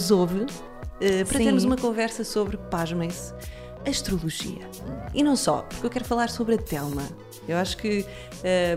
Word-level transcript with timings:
nos 0.00 0.10
ouve 0.10 0.40
uh, 0.40 0.46
para 0.98 1.38
Sim. 1.38 1.44
termos 1.44 1.62
uma 1.62 1.76
conversa 1.76 2.24
sobre, 2.24 2.56
pasmem-se, 2.56 3.34
astrologia. 3.86 4.66
E 5.12 5.22
não 5.22 5.36
só, 5.36 5.62
porque 5.62 5.84
eu 5.84 5.90
quero 5.90 6.06
falar 6.06 6.30
sobre 6.30 6.54
a 6.54 6.58
Telma. 6.58 7.06
Eu 7.46 7.58
acho 7.58 7.76
que 7.76 8.06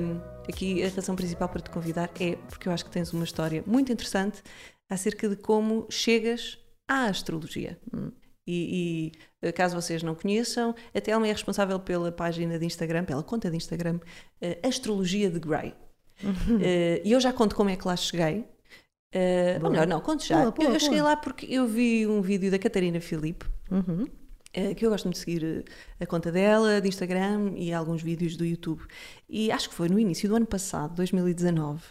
um, 0.01 0.19
aqui 0.49 0.83
a 0.83 0.89
razão 0.89 1.15
principal 1.15 1.47
para 1.47 1.61
te 1.61 1.69
convidar 1.69 2.09
é 2.19 2.35
porque 2.49 2.67
eu 2.67 2.73
acho 2.73 2.83
que 2.83 2.91
tens 2.91 3.13
uma 3.13 3.23
história 3.23 3.63
muito 3.65 3.89
interessante 3.89 4.43
acerca 4.89 5.29
de 5.29 5.37
como 5.37 5.87
chegas 5.89 6.59
à 6.89 7.05
astrologia. 7.05 7.79
Hum. 7.93 8.11
E, 8.45 9.13
e, 9.41 9.51
caso 9.53 9.75
vocês 9.75 10.03
não 10.03 10.13
conheçam, 10.13 10.75
a 10.93 10.99
Telma 10.99 11.25
é 11.25 11.31
responsável 11.31 11.79
pela 11.79 12.11
página 12.11 12.59
de 12.59 12.65
Instagram, 12.65 13.05
pela 13.05 13.23
conta 13.23 13.49
de 13.49 13.55
Instagram, 13.55 13.95
uh, 14.41 14.67
Astrologia 14.67 15.29
de 15.29 15.39
Grey. 15.39 15.73
Uhum. 16.21 16.57
Uh, 16.57 17.01
e 17.05 17.13
eu 17.13 17.21
já 17.21 17.31
conto 17.31 17.55
como 17.55 17.69
é 17.69 17.77
que 17.77 17.87
lá 17.87 17.95
cheguei. 17.95 18.45
Uh, 19.13 19.63
ou 19.63 19.69
melhor, 19.69 19.85
não, 19.85 20.01
conto 20.01 20.25
já. 20.25 20.39
Boa, 20.39 20.51
boa, 20.51 20.69
eu, 20.69 20.73
eu 20.73 20.79
cheguei 20.79 21.01
lá 21.01 21.15
porque 21.15 21.45
eu 21.47 21.67
vi 21.67 22.07
um 22.07 22.21
vídeo 22.21 22.49
da 22.49 22.57
Catarina 22.57 22.99
Filipe. 22.99 23.45
Uhum. 23.69 24.07
Eh, 24.53 24.75
que 24.75 24.85
eu 24.85 24.91
gosto 24.91 25.09
de 25.09 25.17
seguir 25.17 25.43
eh, 25.43 26.03
a 26.03 26.05
conta 26.05 26.31
dela, 26.31 26.79
de 26.79 26.87
Instagram 26.87 27.53
e 27.55 27.73
alguns 27.73 28.03
vídeos 28.03 28.37
do 28.37 28.45
YouTube. 28.45 28.83
E 29.27 29.51
acho 29.51 29.67
que 29.67 29.73
foi 29.73 29.89
no 29.89 29.97
início 29.97 30.29
do 30.29 30.35
ano 30.35 30.45
passado, 30.45 30.93
2019, 30.93 31.81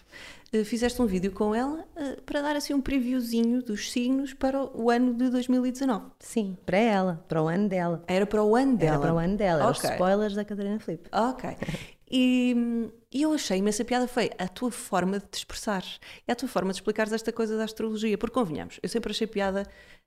eh, 0.53 0.62
fizeste 0.62 1.03
um 1.03 1.07
vídeo 1.07 1.33
com 1.33 1.53
ela 1.53 1.85
para 2.25 2.41
dar 2.41 2.55
assim 2.55 2.73
um 2.73 2.81
previewzinho 2.81 3.62
dos 3.62 3.91
signos 3.91 4.33
para 4.33 4.62
o 4.62 4.91
ano 4.91 5.12
de 5.12 5.29
2019. 5.29 6.05
Sim, 6.20 6.57
para 6.65 6.79
ela, 6.79 7.25
para 7.27 7.43
o 7.43 7.48
ano 7.48 7.69
dela. 7.69 8.05
Era 8.07 8.27
para 8.27 8.45
o 8.45 8.55
ano 8.55 8.77
dela? 8.77 8.93
Era 8.93 9.01
para 9.01 9.15
o 9.15 9.19
ano 9.19 9.37
dela, 9.37 9.69
okay. 9.69 9.73
os 9.73 9.91
spoilers 9.91 10.34
da 10.36 10.45
Catarina 10.45 10.79
Filipe. 10.79 11.09
Ok. 11.12 11.51
E, 12.12 12.55
e, 13.10 13.22
eu 13.22 13.32
achei 13.32 13.56
imensa 13.56 13.84
piada 13.84 14.06
foi 14.06 14.30
a 14.38 14.46
tua 14.46 14.70
forma 14.70 15.18
de 15.18 15.24
te 15.27 15.38
expressar. 15.38 15.82
É 16.28 16.32
a 16.32 16.36
tua 16.36 16.48
forma 16.48 16.70
de 16.70 16.77
explicares 16.77 17.12
esta 17.12 17.32
coisa 17.32 17.56
da 17.56 17.64
astrologia. 17.64 18.18
Porque 18.18 18.34
convenhamos, 18.34 18.78
eu 18.82 18.88
sempre 18.88 19.12
achei 19.12 19.27
piada 19.27 19.66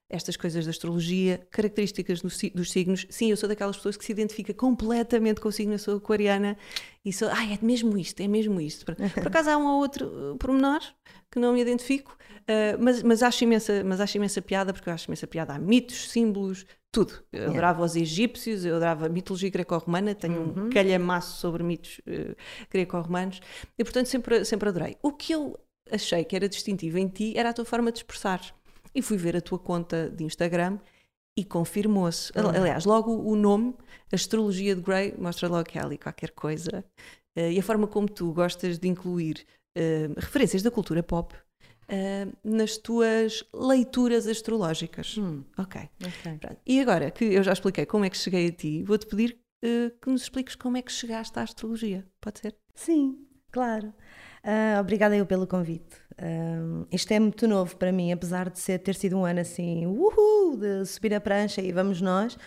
estas 0.09 0.37
coisas 0.37 0.65
da 0.65 0.71
astrologia, 0.71 1.45
características 1.49 2.21
dos 2.21 2.71
signos. 2.71 3.07
Sim, 3.09 3.31
eu 3.31 3.37
sou 3.37 3.49
daquelas 3.49 3.75
pessoas 3.75 3.97
que 3.97 4.05
se 4.05 4.11
identifica 4.11 4.53
completamente 4.53 5.41
com 5.41 5.49
o 5.49 5.51
signo, 5.51 5.73
eu 5.73 5.79
sou 5.79 5.97
aquariana 5.97 6.57
e 7.03 7.11
sou, 7.11 7.27
ai, 7.29 7.53
é 7.53 7.65
mesmo 7.65 7.97
isto, 7.97 8.21
é 8.21 8.27
mesmo 8.27 8.61
isto. 8.61 8.85
Por 8.85 8.95
acaso 9.27 9.49
há 9.49 9.57
um 9.57 9.65
ou 9.65 9.79
outro 9.79 10.33
uh, 10.33 10.37
pormenor 10.37 10.81
que 11.31 11.39
não 11.39 11.53
me 11.53 11.61
identifico, 11.61 12.15
uh, 12.41 12.77
mas, 12.79 13.01
mas, 13.01 13.23
acho 13.23 13.43
imensa, 13.43 13.83
mas 13.83 13.99
acho 13.99 14.17
imensa 14.17 14.41
piada, 14.41 14.71
porque 14.71 14.89
eu 14.89 14.93
acho 14.93 15.07
imensa 15.07 15.25
piada. 15.25 15.55
Há 15.55 15.59
mitos, 15.59 16.11
símbolos, 16.11 16.65
tudo. 16.91 17.13
Eu 17.33 17.39
yeah. 17.39 17.51
adorava 17.51 17.83
os 17.83 17.95
egípcios, 17.95 18.63
eu 18.63 18.75
adorava 18.75 19.07
a 19.07 19.09
mitologia 19.09 19.49
greco-romana, 19.49 20.13
tenho 20.13 20.39
uhum. 20.39 20.65
um 20.67 20.69
calhamaço 20.69 21.39
sobre 21.39 21.63
mitos 21.63 21.99
uh, 22.07 22.35
greco-romanos 22.71 23.41
e, 23.77 23.83
portanto, 23.83 24.05
sempre, 24.05 24.45
sempre 24.45 24.69
adorei. 24.69 24.97
O 25.01 25.11
que 25.11 25.33
eu 25.33 25.59
achei 25.91 26.23
que 26.23 26.35
era 26.35 26.47
distintivo 26.47 26.99
em 26.99 27.07
ti 27.07 27.33
era 27.35 27.49
a 27.49 27.53
tua 27.53 27.65
forma 27.65 27.91
de 27.91 27.99
expressar 27.99 28.39
e 28.95 29.01
fui 29.01 29.17
ver 29.17 29.35
a 29.35 29.41
tua 29.41 29.59
conta 29.59 30.09
de 30.09 30.23
Instagram 30.23 30.79
e 31.37 31.43
confirmou-se. 31.43 32.31
Uhum. 32.37 32.49
Aliás, 32.49 32.85
logo 32.85 33.11
o 33.11 33.35
nome, 33.35 33.75
Astrologia 34.11 34.75
de 34.75 34.81
Grey, 34.81 35.13
mostra 35.17 35.49
logo 35.49 35.65
que 35.65 35.77
há 35.77 35.83
ali 35.83 35.97
qualquer 35.97 36.31
coisa. 36.31 36.85
Uh, 37.37 37.51
e 37.51 37.59
a 37.59 37.63
forma 37.63 37.87
como 37.87 38.07
tu 38.07 38.31
gostas 38.31 38.79
de 38.79 38.87
incluir 38.87 39.45
uh, 39.77 40.13
referências 40.15 40.63
da 40.63 40.71
cultura 40.71 41.03
pop 41.03 41.35
uh, 41.35 42.37
nas 42.41 42.77
tuas 42.77 43.43
leituras 43.53 44.25
astrológicas. 44.27 45.17
Hum. 45.17 45.43
Ok. 45.57 45.81
okay. 45.99 46.57
E 46.65 46.79
agora 46.79 47.11
que 47.11 47.25
eu 47.25 47.43
já 47.43 47.51
expliquei 47.51 47.85
como 47.85 48.05
é 48.05 48.09
que 48.09 48.17
cheguei 48.17 48.47
a 48.47 48.51
ti, 48.51 48.83
vou-te 48.83 49.05
pedir 49.05 49.37
que 49.99 50.11
nos 50.11 50.21
expliques 50.21 50.53
como 50.53 50.77
é 50.77 50.81
que 50.83 50.91
chegaste 50.91 51.39
à 51.39 51.41
astrologia. 51.41 52.05
Pode 52.21 52.37
ser? 52.37 52.55
Sim, 52.75 53.25
claro. 53.51 53.91
obrigada 54.79 55.17
eu 55.17 55.25
pelo 55.25 55.47
convite. 55.47 56.04
Um, 56.21 56.85
isto 56.91 57.11
é 57.11 57.19
muito 57.19 57.47
novo 57.47 57.75
para 57.75 57.91
mim, 57.91 58.11
apesar 58.11 58.49
de 58.49 58.59
ser, 58.59 58.79
ter 58.79 58.95
sido 58.95 59.17
um 59.17 59.25
ano 59.25 59.41
assim, 59.41 59.85
uhul, 59.85 60.57
de 60.57 60.85
subir 60.85 61.13
a 61.13 61.19
prancha 61.19 61.61
e 61.61 61.71
vamos 61.71 62.01
nós. 62.01 62.37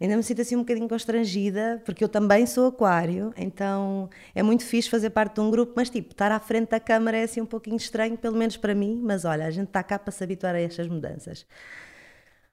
Ainda 0.00 0.16
me 0.16 0.22
sinto 0.22 0.42
assim 0.42 0.56
um 0.56 0.60
bocadinho 0.60 0.88
constrangida, 0.88 1.82
porque 1.84 2.04
eu 2.04 2.08
também 2.08 2.44
sou 2.44 2.68
aquário, 2.68 3.32
então 3.36 4.10
é 4.34 4.42
muito 4.42 4.62
fixe 4.64 4.90
fazer 4.90 5.10
parte 5.10 5.36
de 5.36 5.40
um 5.40 5.50
grupo, 5.50 5.72
mas 5.74 5.88
tipo, 5.88 6.12
estar 6.12 6.30
à 6.30 6.38
frente 6.38 6.68
da 6.68 6.78
câmara 6.78 7.16
é 7.16 7.22
assim 7.22 7.40
um 7.40 7.46
pouquinho 7.46 7.76
estranho, 7.76 8.16
pelo 8.16 8.36
menos 8.36 8.56
para 8.58 8.74
mim, 8.74 9.00
mas 9.02 9.24
olha, 9.24 9.46
a 9.46 9.50
gente 9.50 9.68
está 9.68 9.82
cá 9.82 9.98
para 9.98 10.12
se 10.12 10.22
habituar 10.22 10.54
a 10.54 10.60
estas 10.60 10.86
mudanças. 10.86 11.46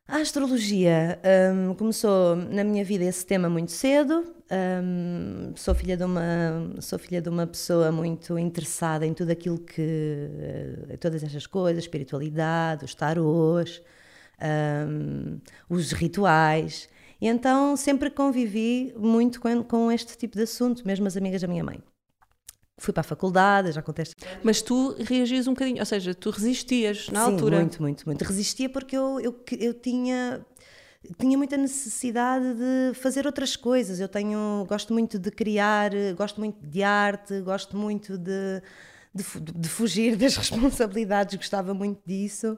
A 0.07 0.17
astrologia 0.17 1.19
um, 1.53 1.73
começou 1.75 2.35
na 2.35 2.63
minha 2.63 2.83
vida 2.83 3.05
esse 3.05 3.25
tema 3.25 3.49
muito 3.49 3.71
cedo. 3.71 4.35
Um, 4.51 5.53
sou 5.55 5.73
filha 5.73 5.95
de 5.95 6.03
uma 6.03 6.21
sou 6.81 6.99
filha 6.99 7.21
de 7.21 7.29
uma 7.29 7.47
pessoa 7.47 7.91
muito 7.91 8.37
interessada 8.37 9.05
em 9.07 9.13
tudo 9.13 9.31
aquilo 9.31 9.57
que 9.57 10.29
uh, 10.91 10.97
todas 10.97 11.23
estas 11.23 11.47
coisas, 11.47 11.85
espiritualidade, 11.85 12.83
os 12.83 12.93
tarôs, 12.93 13.81
um, 14.89 15.39
os 15.69 15.93
rituais. 15.93 16.89
E 17.21 17.27
então 17.27 17.77
sempre 17.77 18.09
convivi 18.09 18.93
muito 18.97 19.39
com, 19.39 19.63
com 19.63 19.91
este 19.91 20.17
tipo 20.17 20.35
de 20.35 20.43
assunto, 20.43 20.85
mesmo 20.85 21.07
as 21.07 21.15
amigas 21.15 21.41
da 21.41 21.47
minha 21.47 21.63
mãe 21.63 21.81
fui 22.77 22.93
para 22.93 23.01
a 23.01 23.03
faculdade, 23.03 23.71
já 23.71 23.79
acontece. 23.79 24.13
Mas 24.43 24.61
tu 24.61 24.95
reagias 24.99 25.47
um 25.47 25.53
bocadinho, 25.53 25.79
ou 25.79 25.85
seja, 25.85 26.13
tu 26.13 26.29
resistias 26.29 27.09
na 27.09 27.25
Sim, 27.25 27.31
altura. 27.31 27.57
muito, 27.57 27.81
muito, 27.81 28.05
muito. 28.05 28.23
Resistia 28.23 28.69
porque 28.69 28.97
eu, 28.97 29.19
eu, 29.19 29.43
eu 29.59 29.73
tinha 29.73 30.45
tinha 31.19 31.37
muita 31.37 31.57
necessidade 31.57 32.45
de 32.53 32.93
fazer 32.93 33.25
outras 33.25 33.55
coisas. 33.55 33.99
Eu 33.99 34.07
tenho, 34.07 34.65
gosto 34.67 34.93
muito 34.93 35.19
de 35.19 35.29
criar, 35.31 35.91
gosto 36.15 36.39
muito 36.39 36.65
de 36.65 36.81
arte, 36.81 37.41
gosto 37.41 37.75
muito 37.75 38.17
de, 38.17 38.61
de, 39.13 39.23
de, 39.53 39.69
fugir 39.69 40.15
das 40.17 40.37
responsabilidades, 40.37 41.35
gostava 41.35 41.73
muito 41.73 41.99
disso. 42.05 42.57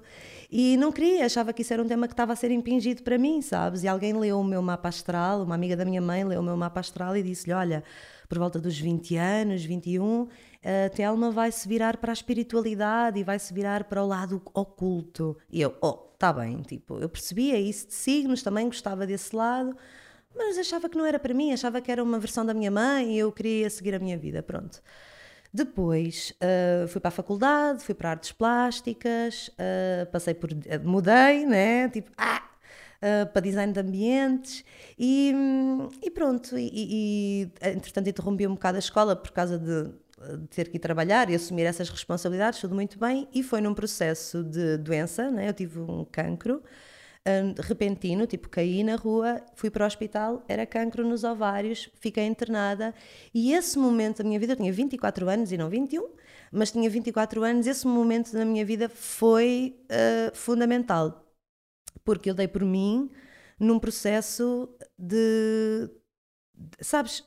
E 0.51 0.77
não 0.77 0.91
queria, 0.91 1.25
achava 1.25 1.51
que 1.51 1.63
isso 1.63 1.73
era 1.73 1.81
um 1.81 1.87
tema 1.87 2.07
que 2.07 2.13
estava 2.13 2.33
a 2.33 2.35
ser 2.35 2.51
impingido 2.51 3.01
para 3.01 3.17
mim, 3.17 3.41
sabes? 3.41 3.81
E 3.81 3.87
alguém 3.87 4.13
leu 4.13 4.39
o 4.39 4.43
meu 4.43 4.61
mapa 4.61 4.89
astral, 4.89 5.41
uma 5.41 5.55
amiga 5.55 5.75
da 5.75 5.83
minha 5.83 6.01
mãe 6.01 6.23
leu 6.23 6.39
o 6.39 6.43
meu 6.43 6.55
mapa 6.55 6.79
astral 6.79 7.17
e 7.17 7.23
disse-lhe: 7.23 7.53
Olha, 7.53 7.83
por 8.27 8.37
volta 8.37 8.59
dos 8.59 8.79
20 8.79 9.17
anos, 9.17 9.63
21, 9.63 10.27
a 10.63 10.89
Telma 10.89 11.31
vai 11.31 11.51
se 11.51 11.67
virar 11.67 11.97
para 11.97 12.11
a 12.11 12.13
espiritualidade 12.13 13.19
e 13.19 13.23
vai 13.23 13.37
se 13.39 13.53
virar 13.53 13.83
para 13.85 14.03
o 14.03 14.07
lado 14.07 14.41
oculto. 14.53 15.37
E 15.49 15.61
eu, 15.61 15.75
oh, 15.81 15.93
tá 15.93 16.33
bem, 16.33 16.61
tipo, 16.61 16.97
eu 16.99 17.09
percebia 17.09 17.59
isso 17.59 17.87
de 17.87 17.93
signos, 17.93 18.41
também 18.41 18.65
gostava 18.65 19.05
desse 19.05 19.35
lado, 19.35 19.75
mas 20.35 20.57
achava 20.57 20.89
que 20.89 20.97
não 20.97 21.05
era 21.05 21.19
para 21.19 21.33
mim, 21.33 21.53
achava 21.53 21.79
que 21.81 21.91
era 21.91 22.03
uma 22.03 22.19
versão 22.19 22.45
da 22.45 22.53
minha 22.53 22.71
mãe 22.71 23.15
e 23.15 23.19
eu 23.19 23.31
queria 23.31 23.69
seguir 23.69 23.95
a 23.95 23.99
minha 23.99 24.17
vida, 24.17 24.43
pronto. 24.43 24.81
Depois 25.53 26.33
uh, 26.41 26.85
fui 26.89 26.99
para 26.99 27.07
a 27.07 27.11
faculdade, 27.11 27.81
fui 27.81 27.95
para 27.95 28.09
artes 28.09 28.33
plásticas, 28.33 29.49
uh, 29.49 30.05
passei 30.11 30.33
por. 30.33 30.49
Mudei, 30.83 31.45
né? 31.45 31.87
Tipo, 31.87 32.11
ah, 32.17 32.43
uh, 33.05 33.31
para 33.31 33.41
design 33.41 33.71
de 33.71 33.79
ambientes 33.79 34.65
e, 34.97 35.33
e 36.01 36.09
pronto. 36.09 36.57
E, 36.57 36.71
e, 36.73 37.51
entretanto, 37.61 38.09
interrompi 38.09 38.47
um 38.47 38.55
bocado 38.55 38.77
a 38.77 38.79
escola 38.79 39.15
por 39.15 39.31
causa 39.31 39.59
de, 39.59 39.83
de, 40.39 40.47
ter 40.49 40.69
que 40.69 40.77
ir 40.77 40.79
trabalhar 40.79 41.29
e 41.29 41.35
assumir 41.35 41.63
essas 41.63 41.89
responsabilidades, 41.89 42.59
tudo 42.59 42.73
muito 42.73 42.97
bem. 42.97 43.27
E 43.33 43.43
foi 43.43 43.61
num 43.61 43.73
processo 43.73 44.43
de 44.43 44.77
doença, 44.77 45.29
né? 45.29 45.49
eu 45.49 45.53
tive 45.53 45.79
um 45.79 46.05
cancro. 46.05 46.63
Um, 47.27 47.59
repentino, 47.59 48.27
tipo 48.27 48.47
caí 48.47 48.83
na 48.83 48.95
rua, 48.95 49.41
fui 49.55 49.71
para 49.71 49.83
o 49.83 49.87
hospital, 49.87 50.45
era 50.47 50.63
cancro 50.63 51.03
nos 51.03 51.23
ovários, 51.23 51.89
fiquei 51.99 52.23
internada 52.23 52.93
e 53.33 53.51
esse 53.51 53.79
momento 53.79 54.19
da 54.19 54.23
minha 54.23 54.39
vida, 54.39 54.53
eu 54.53 54.57
tinha 54.57 54.71
24 54.71 55.27
anos 55.27 55.51
e 55.51 55.57
não 55.57 55.67
21, 55.67 56.07
mas 56.51 56.69
tinha 56.71 56.87
24 56.87 57.43
anos, 57.43 57.65
esse 57.65 57.87
momento 57.87 58.31
da 58.31 58.45
minha 58.45 58.63
vida 58.63 58.87
foi 58.87 59.75
uh, 59.85 60.37
fundamental 60.37 61.24
porque 62.03 62.29
eu 62.29 62.33
dei 62.33 62.47
por 62.47 62.63
mim 62.63 63.09
num 63.59 63.79
processo 63.79 64.69
de, 64.97 65.89
sabes, 66.79 67.23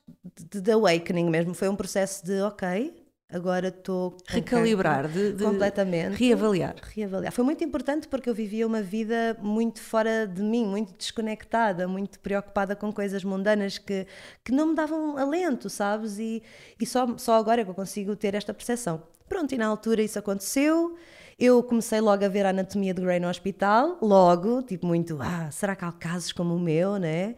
de, 0.50 0.60
de, 0.60 0.72
awakening 0.72 1.28
mesmo. 1.28 1.54
Foi 1.54 1.68
um 1.68 1.76
processo 1.76 2.24
de, 2.24 2.40
ok, 2.42 2.94
agora 3.30 3.68
estou. 3.68 4.16
Recalibrar, 4.26 5.08
de, 5.08 5.32
de, 5.32 5.44
completamente. 5.44 6.16
Reavaliar. 6.16 6.76
Reavaliar. 6.94 7.32
Foi 7.32 7.44
muito 7.44 7.64
importante 7.64 8.08
porque 8.08 8.28
eu 8.28 8.34
vivia 8.34 8.66
uma 8.66 8.82
vida 8.82 9.36
muito 9.40 9.80
fora 9.80 10.26
de 10.26 10.42
mim, 10.42 10.66
muito 10.66 10.94
desconectada, 10.96 11.88
muito 11.88 12.20
preocupada 12.20 12.76
com 12.76 12.92
coisas 12.92 13.24
mundanas 13.24 13.78
que, 13.78 14.06
que 14.44 14.52
não 14.52 14.68
me 14.68 14.74
davam 14.74 15.16
alento, 15.16 15.70
sabes? 15.70 16.18
E, 16.18 16.42
e 16.78 16.86
só, 16.86 17.16
só 17.16 17.34
agora 17.34 17.62
é 17.62 17.64
que 17.64 17.70
eu 17.70 17.74
consigo 17.74 18.14
ter 18.16 18.34
esta 18.34 18.52
percepção. 18.52 19.02
Pronto, 19.28 19.54
e 19.54 19.58
na 19.58 19.66
altura 19.66 20.02
isso 20.02 20.18
aconteceu. 20.18 20.96
Eu 21.38 21.62
comecei 21.62 22.00
logo 22.00 22.24
a 22.24 22.28
ver 22.28 22.44
a 22.44 22.50
anatomia 22.50 22.92
de 22.92 23.00
Grey 23.00 23.20
no 23.20 23.28
hospital, 23.28 23.96
logo, 24.02 24.60
tipo 24.62 24.84
muito, 24.86 25.16
ah, 25.20 25.48
será 25.52 25.76
que 25.76 25.84
há 25.84 25.92
casos 25.92 26.32
como 26.32 26.56
o 26.56 26.58
meu, 26.58 26.96
né? 26.96 27.36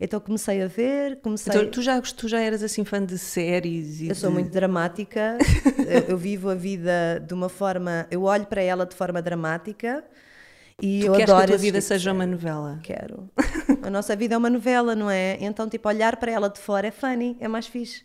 Então 0.00 0.18
comecei 0.18 0.62
a 0.62 0.66
ver, 0.66 1.20
comecei... 1.20 1.52
Então, 1.54 1.70
tu 1.70 1.82
já, 1.82 2.00
tu 2.00 2.28
já 2.28 2.40
eras 2.40 2.62
assim 2.62 2.82
fã 2.82 3.04
de 3.04 3.18
séries? 3.18 4.00
eu 4.00 4.08
de... 4.08 4.14
sou 4.14 4.30
muito 4.30 4.50
dramática, 4.50 5.36
eu, 5.86 6.00
eu, 6.08 6.16
vivo 6.16 6.48
a 6.48 6.54
vida 6.54 7.22
de 7.24 7.34
uma 7.34 7.50
forma... 7.50 8.06
Eu 8.10 8.22
olho 8.22 8.46
para 8.46 8.62
ela 8.62 8.86
de 8.86 8.96
forma 8.96 9.20
dramática 9.20 10.02
e 10.80 11.00
tu 11.00 11.06
eu 11.06 11.12
queres 11.12 11.30
adoro 11.30 11.46
que 11.46 11.52
a 11.52 11.56
tua 11.56 11.58
vida 11.58 11.78
tipo 11.78 11.88
seja 11.88 12.10
uma 12.10 12.26
novela? 12.26 12.80
Quero. 12.82 13.30
a 13.82 13.90
nossa 13.90 14.16
vida 14.16 14.34
é 14.34 14.38
uma 14.38 14.50
novela, 14.50 14.96
não 14.96 15.10
é? 15.10 15.36
Então, 15.40 15.68
tipo, 15.68 15.86
olhar 15.88 16.16
para 16.16 16.32
ela 16.32 16.48
de 16.48 16.58
fora 16.58 16.86
é 16.86 16.90
funny, 16.90 17.36
é 17.38 17.46
mais 17.46 17.66
fixe. 17.66 18.02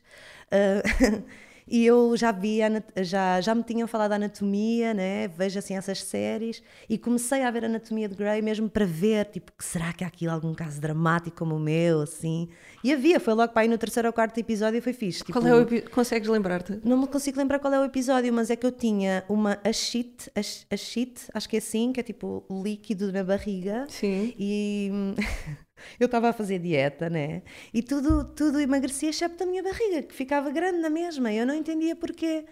Uh, 0.51 1.23
E 1.67 1.85
eu 1.85 2.15
já 2.15 2.31
vi, 2.31 2.59
já, 3.01 3.41
já 3.41 3.53
me 3.53 3.63
tinham 3.63 3.87
falado 3.87 4.09
da 4.09 4.15
anatomia, 4.15 4.93
né? 4.93 5.27
vejo 5.27 5.59
assim 5.59 5.75
essas 5.75 6.03
séries, 6.03 6.61
e 6.89 6.97
comecei 6.97 7.43
a 7.43 7.51
ver 7.51 7.63
a 7.63 7.67
anatomia 7.67 8.07
de 8.07 8.15
Grey 8.15 8.41
mesmo 8.41 8.69
para 8.69 8.85
ver, 8.85 9.25
tipo, 9.25 9.51
que 9.51 9.63
será 9.63 9.91
que 9.93 10.03
há 10.03 10.07
aqui 10.07 10.27
algum 10.27 10.53
caso 10.53 10.79
dramático 10.79 11.37
como 11.37 11.55
o 11.55 11.59
meu, 11.59 12.01
assim. 12.01 12.49
E 12.83 12.91
havia, 12.91 13.19
foi 13.19 13.33
logo 13.33 13.53
para 13.53 13.63
aí 13.63 13.67
no 13.67 13.77
terceiro 13.77 14.07
ou 14.07 14.13
quarto 14.13 14.37
episódio 14.39 14.77
e 14.77 14.81
foi 14.81 14.93
fixe. 14.93 15.23
Qual 15.23 15.43
tipo, 15.43 15.75
é 15.75 15.79
o? 15.79 15.89
Consegues 15.89 16.27
lembrar-te? 16.29 16.79
Não 16.83 16.97
me 16.97 17.07
consigo 17.07 17.37
lembrar 17.37 17.59
qual 17.59 17.73
é 17.73 17.79
o 17.79 17.83
episódio, 17.85 18.31
mas 18.33 18.49
é 18.49 18.55
que 18.55 18.65
eu 18.65 18.71
tinha 18.71 19.23
uma 19.27 19.59
ashit, 19.63 20.31
ashit, 20.71 21.21
acho 21.33 21.49
que 21.49 21.57
é 21.57 21.59
assim, 21.59 21.91
que 21.91 21.99
é 21.99 22.03
tipo 22.03 22.43
líquido 22.49 23.11
na 23.11 23.23
barriga. 23.23 23.85
Sim. 23.89 24.33
E 24.37 24.91
eu 25.99 26.05
estava 26.05 26.29
a 26.29 26.33
fazer 26.33 26.59
dieta, 26.59 27.09
né? 27.09 27.41
E 27.73 27.81
tudo, 27.81 28.23
tudo 28.25 28.59
emagrecia, 28.59 29.09
excepto 29.09 29.43
a 29.43 29.45
minha 29.45 29.63
barriga, 29.63 30.03
que 30.03 30.13
ficava 30.13 30.49
grande 30.49 30.79
na 30.79 30.89
mesma. 30.89 31.31
Eu 31.31 31.45
não 31.45 31.53
entendia 31.53 31.95
porquê. 31.95 32.45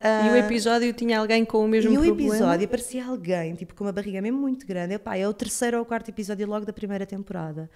Uh, 0.00 0.26
e 0.26 0.30
o 0.30 0.32
ah, 0.32 0.38
episódio 0.38 0.92
tinha 0.92 1.20
alguém 1.20 1.44
com 1.44 1.64
o 1.64 1.68
mesmo 1.68 1.92
problema? 1.92 2.20
E 2.20 2.24
o 2.24 2.32
episódio 2.32 2.68
parecia 2.68 3.06
alguém, 3.06 3.54
tipo, 3.54 3.72
com 3.74 3.84
uma 3.84 3.92
barriga 3.92 4.20
mesmo 4.20 4.38
muito 4.38 4.66
grande. 4.66 4.94
Epá, 4.94 5.16
é 5.16 5.28
o 5.28 5.32
terceiro 5.32 5.78
ou 5.78 5.84
quarto 5.84 6.08
episódio 6.08 6.46
logo 6.46 6.66
da 6.66 6.72
primeira 6.72 7.06
temporada 7.06 7.70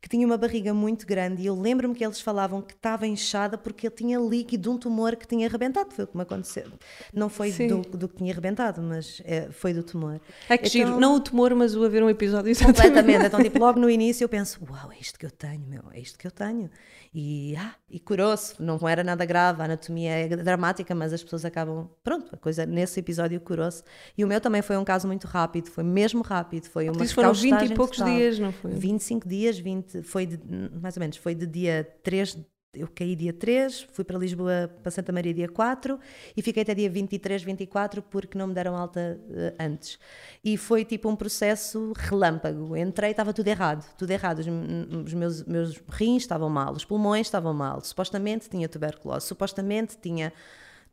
que 0.00 0.08
tinha 0.08 0.26
uma 0.26 0.38
barriga 0.38 0.72
muito 0.72 1.06
grande 1.06 1.42
e 1.42 1.46
eu 1.46 1.54
lembro-me 1.54 1.94
que 1.94 2.02
eles 2.02 2.20
falavam 2.20 2.62
que 2.62 2.72
estava 2.72 3.06
inchada 3.06 3.58
porque 3.58 3.86
ele 3.86 3.94
tinha 3.94 4.18
líquido 4.18 4.62
de 4.62 4.68
um 4.70 4.78
tumor 4.78 5.14
que 5.14 5.26
tinha 5.26 5.46
arrebentado. 5.46 5.92
Foi 5.92 6.04
o 6.04 6.08
que 6.08 6.16
me 6.16 6.22
aconteceu. 6.22 6.66
Não 7.12 7.28
foi 7.28 7.52
do, 7.52 7.82
do, 7.82 8.08
que 8.08 8.16
tinha 8.16 8.32
arrebentado, 8.32 8.80
mas 8.80 9.20
é, 9.24 9.50
foi 9.50 9.74
do 9.74 9.82
tumor. 9.82 10.20
É 10.48 10.56
que 10.56 10.68
então, 10.68 10.88
giro. 10.88 11.00
Não 11.00 11.16
o 11.16 11.20
tumor, 11.20 11.54
mas 11.54 11.76
o 11.76 11.84
haver 11.84 12.02
um 12.02 12.08
episódio 12.08 12.48
exatamente. 12.50 12.76
Completamente. 12.82 13.26
Então, 13.26 13.42
tipo, 13.42 13.58
logo 13.58 13.78
no 13.78 13.90
início 13.90 14.24
eu 14.24 14.28
penso, 14.28 14.58
uau, 14.70 14.90
é 14.90 14.98
isto 14.98 15.18
que 15.18 15.26
eu 15.26 15.30
tenho, 15.30 15.62
meu, 15.68 15.82
é 15.92 16.00
isto 16.00 16.18
que 16.18 16.26
eu 16.26 16.30
tenho. 16.30 16.70
E, 17.12 17.56
ah, 17.56 17.74
e 17.88 17.98
curou-se, 17.98 18.54
não 18.62 18.78
era 18.88 19.02
nada 19.02 19.24
grave, 19.24 19.60
a 19.60 19.64
anatomia 19.64 20.12
é 20.12 20.28
dramática, 20.28 20.94
mas 20.94 21.12
as 21.12 21.20
pessoas 21.22 21.44
acabam, 21.44 21.88
pronto, 22.04 22.32
a 22.32 22.38
coisa 22.38 22.64
nesse 22.64 23.00
episódio 23.00 23.40
curou-se. 23.40 23.82
E 24.16 24.24
o 24.24 24.28
meu 24.28 24.40
também 24.40 24.62
foi 24.62 24.76
um 24.76 24.84
caso 24.84 25.08
muito 25.08 25.26
rápido, 25.26 25.70
foi 25.70 25.82
mesmo 25.82 26.22
rápido, 26.22 26.66
foi 26.66 26.88
uma 26.88 27.02
Isso 27.02 27.14
foram 27.14 27.32
20 27.32 27.62
e 27.62 27.74
poucos 27.74 27.98
total. 27.98 28.14
dias, 28.14 28.38
não 28.38 28.52
foi? 28.52 28.70
25 28.70 29.28
dias, 29.28 29.58
20, 29.58 30.02
foi 30.02 30.24
de, 30.24 30.38
mais 30.80 30.96
ou 30.96 31.00
menos, 31.00 31.16
foi 31.16 31.34
de 31.34 31.46
dia 31.46 31.82
3 32.04 32.38
eu 32.72 32.86
caí 32.94 33.16
dia 33.16 33.32
3, 33.32 33.88
fui 33.92 34.04
para 34.04 34.16
Lisboa, 34.16 34.70
para 34.80 34.92
Santa 34.92 35.10
Maria 35.12 35.34
dia 35.34 35.48
4 35.48 35.98
e 36.36 36.40
fiquei 36.40 36.62
até 36.62 36.72
dia 36.72 36.88
23, 36.88 37.42
24 37.42 38.00
porque 38.02 38.38
não 38.38 38.46
me 38.46 38.54
deram 38.54 38.76
alta 38.76 39.20
uh, 39.28 39.56
antes. 39.58 39.98
E 40.44 40.56
foi 40.56 40.84
tipo 40.84 41.08
um 41.08 41.16
processo 41.16 41.92
relâmpago. 41.96 42.76
Entrei, 42.76 43.10
estava 43.10 43.32
tudo 43.32 43.48
errado, 43.48 43.84
tudo 43.98 44.10
errado. 44.12 44.38
Os, 44.38 44.46
os 44.46 45.14
meus, 45.14 45.42
meus 45.44 45.82
rins 45.88 46.22
estavam 46.22 46.48
mal, 46.48 46.72
os 46.72 46.84
pulmões 46.84 47.26
estavam 47.26 47.52
mal, 47.52 47.80
supostamente 47.82 48.48
tinha 48.48 48.68
tuberculose, 48.68 49.26
supostamente 49.26 49.98
tinha 50.00 50.32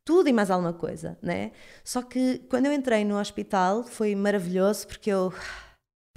tudo 0.03 0.29
e 0.29 0.33
mais 0.33 0.49
alguma 0.49 0.73
coisa, 0.73 1.17
né? 1.21 1.51
Só 1.83 2.01
que 2.01 2.39
quando 2.49 2.65
eu 2.65 2.73
entrei 2.73 3.05
no 3.05 3.19
hospital 3.19 3.83
foi 3.83 4.15
maravilhoso 4.15 4.87
porque 4.87 5.11
eu 5.11 5.31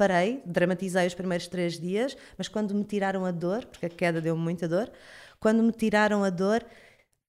parei, 0.01 0.41
dramatizei 0.47 1.07
os 1.07 1.13
primeiros 1.13 1.47
três 1.47 1.79
dias, 1.79 2.17
mas 2.39 2.49
quando 2.49 2.75
me 2.75 2.83
tiraram 2.85 3.27
a 3.27 3.31
dor, 3.31 3.67
porque 3.67 3.85
a 3.85 3.89
queda 3.91 4.19
deu-me 4.19 4.41
muita 4.41 4.67
dor, 4.67 4.91
quando 5.41 5.63
me 5.63 5.73
tiraram 5.73 6.23
a 6.23 6.31
dor, 6.31 6.65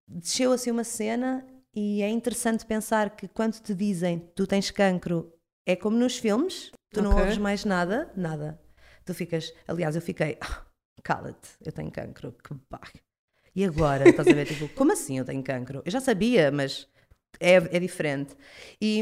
desceu 0.06 0.52
assim 0.52 0.70
uma 0.70 0.84
cena 0.84 1.46
e 1.74 2.02
é 2.02 2.08
interessante 2.08 2.66
pensar 2.66 3.10
que 3.10 3.28
quando 3.28 3.60
te 3.60 3.74
dizem 3.74 4.18
tu 4.34 4.46
tens 4.46 4.70
cancro, 4.70 5.32
é 5.64 5.76
como 5.76 5.96
nos 5.96 6.18
filmes, 6.18 6.72
tu 6.92 7.00
okay. 7.00 7.02
não 7.02 7.16
ouves 7.18 7.38
mais 7.38 7.64
nada, 7.64 8.12
nada. 8.16 8.60
Tu 9.04 9.14
ficas, 9.14 9.54
aliás, 9.68 9.94
eu 9.94 10.02
fiquei, 10.02 10.36
oh, 10.42 10.64
cala-te, 11.02 11.50
eu 11.64 11.72
tenho 11.72 11.90
cancro, 11.90 12.32
que 12.32 12.54
barra. 12.68 12.92
E 13.54 13.64
agora, 13.64 14.08
estás 14.08 14.28
a 14.28 14.32
ver, 14.32 14.46
tipo, 14.46 14.68
como 14.74 14.92
assim 14.92 15.18
eu 15.18 15.24
tenho 15.24 15.42
cancro? 15.42 15.82
Eu 15.84 15.90
já 15.90 16.00
sabia, 16.00 16.50
mas 16.50 16.88
é, 17.38 17.54
é 17.54 17.78
diferente. 17.78 18.36
E, 18.80 19.00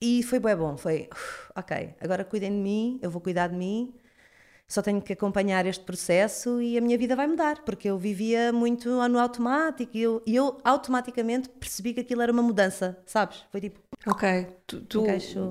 e 0.00 0.22
foi 0.24 0.40
bem 0.40 0.56
bom, 0.56 0.76
foi, 0.76 1.08
ok, 1.54 1.94
agora 2.00 2.24
cuidem 2.24 2.50
de 2.50 2.58
mim, 2.58 2.98
eu 3.02 3.10
vou 3.10 3.20
cuidar 3.20 3.48
de 3.48 3.56
mim, 3.56 3.94
só 4.70 4.80
tenho 4.80 5.02
que 5.02 5.12
acompanhar 5.12 5.66
este 5.66 5.84
processo 5.84 6.62
e 6.62 6.78
a 6.78 6.80
minha 6.80 6.96
vida 6.96 7.16
vai 7.16 7.26
mudar, 7.26 7.64
porque 7.64 7.90
eu 7.90 7.98
vivia 7.98 8.52
muito 8.52 8.88
no 8.88 9.18
automático 9.18 9.96
e 9.96 10.02
eu, 10.02 10.22
e 10.24 10.36
eu 10.36 10.58
automaticamente 10.62 11.48
percebi 11.48 11.92
que 11.92 12.00
aquilo 12.00 12.22
era 12.22 12.30
uma 12.30 12.40
mudança, 12.40 12.96
sabes? 13.04 13.44
Foi 13.50 13.60
tipo. 13.60 13.80
Ok, 14.06 14.46
tu, 14.68 14.80
tu 14.82 15.02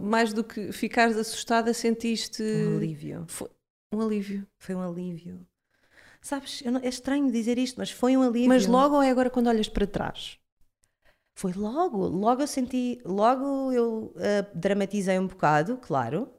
mais 0.02 0.32
do 0.32 0.42
que 0.42 0.72
ficares 0.72 1.18
assustada, 1.18 1.74
sentiste. 1.74 2.42
Um 2.42 2.78
alívio. 2.78 3.26
Foi 3.28 3.50
um 3.92 4.02
alívio. 4.02 4.48
Foi 4.58 4.74
um 4.74 4.82
alívio. 4.82 5.46
Sabes, 6.22 6.62
não, 6.62 6.80
é 6.80 6.88
estranho 6.88 7.30
dizer 7.30 7.58
isto, 7.58 7.76
mas 7.78 7.92
foi 7.92 8.16
um 8.16 8.22
alívio. 8.22 8.48
Mas 8.48 8.66
logo 8.68 8.96
ou 8.96 9.04
é 9.04 9.10
agora 9.10 9.30
quando 9.30 9.48
olhas 9.48 9.68
para 9.68 9.86
trás? 9.86 10.40
Foi 11.36 11.52
logo, 11.52 12.08
logo 12.08 12.42
eu 12.42 12.48
senti, 12.48 13.02
logo 13.04 13.72
eu 13.74 14.14
uh, 14.16 14.58
dramatizei 14.58 15.20
um 15.20 15.28
bocado, 15.28 15.78
claro, 15.78 16.32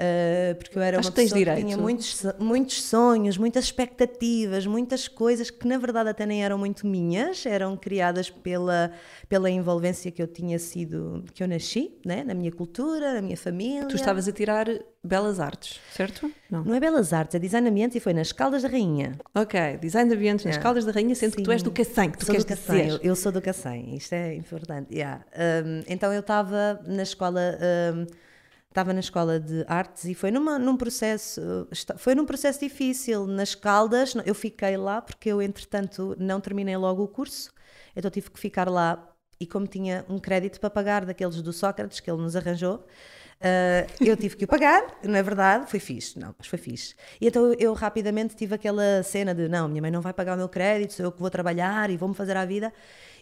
Uh, 0.00 0.54
porque 0.54 0.78
eu 0.78 0.82
era 0.82 0.98
Acho 0.98 1.10
uma 1.10 1.14
pessoa 1.14 1.38
que, 1.38 1.44
que 1.44 1.56
tinha 1.56 1.76
muitos, 1.76 2.22
muitos 2.38 2.82
sonhos, 2.84 3.36
muitas 3.36 3.64
expectativas, 3.64 4.64
muitas 4.64 5.06
coisas 5.06 5.50
que 5.50 5.68
na 5.68 5.76
verdade 5.76 6.08
até 6.08 6.24
nem 6.24 6.42
eram 6.42 6.56
muito 6.56 6.86
minhas, 6.86 7.44
eram 7.44 7.76
criadas 7.76 8.30
pela, 8.30 8.92
pela 9.28 9.50
envolvência 9.50 10.10
que 10.10 10.22
eu 10.22 10.26
tinha 10.26 10.58
sido, 10.58 11.22
que 11.34 11.42
eu 11.42 11.48
nasci, 11.48 11.98
né? 12.02 12.24
na 12.24 12.32
minha 12.32 12.50
cultura, 12.50 13.12
na 13.12 13.20
minha 13.20 13.36
família. 13.36 13.88
Tu 13.88 13.96
estavas 13.96 14.26
a 14.26 14.32
tirar 14.32 14.66
Belas 15.04 15.38
Artes, 15.38 15.78
certo? 15.94 16.32
Não. 16.50 16.64
Não 16.64 16.74
é 16.74 16.80
Belas 16.80 17.12
Artes, 17.12 17.34
é 17.34 17.38
Design 17.38 17.68
Ambiente 17.68 17.98
e 17.98 18.00
foi 18.00 18.14
nas 18.14 18.32
Caldas 18.32 18.62
da 18.62 18.68
Rainha. 18.68 19.18
Ok, 19.34 19.76
Design 19.82 20.08
de 20.08 20.16
Ambiente 20.16 20.46
nas 20.46 20.56
é. 20.56 20.60
Caldas 20.60 20.86
da 20.86 20.92
Rainha, 20.92 21.14
sendo 21.14 21.32
Sim. 21.32 21.36
que 21.36 21.42
tu 21.42 21.52
és 21.52 21.62
do 21.62 21.70
Cacém, 21.70 22.10
que 22.10 22.16
tu 22.16 22.24
sou 22.24 22.32
queres 22.32 22.46
do 22.46 22.48
Cacém, 22.48 22.88
eu, 22.88 22.98
eu, 23.02 23.14
sou 23.14 23.30
do 23.30 23.42
Cacém, 23.42 23.96
isto 23.96 24.14
é 24.14 24.34
importante. 24.34 24.94
Yeah. 24.94 25.26
Um, 25.36 25.82
então 25.86 26.10
eu 26.10 26.20
estava 26.20 26.80
na 26.86 27.02
escola... 27.02 27.58
Um, 27.94 28.29
estava 28.70 28.92
na 28.92 29.00
escola 29.00 29.40
de 29.40 29.64
artes 29.66 30.04
e 30.04 30.14
foi 30.14 30.30
numa, 30.30 30.56
num 30.56 30.76
processo 30.76 31.66
foi 31.98 32.14
num 32.14 32.24
processo 32.24 32.60
difícil 32.60 33.26
nas 33.26 33.52
Caldas 33.52 34.14
eu 34.24 34.34
fiquei 34.34 34.76
lá 34.76 35.02
porque 35.02 35.28
eu 35.28 35.42
entretanto 35.42 36.14
não 36.20 36.40
terminei 36.40 36.76
logo 36.76 37.02
o 37.02 37.08
curso 37.08 37.50
então 37.96 38.08
tive 38.08 38.30
que 38.30 38.38
ficar 38.38 38.70
lá 38.70 39.12
e 39.40 39.46
como 39.46 39.66
tinha 39.66 40.04
um 40.08 40.20
crédito 40.20 40.60
para 40.60 40.70
pagar 40.70 41.04
daqueles 41.04 41.42
do 41.42 41.52
Sócrates 41.52 41.98
que 41.98 42.08
ele 42.08 42.22
nos 42.22 42.36
arranjou 42.36 42.76
uh, 42.76 43.92
eu 44.00 44.16
tive 44.16 44.36
que 44.36 44.44
o 44.44 44.48
pagar 44.48 45.00
não 45.02 45.16
é 45.16 45.22
verdade? 45.22 45.68
Foi 45.68 45.80
fixe 45.80 46.16
não 46.16 46.32
mas 46.38 46.46
foi 46.46 46.58
fixe. 46.58 46.94
E 47.20 47.26
então 47.26 47.52
eu, 47.54 47.72
rapidamente 47.72 48.36
tive 48.36 48.54
aquela 48.54 49.02
cena 49.02 49.34
de 49.34 49.48
não 49.48 49.66
minha 49.68 49.82
mãe 49.82 49.90
não 49.90 50.00
vai 50.00 50.12
pagar 50.12 50.34
o 50.34 50.36
meu 50.36 50.48
crédito 50.48 50.92
sou 50.92 51.06
eu 51.06 51.10
que 51.10 51.18
vou 51.18 51.28
trabalhar 51.28 51.90
e 51.90 51.96
vou-me 51.96 52.14
fazer 52.14 52.36
a 52.36 52.44
vida. 52.44 52.72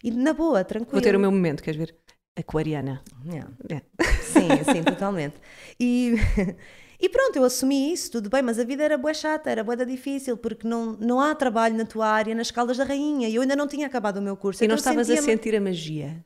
E 0.04 0.10
na 0.10 0.34
boa 0.34 0.62
tranquilo. 0.62 0.92
Vou 0.92 1.00
ter 1.00 1.16
o 1.16 1.18
meu 1.18 1.32
momento 1.32 1.62
queres 1.62 1.78
ver 1.78 1.96
aquariana. 2.38 3.02
Yeah. 3.26 3.50
Yeah. 3.68 3.86
Sim, 4.22 4.48
sim, 4.72 4.82
totalmente. 4.82 5.36
E, 5.78 6.14
e 7.00 7.08
pronto, 7.08 7.36
eu 7.36 7.44
assumi 7.44 7.92
isso, 7.92 8.10
tudo 8.12 8.30
bem, 8.30 8.42
mas 8.42 8.58
a 8.58 8.64
vida 8.64 8.82
era 8.82 8.96
boa 8.96 9.12
chata, 9.12 9.50
era 9.50 9.64
boa 9.64 9.76
difícil, 9.84 10.36
porque 10.36 10.66
não, 10.66 10.92
não 10.92 11.20
há 11.20 11.34
trabalho 11.34 11.76
na 11.76 11.84
tua 11.84 12.06
área 12.06 12.34
nas 12.34 12.50
Caldas 12.50 12.76
da 12.76 12.84
Rainha 12.84 13.28
e 13.28 13.34
eu 13.34 13.42
ainda 13.42 13.56
não 13.56 13.66
tinha 13.66 13.86
acabado 13.86 14.18
o 14.18 14.22
meu 14.22 14.36
curso. 14.36 14.62
E 14.62 14.66
então 14.66 14.74
não 14.74 14.78
estavas 14.78 15.10
a 15.10 15.16
sentir 15.16 15.54
a 15.54 15.60
magia? 15.60 16.24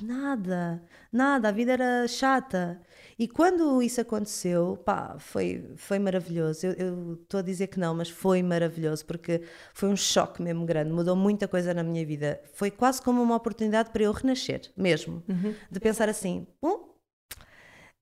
Nada, 0.00 0.82
nada, 1.12 1.48
a 1.48 1.52
vida 1.52 1.72
era 1.72 2.06
chata. 2.06 2.80
E 3.18 3.28
quando 3.28 3.82
isso 3.82 4.00
aconteceu, 4.00 4.76
pá, 4.84 5.16
foi, 5.18 5.72
foi 5.76 5.98
maravilhoso. 5.98 6.66
Eu 6.66 7.14
estou 7.14 7.40
a 7.40 7.42
dizer 7.42 7.66
que 7.66 7.78
não, 7.78 7.94
mas 7.94 8.08
foi 8.08 8.42
maravilhoso, 8.42 9.04
porque 9.04 9.42
foi 9.74 9.88
um 9.88 9.96
choque 9.96 10.42
mesmo 10.42 10.64
grande, 10.64 10.92
mudou 10.92 11.16
muita 11.16 11.46
coisa 11.46 11.74
na 11.74 11.82
minha 11.82 12.04
vida. 12.06 12.40
Foi 12.54 12.70
quase 12.70 13.02
como 13.02 13.22
uma 13.22 13.36
oportunidade 13.36 13.90
para 13.90 14.04
eu 14.04 14.12
renascer, 14.12 14.70
mesmo. 14.76 15.22
Uhum. 15.28 15.54
De 15.70 15.80
pensar 15.80 16.08
assim, 16.08 16.46
bom, 16.60 16.96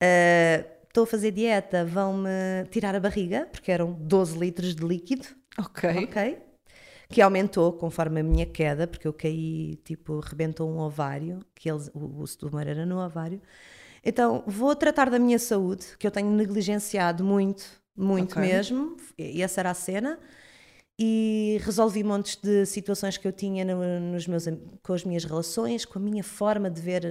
uh, 0.03 0.65
estou 0.87 1.05
a 1.05 1.07
fazer 1.07 1.31
dieta, 1.31 1.85
vão-me 1.85 2.65
tirar 2.71 2.95
a 2.95 3.01
barriga, 3.01 3.49
porque 3.51 3.71
eram 3.73 3.93
12 3.93 4.39
litros 4.39 4.75
de 4.75 4.85
líquido. 4.85 5.27
Ok. 5.59 6.05
Ok. 6.05 6.50
Que 7.11 7.21
aumentou 7.21 7.73
conforme 7.73 8.21
a 8.21 8.23
minha 8.23 8.47
queda, 8.47 8.87
porque 8.87 9.07
eu 9.07 9.13
caí, 9.13 9.77
tipo, 9.85 10.21
rebentou 10.21 10.71
um 10.71 10.79
ovário, 10.79 11.41
que 11.55 11.69
eles, 11.69 11.91
o, 11.93 12.23
o 12.23 12.25
tumor 12.39 12.67
era 12.67 12.87
no 12.87 13.05
ovário. 13.05 13.43
Então, 14.05 14.43
vou 14.47 14.75
tratar 14.77 15.11
da 15.11 15.19
minha 15.19 15.39
saúde, 15.39 15.87
que 15.99 16.07
eu 16.07 16.11
tenho 16.11 16.31
negligenciado 16.31 17.25
muito, 17.25 17.65
muito 17.97 18.33
okay. 18.33 18.43
mesmo, 18.43 18.97
e 19.19 19.43
essa 19.43 19.61
era 19.61 19.71
a 19.71 19.75
cena. 19.75 20.19
E 21.03 21.59
resolvi 21.63 22.05
montes 22.05 22.37
de 22.37 22.67
situações 22.67 23.17
que 23.17 23.27
eu 23.27 23.33
tinha 23.33 23.65
no, 23.65 24.13
nos 24.13 24.27
meus, 24.27 24.45
com 24.83 24.93
as 24.93 25.03
minhas 25.03 25.25
relações, 25.25 25.87
com 25.87 25.99
a 25.99 26.03
minha 26.03 26.23
forma 26.23 26.71
de 26.71 26.81
ver 26.81 27.07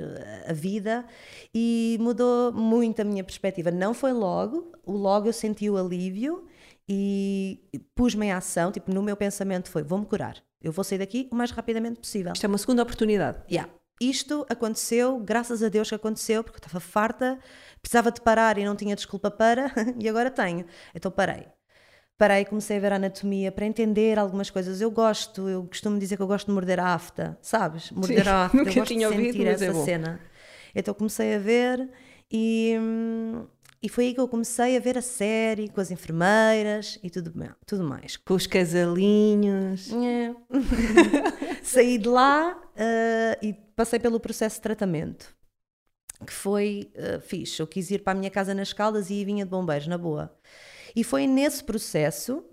a 0.47 0.53
vida, 0.53 1.05
e 1.53 1.97
mudou 1.99 2.53
muito 2.53 3.01
a 3.01 3.03
minha 3.03 3.23
perspectiva. 3.23 3.71
Não 3.71 3.93
foi 3.93 4.13
logo, 4.13 4.71
o 4.85 4.93
logo 4.93 5.27
eu 5.27 5.33
senti 5.33 5.69
o 5.69 5.75
alívio 5.75 6.47
e 6.89 7.61
pus-me 7.93 8.25
em 8.25 8.31
ação. 8.31 8.71
Tipo, 8.71 8.91
no 8.91 9.03
meu 9.03 9.15
pensamento 9.15 9.69
foi: 9.69 9.83
vou-me 9.83 10.05
curar, 10.05 10.43
eu 10.61 10.71
vou 10.71 10.83
sair 10.83 10.97
daqui 10.97 11.29
o 11.31 11.35
mais 11.35 11.51
rapidamente 11.51 11.99
possível. 11.99 12.33
Isto 12.33 12.45
é 12.45 12.47
uma 12.47 12.57
segunda 12.57 12.81
oportunidade. 12.81 13.37
Yeah 13.49 13.71
isto 13.99 14.45
aconteceu, 14.49 15.19
graças 15.19 15.61
a 15.61 15.67
Deus 15.67 15.89
que 15.89 15.95
aconteceu, 15.95 16.43
porque 16.43 16.57
eu 16.57 16.65
estava 16.65 16.79
farta, 16.79 17.37
precisava 17.81 18.11
de 18.11 18.21
parar 18.21 18.57
e 18.57 18.63
não 18.63 18.75
tinha 18.75 18.95
desculpa 18.95 19.29
para, 19.29 19.71
e 19.99 20.07
agora 20.07 20.31
tenho. 20.31 20.65
Então 20.95 21.11
parei. 21.11 21.45
parei 22.17 22.41
e 22.41 22.45
comecei 22.45 22.77
a 22.77 22.79
ver 22.79 22.93
a 22.93 22.95
anatomia 22.95 23.51
para 23.51 23.65
entender 23.65 24.17
algumas 24.17 24.49
coisas. 24.49 24.79
Eu 24.79 24.89
gosto, 24.89 25.49
eu 25.49 25.65
costumo 25.65 25.99
dizer 25.99 26.15
que 26.15 26.21
eu 26.21 26.27
gosto 26.27 26.47
de 26.47 26.53
morder 26.53 26.79
a 26.79 26.93
afta, 26.93 27.37
sabes? 27.41 27.91
Morder 27.91 28.23
Sim, 28.23 28.29
a 28.29 28.45
afta, 28.45 28.57
nunca 28.57 28.69
eu 28.69 28.75
gosto 28.75 28.87
tinha 28.87 29.07
de 29.09 29.13
ouvido, 29.13 29.33
sentir 29.33 29.45
mas 29.45 29.61
é 29.61 29.65
essa 29.65 29.73
bom. 29.73 29.85
cena. 29.85 30.19
Então 30.73 30.93
comecei 30.93 31.35
a 31.35 31.39
ver 31.39 31.89
e, 32.31 32.77
hum, 32.79 33.45
e 33.81 33.87
foi 33.87 34.07
aí 34.07 34.13
que 34.13 34.19
eu 34.19 34.27
comecei 34.27 34.75
a 34.75 34.79
ver 34.79 34.97
a 34.97 35.01
série 35.01 35.69
com 35.69 35.79
as 35.79 35.89
enfermeiras 35.89 36.99
e 37.01 37.09
tudo, 37.09 37.33
tudo 37.65 37.83
mais. 37.83 38.17
Com 38.17 38.33
os 38.33 38.45
casalinhos. 38.45 39.89
É. 39.93 40.35
Saí 41.63 41.97
de 41.97 42.09
lá 42.09 42.61
ah, 42.75 43.37
e 43.41 43.53
passei 43.53 43.97
pelo 43.97 44.19
processo 44.19 44.57
de 44.57 44.61
tratamento, 44.61 45.33
que 46.25 46.33
foi 46.33 46.91
ah, 46.97 47.21
fixe. 47.21 47.61
Eu 47.61 47.67
quis 47.67 47.89
ir 47.89 48.03
para 48.03 48.11
a 48.11 48.15
minha 48.19 48.29
casa 48.29 48.53
nas 48.53 48.73
Caldas 48.73 49.09
e 49.09 49.23
vinha 49.23 49.45
de 49.45 49.51
bombeiros, 49.51 49.87
na 49.87 49.97
boa. 49.97 50.37
E 50.93 51.01
foi 51.03 51.25
nesse 51.25 51.63
processo 51.63 52.43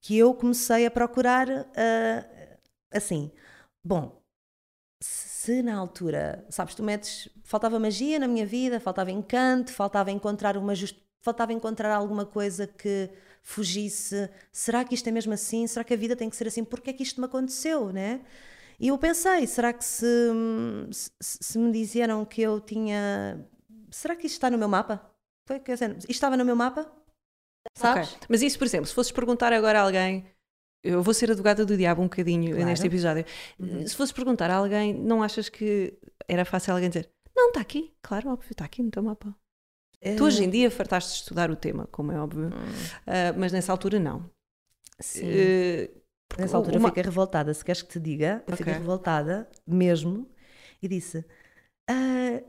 que 0.00 0.16
eu 0.16 0.32
comecei 0.32 0.86
a 0.86 0.90
procurar, 0.90 1.46
ah, 1.76 2.26
assim, 2.90 3.30
bom, 3.84 4.18
se 4.98 5.29
na 5.62 5.76
altura, 5.76 6.44
sabes, 6.50 6.74
tu 6.74 6.82
metes, 6.82 7.28
faltava 7.44 7.78
magia 7.78 8.18
na 8.18 8.28
minha 8.28 8.44
vida, 8.46 8.80
faltava 8.80 9.10
encanto, 9.10 9.72
faltava 9.72 10.10
encontrar 10.10 10.56
uma 10.56 10.74
just... 10.74 10.96
faltava 11.22 11.52
encontrar 11.52 11.94
alguma 11.94 12.26
coisa 12.26 12.66
que 12.66 13.10
fugisse, 13.42 14.28
será 14.52 14.84
que 14.84 14.94
isto 14.94 15.08
é 15.08 15.12
mesmo 15.12 15.32
assim? 15.32 15.66
Será 15.66 15.84
que 15.84 15.94
a 15.94 15.96
vida 15.96 16.14
tem 16.14 16.28
que 16.28 16.36
ser 16.36 16.46
assim? 16.46 16.64
Porque 16.64 16.90
é 16.90 16.92
que 16.92 17.02
isto 17.02 17.20
me 17.20 17.26
aconteceu, 17.26 17.92
né? 17.92 18.20
E 18.78 18.88
eu 18.88 18.98
pensei, 18.98 19.46
será 19.46 19.72
que 19.72 19.84
se, 19.84 20.06
se, 20.90 21.10
se 21.20 21.58
me 21.58 21.70
disseram 21.72 22.24
que 22.24 22.40
eu 22.42 22.60
tinha, 22.60 23.46
será 23.90 24.16
que 24.16 24.26
isto 24.26 24.36
está 24.36 24.50
no 24.50 24.58
meu 24.58 24.68
mapa? 24.68 25.10
Foi, 25.46 25.58
quer 25.60 25.74
dizer, 25.74 25.96
isto 25.98 26.10
estava 26.10 26.36
no 26.36 26.44
meu 26.44 26.56
mapa? 26.56 26.90
Sabes? 27.76 28.12
Ok. 28.12 28.26
Mas 28.28 28.42
isso, 28.42 28.58
por 28.58 28.64
exemplo, 28.64 28.86
se 28.86 28.94
fosses 28.94 29.12
perguntar 29.12 29.52
agora 29.52 29.80
a 29.80 29.82
alguém, 29.82 30.26
eu 30.82 31.02
vou 31.02 31.12
ser 31.14 31.30
advogada 31.30 31.64
do 31.66 31.76
diabo 31.76 32.00
um 32.00 32.04
bocadinho 32.06 32.50
Claro. 32.52 32.64
neste 32.64 32.86
episódio. 32.86 33.24
Se 33.86 33.94
fosses 33.96 34.12
perguntar 34.12 34.50
a 34.50 34.56
alguém, 34.56 34.94
não 34.94 35.22
achas 35.22 35.48
que 35.48 35.92
era 36.28 36.44
fácil 36.44 36.72
alguém 36.74 36.88
dizer 36.88 37.08
não, 37.36 37.48
está 37.48 37.60
aqui, 37.60 37.92
claro, 38.02 38.28
óbvio, 38.30 38.50
está 38.50 38.64
aqui 38.64 38.82
no 38.82 38.90
teu 38.90 39.02
mapa. 39.02 39.34
Tu 40.16 40.24
hoje 40.24 40.44
em 40.44 40.50
dia 40.50 40.70
fartaste 40.70 41.10
de 41.12 41.16
estudar 41.20 41.50
o 41.50 41.56
tema, 41.56 41.86
como 41.92 42.10
é 42.12 42.18
óbvio, 42.20 42.50
Ah, 43.06 43.32
mas 43.36 43.52
nessa 43.52 43.72
altura 43.72 43.98
não. 43.98 44.28
Sim. 44.98 45.26
Eh, 45.26 45.90
Nessa 46.38 46.56
altura 46.56 46.78
uma- 46.78 46.86
eu 46.88 46.90
fiquei 46.90 47.02
revoltada, 47.02 47.52
se 47.54 47.64
queres 47.64 47.82
que 47.82 47.88
te 47.88 47.98
diga, 48.00 48.42
eu 48.46 48.56
fiquei 48.56 48.72
Ok. 48.72 48.80
revoltada 48.82 49.48
mesmo 49.66 50.28
e 50.82 50.88
disse: 50.88 51.24
ah, 51.88 52.42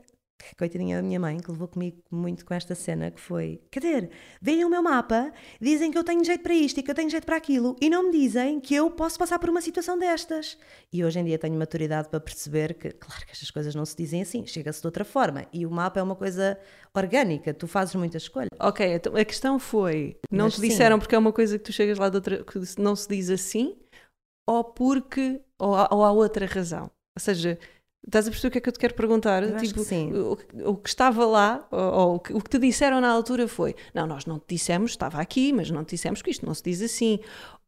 Coitadinha 0.56 0.96
da 0.96 1.02
minha 1.02 1.18
mãe, 1.20 1.38
que 1.38 1.50
levou 1.50 1.68
comigo 1.68 2.02
muito 2.10 2.44
com 2.44 2.54
esta 2.54 2.74
cena, 2.74 3.10
que 3.10 3.20
foi: 3.20 3.60
quer 3.70 3.80
dizer, 3.80 4.10
veem 4.40 4.64
o 4.64 4.68
meu 4.68 4.82
mapa, 4.82 5.32
dizem 5.60 5.90
que 5.90 5.98
eu 5.98 6.04
tenho 6.04 6.24
jeito 6.24 6.42
para 6.42 6.54
isto 6.54 6.78
e 6.78 6.82
que 6.82 6.90
eu 6.90 6.94
tenho 6.94 7.10
jeito 7.10 7.24
para 7.24 7.36
aquilo, 7.36 7.76
e 7.80 7.88
não 7.88 8.04
me 8.04 8.12
dizem 8.12 8.60
que 8.60 8.74
eu 8.74 8.90
posso 8.90 9.18
passar 9.18 9.38
por 9.38 9.48
uma 9.50 9.60
situação 9.60 9.98
destas. 9.98 10.58
E 10.92 11.04
hoje 11.04 11.18
em 11.20 11.24
dia 11.24 11.38
tenho 11.38 11.54
maturidade 11.56 12.08
para 12.08 12.20
perceber 12.20 12.74
que, 12.74 12.90
claro 12.90 13.24
que 13.24 13.32
estas 13.32 13.50
coisas 13.50 13.74
não 13.74 13.84
se 13.84 13.96
dizem 13.96 14.22
assim, 14.22 14.46
chega-se 14.46 14.80
de 14.80 14.86
outra 14.86 15.04
forma. 15.04 15.46
E 15.52 15.64
o 15.66 15.70
mapa 15.70 16.00
é 16.00 16.02
uma 16.02 16.16
coisa 16.16 16.58
orgânica, 16.94 17.54
tu 17.54 17.66
fazes 17.66 17.94
muitas 17.94 18.22
escolhas. 18.22 18.48
Ok, 18.60 18.86
então 18.86 19.16
a 19.16 19.24
questão 19.24 19.58
foi: 19.58 20.18
não 20.30 20.46
Mas 20.46 20.54
te 20.54 20.60
sim. 20.60 20.68
disseram 20.68 20.98
porque 20.98 21.14
é 21.14 21.18
uma 21.18 21.32
coisa 21.32 21.58
que 21.58 21.64
tu 21.64 21.72
chegas 21.72 21.98
lá 21.98 22.08
de 22.08 22.16
outra, 22.16 22.44
que 22.44 22.58
não 22.78 22.94
se 22.96 23.08
diz 23.08 23.30
assim, 23.30 23.76
ou 24.48 24.64
porque, 24.64 25.40
ou 25.58 25.70
ou 25.90 26.04
há 26.04 26.12
outra 26.12 26.46
razão? 26.46 26.90
Ou 27.16 27.20
seja, 27.20 27.58
estás 28.06 28.26
a 28.26 28.30
perceber 28.30 28.48
o 28.48 28.50
que 28.52 28.58
é 28.58 28.60
que 28.60 28.68
eu 28.68 28.72
te 28.72 28.78
quero 28.78 28.94
perguntar? 28.94 29.42
Eu 29.42 29.56
tipo, 29.56 29.74
que 29.80 29.84
sim. 29.84 30.12
O, 30.12 30.38
o 30.70 30.76
que 30.76 30.88
estava 30.88 31.24
lá, 31.24 31.66
ou, 31.70 32.16
o, 32.16 32.20
que, 32.20 32.32
o 32.32 32.40
que 32.40 32.50
te 32.50 32.58
disseram 32.58 33.00
na 33.00 33.10
altura 33.10 33.46
foi: 33.48 33.74
não, 33.94 34.06
nós 34.06 34.26
não 34.26 34.38
te 34.38 34.54
dissemos, 34.54 34.92
estava 34.92 35.20
aqui, 35.20 35.52
mas 35.52 35.70
não 35.70 35.84
te 35.84 35.90
dissemos 35.90 36.22
que 36.22 36.30
isto 36.30 36.44
não 36.46 36.54
se 36.54 36.62
diz 36.62 36.82
assim. 36.82 37.18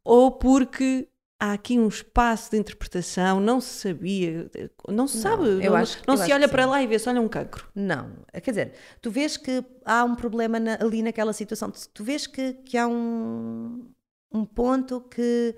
Ou 0.03 0.31
porque. 0.31 1.07
Há 1.37 1.51
aqui 1.51 1.77
um 1.77 1.89
espaço 1.89 2.51
de 2.51 2.57
interpretação, 2.57 3.41
não 3.41 3.59
se 3.59 3.81
sabia, 3.89 4.49
não 4.87 5.05
se 5.05 5.17
sabe, 5.17 5.43
eu 5.43 5.71
não, 5.71 5.75
acho- 5.75 6.01
não 6.07 6.15
se 6.15 6.31
olha 6.31 6.47
para 6.47 6.63
sim. 6.63 6.69
lá 6.69 6.81
e 6.81 6.87
vê-se, 6.87 7.09
olha 7.09 7.19
um 7.19 7.27
cancro. 7.27 7.67
Não, 7.75 8.09
quer 8.41 8.51
dizer, 8.51 8.73
tu 9.01 9.11
vês 9.11 9.35
que 9.35 9.61
há 9.83 10.05
um 10.05 10.15
problema 10.15 10.61
na- 10.61 10.75
ali 10.79 11.03
naquela 11.03 11.33
situação, 11.33 11.69
tu, 11.69 11.89
tu 11.93 12.05
vês 12.05 12.25
que, 12.25 12.53
que 12.53 12.77
há 12.77 12.87
um, 12.87 13.85
um 14.31 14.45
ponto 14.45 15.01
que 15.01 15.53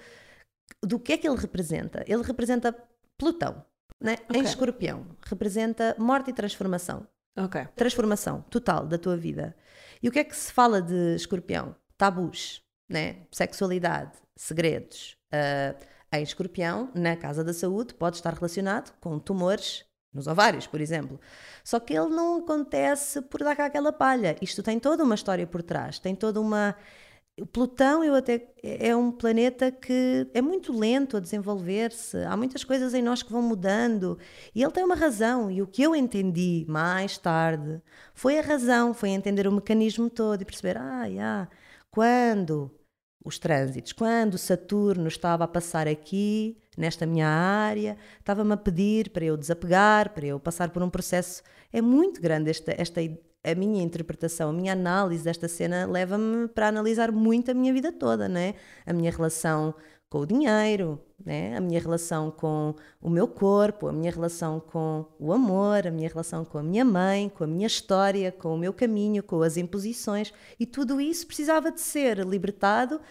do 0.83 0.99
que 0.99 1.13
é 1.13 1.17
que 1.17 1.27
ele 1.27 1.37
representa? 1.37 2.03
Ele 2.07 2.23
representa 2.23 2.75
Plutão, 3.15 3.63
né? 4.01 4.17
em 4.29 4.39
Ok. 4.39 4.43
escorpião, 4.43 5.05
representa 5.23 5.95
morte 5.97 6.29
e 6.29 6.33
transformação. 6.33 7.07
Transformação 7.75 8.41
total 8.49 8.85
da 8.85 8.97
tua 8.97 9.15
vida. 9.15 9.55
E 10.01 10.09
o 10.09 10.11
que 10.11 10.19
é 10.19 10.23
que 10.23 10.35
se 10.35 10.51
fala 10.51 10.81
de 10.81 11.15
escorpião? 11.15 11.75
Tabus, 11.97 12.61
né? 12.89 13.23
sexualidade, 13.31 14.17
segredos. 14.35 15.15
Ah, 15.31 15.75
em 16.19 16.23
escorpião, 16.23 16.89
na 16.95 17.15
casa 17.15 17.43
da 17.43 17.53
saúde, 17.53 17.93
pode 17.93 18.15
estar 18.15 18.33
relacionado 18.33 18.93
com 18.99 19.19
tumores 19.19 19.85
nos 20.13 20.25
ovários, 20.25 20.65
por 20.65 20.79
exemplo. 20.79 21.19
Só 21.63 21.79
que 21.79 21.93
ele 21.93 22.09
não 22.09 22.37
acontece 22.37 23.21
por 23.21 23.43
dar 23.43 23.55
cá 23.55 23.65
aquela 23.65 23.91
palha. 23.91 24.35
Isto 24.41 24.63
tem 24.63 24.79
toda 24.79 25.03
uma 25.03 25.15
história 25.15 25.45
por 25.45 25.61
trás, 25.61 25.99
tem 25.99 26.15
toda 26.15 26.39
uma. 26.39 26.75
Plutão 27.45 28.03
eu 28.03 28.15
até, 28.15 28.47
é 28.63 28.95
um 28.95 29.11
planeta 29.11 29.71
que 29.71 30.27
é 30.33 30.41
muito 30.41 30.77
lento 30.77 31.17
a 31.17 31.19
desenvolver-se. 31.19 32.17
Há 32.23 32.35
muitas 32.35 32.63
coisas 32.63 32.95
em 32.95 33.01
nós 33.01 33.21
que 33.21 33.31
vão 33.31 33.43
mudando. 33.43 34.17
E 34.55 34.63
ele 34.63 34.71
tem 34.71 34.83
uma 34.83 34.95
razão. 34.95 35.51
E 35.51 35.61
o 35.61 35.67
que 35.67 35.83
eu 35.83 35.95
entendi 35.95 36.65
mais 36.67 37.17
tarde 37.17 37.79
foi 38.15 38.39
a 38.39 38.41
razão, 38.41 38.91
foi 38.93 39.09
entender 39.09 39.47
o 39.47 39.51
mecanismo 39.51 40.09
todo 40.09 40.41
e 40.41 40.45
perceber: 40.45 40.77
ah, 40.77 41.05
yeah, 41.05 41.47
quando 41.91 42.71
os 43.23 43.37
trânsitos, 43.37 43.91
quando 43.93 44.37
Saturno 44.37 45.07
estava 45.07 45.43
a 45.43 45.47
passar 45.47 45.87
aqui, 45.87 46.57
nesta 46.77 47.05
minha 47.05 47.27
área, 47.27 47.97
estava-me 48.19 48.53
a 48.53 48.57
pedir 48.57 49.09
para 49.09 49.25
eu 49.25 49.35
desapegar, 49.37 50.13
para 50.13 50.25
eu 50.25 50.39
passar 50.39 50.69
por 50.69 50.81
um 50.81 50.89
processo. 50.89 51.43
É 51.71 51.81
muito 51.81 52.21
grande 52.21 52.49
esta, 52.49 52.73
esta 52.77 53.01
a 53.51 53.55
minha 53.55 53.83
interpretação, 53.83 54.49
a 54.49 54.53
minha 54.53 54.73
análise 54.73 55.23
desta 55.23 55.47
cena 55.47 55.85
leva-me 55.85 56.47
para 56.47 56.67
analisar 56.67 57.11
muito 57.11 57.51
a 57.51 57.53
minha 57.53 57.73
vida 57.73 57.91
toda, 57.91 58.27
né? 58.27 58.55
A 58.85 58.93
minha 58.93 59.11
relação 59.11 59.73
com 60.09 60.19
o 60.19 60.25
dinheiro, 60.25 61.01
né? 61.23 61.57
A 61.57 61.61
minha 61.61 61.79
relação 61.79 62.31
com 62.31 62.75
o 63.01 63.09
meu 63.09 63.27
corpo, 63.27 63.87
a 63.87 63.93
minha 63.93 64.11
relação 64.11 64.59
com 64.59 65.05
o 65.19 65.33
amor, 65.33 65.87
a 65.87 65.91
minha 65.91 66.09
relação 66.09 66.45
com 66.45 66.57
a 66.57 66.63
minha 66.63 66.85
mãe, 66.85 67.29
com 67.29 67.43
a 67.43 67.47
minha 67.47 67.67
história, 67.67 68.31
com 68.31 68.53
o 68.55 68.57
meu 68.57 68.73
caminho, 68.73 69.23
com 69.23 69.41
as 69.41 69.57
imposições 69.57 70.33
e 70.59 70.65
tudo 70.65 71.01
isso 71.01 71.27
precisava 71.27 71.71
de 71.71 71.81
ser 71.81 72.19
libertado 72.19 73.01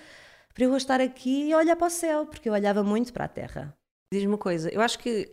para 0.55 0.65
eu 0.65 0.77
estar 0.77 1.01
aqui 1.01 1.51
e 1.51 1.55
olhar 1.55 1.77
para 1.77 1.87
o 1.87 1.91
céu, 1.91 2.27
porque 2.27 2.49
eu 2.49 2.55
olhava 2.55 2.83
muito 2.83 3.13
para 3.13 3.27
a 3.27 3.29
terra. 3.29 3.77
Diz-me 4.13 4.29
uma 4.29 4.39
coisa, 4.39 4.71
eu 4.73 4.81
acho 4.81 4.99
que 4.99 5.31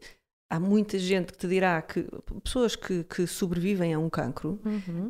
há 0.55 0.59
muita 0.59 0.97
gente 0.99 1.31
que 1.33 1.37
te 1.39 1.47
dirá 1.47 1.81
que 1.81 2.05
pessoas 2.43 2.75
que, 2.75 3.03
que 3.05 3.25
sobrevivem 3.27 3.93
a 3.93 3.99
um 3.99 4.09
cancro 4.09 4.59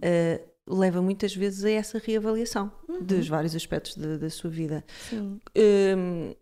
eh, 0.01 0.41
leva 0.67 1.01
muitas 1.01 1.35
vezes 1.35 1.63
a 1.65 1.69
essa 1.71 1.97
reavaliação 2.00 2.71
dos 3.01 3.27
vários 3.27 3.55
aspectos 3.55 3.97
da- 3.97 4.17
da 4.17 4.29
sua 4.29 4.50
vida. 4.50 4.83
Hum, 5.55 6.33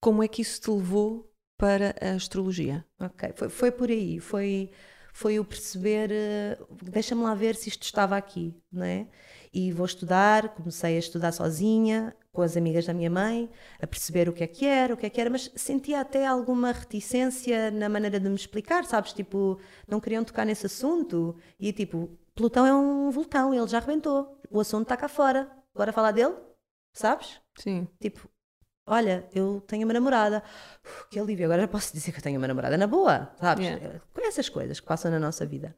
como 0.00 0.22
é 0.22 0.28
que 0.28 0.42
isso 0.42 0.60
te 0.60 0.70
levou 0.70 1.32
para 1.56 1.94
a 2.00 2.14
astrologia? 2.14 2.84
Ok, 3.00 3.32
foi, 3.36 3.48
foi 3.48 3.70
por 3.70 3.88
aí, 3.88 4.18
foi, 4.18 4.70
foi 5.12 5.38
o 5.38 5.44
perceber, 5.44 6.10
eh, 6.12 6.58
deixa-me 6.82 7.22
lá 7.22 7.34
ver 7.34 7.54
se 7.54 7.68
isto 7.68 7.84
estava 7.84 8.16
aqui, 8.16 8.54
não 8.70 8.84
é? 8.84 9.06
E 9.52 9.70
vou 9.72 9.86
estudar, 9.86 10.48
comecei 10.54 10.96
a 10.96 10.98
estudar 10.98 11.32
sozinha, 11.32 12.14
com 12.32 12.40
as 12.40 12.56
amigas 12.56 12.86
da 12.86 12.94
minha 12.94 13.10
mãe, 13.10 13.48
a 13.80 13.86
perceber 13.86 14.28
o 14.28 14.32
que 14.32 14.42
é 14.42 14.46
que 14.46 14.64
era, 14.66 14.94
o 14.94 14.96
que 14.96 15.04
é 15.04 15.10
que 15.10 15.20
era, 15.20 15.28
mas 15.28 15.50
sentia 15.54 16.00
até 16.00 16.26
alguma 16.26 16.72
reticência 16.72 17.70
na 17.70 17.88
maneira 17.90 18.18
de 18.18 18.28
me 18.28 18.34
explicar, 18.34 18.84
sabes? 18.86 19.12
Tipo, 19.12 19.60
não 19.86 20.00
queriam 20.00 20.24
tocar 20.24 20.46
nesse 20.46 20.64
assunto 20.66 21.36
e 21.60 21.72
tipo, 21.72 22.10
Plutão 22.34 22.66
é 22.66 22.74
um 22.74 23.10
vulcão, 23.10 23.52
ele 23.52 23.66
já 23.66 23.76
arrebentou, 23.76 24.40
o 24.50 24.60
assunto 24.60 24.84
está 24.84 24.96
cá 24.96 25.08
fora, 25.08 25.50
bora 25.74 25.92
falar 25.92 26.12
dele, 26.12 26.34
sabes? 26.94 27.38
Sim. 27.58 27.86
Tipo, 28.00 28.26
olha, 28.86 29.28
eu 29.34 29.60
tenho 29.66 29.84
uma 29.84 29.92
namorada. 29.92 30.42
Uf, 30.82 31.08
que 31.10 31.20
alívio, 31.20 31.44
agora 31.44 31.60
já 31.62 31.68
posso 31.68 31.92
dizer 31.92 32.12
que 32.12 32.18
eu 32.18 32.22
tenho 32.22 32.38
uma 32.38 32.48
namorada 32.48 32.78
na 32.78 32.86
boa, 32.86 33.30
sabes? 33.38 33.66
Yeah. 33.66 34.00
Com 34.14 34.26
essas 34.26 34.48
coisas 34.48 34.80
que 34.80 34.86
passam 34.86 35.10
na 35.10 35.18
nossa 35.18 35.44
vida. 35.44 35.76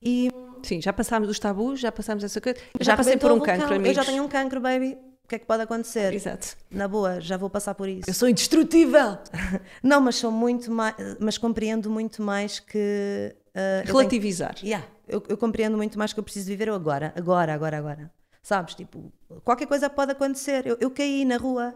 E 0.00 0.30
Sim, 0.62 0.80
já 0.80 0.92
passámos 0.92 1.26
dos 1.26 1.40
tabus, 1.40 1.80
já 1.80 1.90
passámos 1.90 2.22
essa 2.22 2.40
coisa. 2.40 2.58
Eu 2.78 2.84
já 2.84 2.92
já 2.92 2.96
passei 2.96 3.16
por 3.16 3.32
um 3.32 3.36
vulcão, 3.38 3.56
cancro, 3.56 3.74
Eu 3.74 3.76
amigos. 3.80 3.96
já 3.96 4.04
tenho 4.04 4.22
um 4.22 4.28
cancro, 4.28 4.60
baby. 4.60 4.96
O 5.26 5.28
que 5.28 5.34
é 5.34 5.38
que 5.40 5.44
pode 5.44 5.64
acontecer? 5.64 6.12
Exato. 6.14 6.56
Na 6.70 6.86
boa, 6.86 7.20
já 7.20 7.36
vou 7.36 7.50
passar 7.50 7.74
por 7.74 7.88
isso. 7.88 8.08
Eu 8.08 8.14
sou 8.14 8.28
indestrutível! 8.28 9.18
Não, 9.82 10.00
mas 10.00 10.14
sou 10.14 10.30
muito 10.30 10.70
mais, 10.70 10.94
mas 11.18 11.36
compreendo 11.36 11.90
muito 11.90 12.22
mais 12.22 12.60
que 12.60 13.34
ah, 13.52 13.80
eu 13.80 13.82
tenho- 13.86 13.96
Relativizar. 13.98 14.54
Yeah, 14.62 14.86
eu, 15.08 15.20
eu 15.28 15.36
compreendo 15.36 15.76
muito 15.76 15.98
mais 15.98 16.12
que 16.12 16.20
eu 16.20 16.22
preciso 16.24 16.46
viver 16.46 16.68
agora, 16.68 17.12
agora, 17.16 17.52
agora, 17.52 17.76
agora. 17.76 18.10
Sabes? 18.40 18.76
Tipo, 18.76 19.12
qualquer 19.42 19.66
coisa 19.66 19.90
pode 19.90 20.12
acontecer. 20.12 20.64
Eu, 20.64 20.76
eu 20.80 20.92
caí 20.92 21.24
na 21.24 21.36
rua 21.38 21.74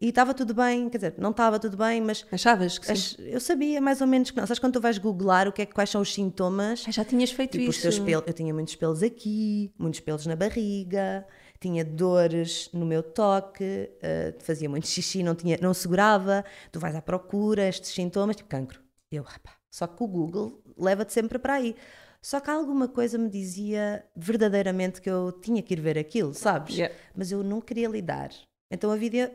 e 0.00 0.10
estava 0.10 0.32
tudo 0.32 0.54
bem, 0.54 0.88
quer 0.88 0.98
dizer, 0.98 1.14
não 1.18 1.30
estava 1.32 1.58
tudo 1.58 1.76
bem, 1.76 2.00
mas 2.00 2.24
Achavas 2.30 2.78
que 2.78 2.94
sim? 2.96 3.16
Eu 3.18 3.40
sabia 3.40 3.80
mais 3.80 4.00
ou 4.00 4.06
menos 4.06 4.30
que 4.30 4.36
não. 4.36 4.46
Sabes 4.46 4.60
quando 4.60 4.74
tu 4.74 4.80
vais 4.80 4.96
googlar 4.98 5.48
o 5.48 5.52
que 5.52 5.62
é, 5.62 5.66
quais 5.66 5.90
são 5.90 6.00
os 6.00 6.14
sintomas? 6.14 6.84
Ah, 6.86 6.92
já 6.92 7.04
tinhas 7.04 7.32
feito 7.32 7.58
Tipo, 7.58 7.68
os 7.70 7.74
isso. 7.76 7.82
teus 7.82 7.98
pelos. 7.98 8.24
Eu 8.28 8.32
tinha 8.32 8.54
muitos 8.54 8.76
pelos 8.76 9.02
aqui, 9.02 9.72
muitos 9.76 9.98
pelos 9.98 10.24
na 10.26 10.36
barriga, 10.36 11.26
tinha 11.58 11.84
dores 11.84 12.70
no 12.72 12.86
meu 12.86 13.02
toque, 13.02 13.90
uh, 13.96 14.42
fazia 14.42 14.68
muito 14.68 14.86
xixi, 14.86 15.22
não, 15.22 15.34
tinha, 15.34 15.58
não 15.60 15.72
segurava, 15.74 16.44
tu 16.70 16.78
vais 16.80 16.94
à 16.94 17.02
procura, 17.02 17.68
estes 17.68 17.90
sintomas, 17.90 18.36
tipo 18.36 18.48
cancro. 18.48 18.80
Eu, 19.10 19.22
rapá, 19.22 19.52
só 19.70 19.86
que 19.86 20.02
o 20.02 20.06
Google 20.06 20.62
leva-te 20.76 21.12
sempre 21.12 21.38
para 21.38 21.54
aí. 21.54 21.76
Só 22.20 22.40
que 22.40 22.50
alguma 22.50 22.88
coisa 22.88 23.16
me 23.18 23.30
dizia 23.30 24.04
verdadeiramente 24.16 25.00
que 25.00 25.08
eu 25.08 25.30
tinha 25.30 25.62
que 25.62 25.74
ir 25.74 25.80
ver 25.80 25.96
aquilo, 25.96 26.34
sabes? 26.34 26.76
Yeah. 26.76 26.94
Mas 27.14 27.30
eu 27.30 27.42
não 27.44 27.60
queria 27.60 27.88
lidar. 27.88 28.30
Então 28.70 28.90
a 28.90 28.96
vida, 28.96 29.32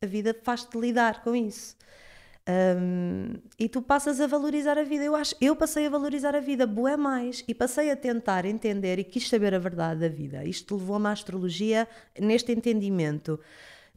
a 0.00 0.06
vida 0.06 0.36
faz-te 0.42 0.78
lidar 0.78 1.22
com 1.24 1.34
isso. 1.34 1.76
Um, 2.48 3.34
e 3.58 3.68
tu 3.68 3.82
passas 3.82 4.20
a 4.20 4.26
valorizar 4.26 4.78
a 4.78 4.82
vida. 4.82 5.04
Eu 5.04 5.14
acho, 5.14 5.34
eu 5.38 5.54
passei 5.54 5.86
a 5.86 5.90
valorizar 5.90 6.34
a 6.34 6.40
vida, 6.40 6.66
boé 6.66 6.96
mais, 6.96 7.44
e 7.46 7.54
passei 7.54 7.90
a 7.90 7.96
tentar 7.96 8.46
entender 8.46 8.98
e 8.98 9.04
quis 9.04 9.28
saber 9.28 9.54
a 9.54 9.58
verdade 9.58 10.00
da 10.00 10.08
vida. 10.08 10.42
Isto 10.44 10.76
levou-me 10.76 11.06
à 11.08 11.12
astrologia 11.12 11.86
neste 12.18 12.52
entendimento. 12.52 13.38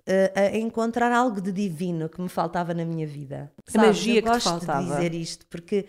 Uh, 0.02 0.54
a 0.56 0.58
encontrar 0.58 1.12
algo 1.12 1.40
de 1.40 1.52
divino 1.52 2.10
que 2.10 2.20
me 2.20 2.28
faltava 2.28 2.74
na 2.74 2.84
minha 2.84 3.06
vida. 3.06 3.52
A 3.68 3.72
Sabes? 3.72 3.88
magia 3.88 4.20
eu 4.20 4.24
que 4.24 4.30
gosto 4.30 4.40
te 4.40 4.50
faltava. 4.50 4.82
de 4.82 4.90
dizer 4.90 5.14
isto 5.14 5.46
porque 5.46 5.86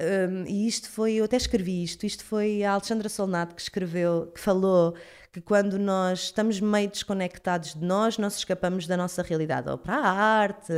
um, 0.00 0.46
e 0.46 0.66
isto 0.66 0.88
foi, 0.88 1.14
eu 1.14 1.26
até 1.26 1.36
escrevi 1.36 1.82
isto, 1.82 2.06
isto 2.06 2.24
foi 2.24 2.62
a 2.64 2.72
Alexandra 2.72 3.06
Solnato 3.08 3.54
que 3.54 3.60
escreveu, 3.60 4.32
que 4.34 4.40
falou 4.40 4.94
que 5.32 5.40
quando 5.40 5.78
nós 5.78 6.24
estamos 6.24 6.60
meio 6.60 6.88
desconectados 6.88 7.74
de 7.74 7.84
nós, 7.84 8.18
nós 8.18 8.36
escapamos 8.36 8.86
da 8.86 8.96
nossa 8.96 9.22
realidade, 9.22 9.70
ou 9.70 9.78
para 9.78 9.96
a 9.96 10.10
arte, 10.10 10.72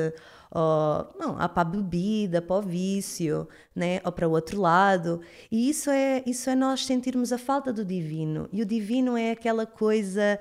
ou 0.51 1.15
não, 1.19 1.37
para 1.37 1.63
a 1.63 1.65
bebida, 1.65 2.43
para 2.43 2.57
o 2.57 2.63
vício, 2.63 3.49
né? 3.75 4.01
ou 4.05 4.13
para 4.13 4.29
o 4.29 4.31
outro 4.33 4.61
lado. 4.61 5.23
E 5.51 5.71
isso 5.71 5.91
é, 5.91 6.23
isso 6.27 6.51
é 6.51 6.55
nós 6.55 6.85
sentirmos 6.85 7.33
a 7.33 7.39
falta 7.39 7.73
do 7.73 7.85
divino. 7.85 8.49
E 8.53 8.61
o 8.61 8.67
divino 8.67 9.17
é 9.17 9.31
aquela 9.31 9.65
coisa 9.65 10.39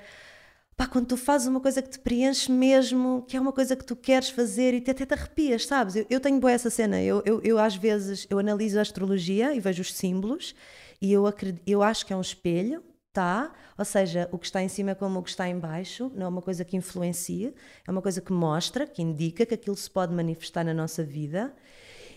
pá, 0.76 0.88
quando 0.88 1.08
tu 1.08 1.18
fazes 1.18 1.48
uma 1.48 1.62
coisa 1.62 1.82
que 1.82 1.90
te 1.90 2.00
preenche 2.00 2.52
mesmo, 2.52 3.24
que 3.28 3.38
é 3.38 3.40
uma 3.40 3.54
coisa 3.54 3.76
que 3.76 3.86
tu 3.86 3.96
queres 3.96 4.30
fazer 4.30 4.74
e 4.74 4.82
te, 4.82 4.92
até 4.92 5.06
te 5.06 5.14
arrepias, 5.14 5.66
sabes? 5.66 5.96
Eu, 5.96 6.06
eu 6.10 6.20
tenho 6.20 6.40
boa 6.40 6.52
essa 6.52 6.70
cena, 6.70 7.02
eu, 7.02 7.22
eu, 7.26 7.42
eu, 7.44 7.58
às 7.58 7.76
vezes 7.76 8.28
eu 8.30 8.40
analiso 8.40 8.80
a 8.80 8.82
astrologia 8.82 9.54
e 9.54 9.60
vejo 9.60 9.82
os 9.82 9.94
símbolos 9.94 10.56
e 11.02 11.14
eu, 11.14 11.26
acredito, 11.26 11.62
eu 11.66 11.82
acho 11.82 12.06
que 12.06 12.12
é 12.12 12.16
um 12.16 12.22
espelho, 12.22 12.84
tá? 13.14 13.52
Ou 13.78 13.86
seja, 13.86 14.30
o 14.32 14.38
que 14.38 14.46
está 14.46 14.62
em 14.62 14.68
cima 14.68 14.92
é 14.92 14.96
como 14.96 15.20
o 15.20 15.24
que 15.24 15.30
está 15.30 15.48
em 15.48 15.60
baixo, 15.60 16.12
não 16.16 16.26
é 16.26 16.30
uma 16.30 16.42
coisa 16.42 16.64
que 16.64 16.78
influencia, 16.78 17.54
é 17.88 17.92
uma 17.92 18.02
coisa 18.02 18.22
que 18.22 18.32
mostra, 18.32 18.88
que 18.88 19.02
indica 19.02 19.46
que 19.46 19.54
aquilo 19.54 19.76
se 19.76 19.90
pode 19.90 20.14
manifestar 20.14 20.64
na 20.64 20.74
nossa 20.74 21.04
vida. 21.04 21.54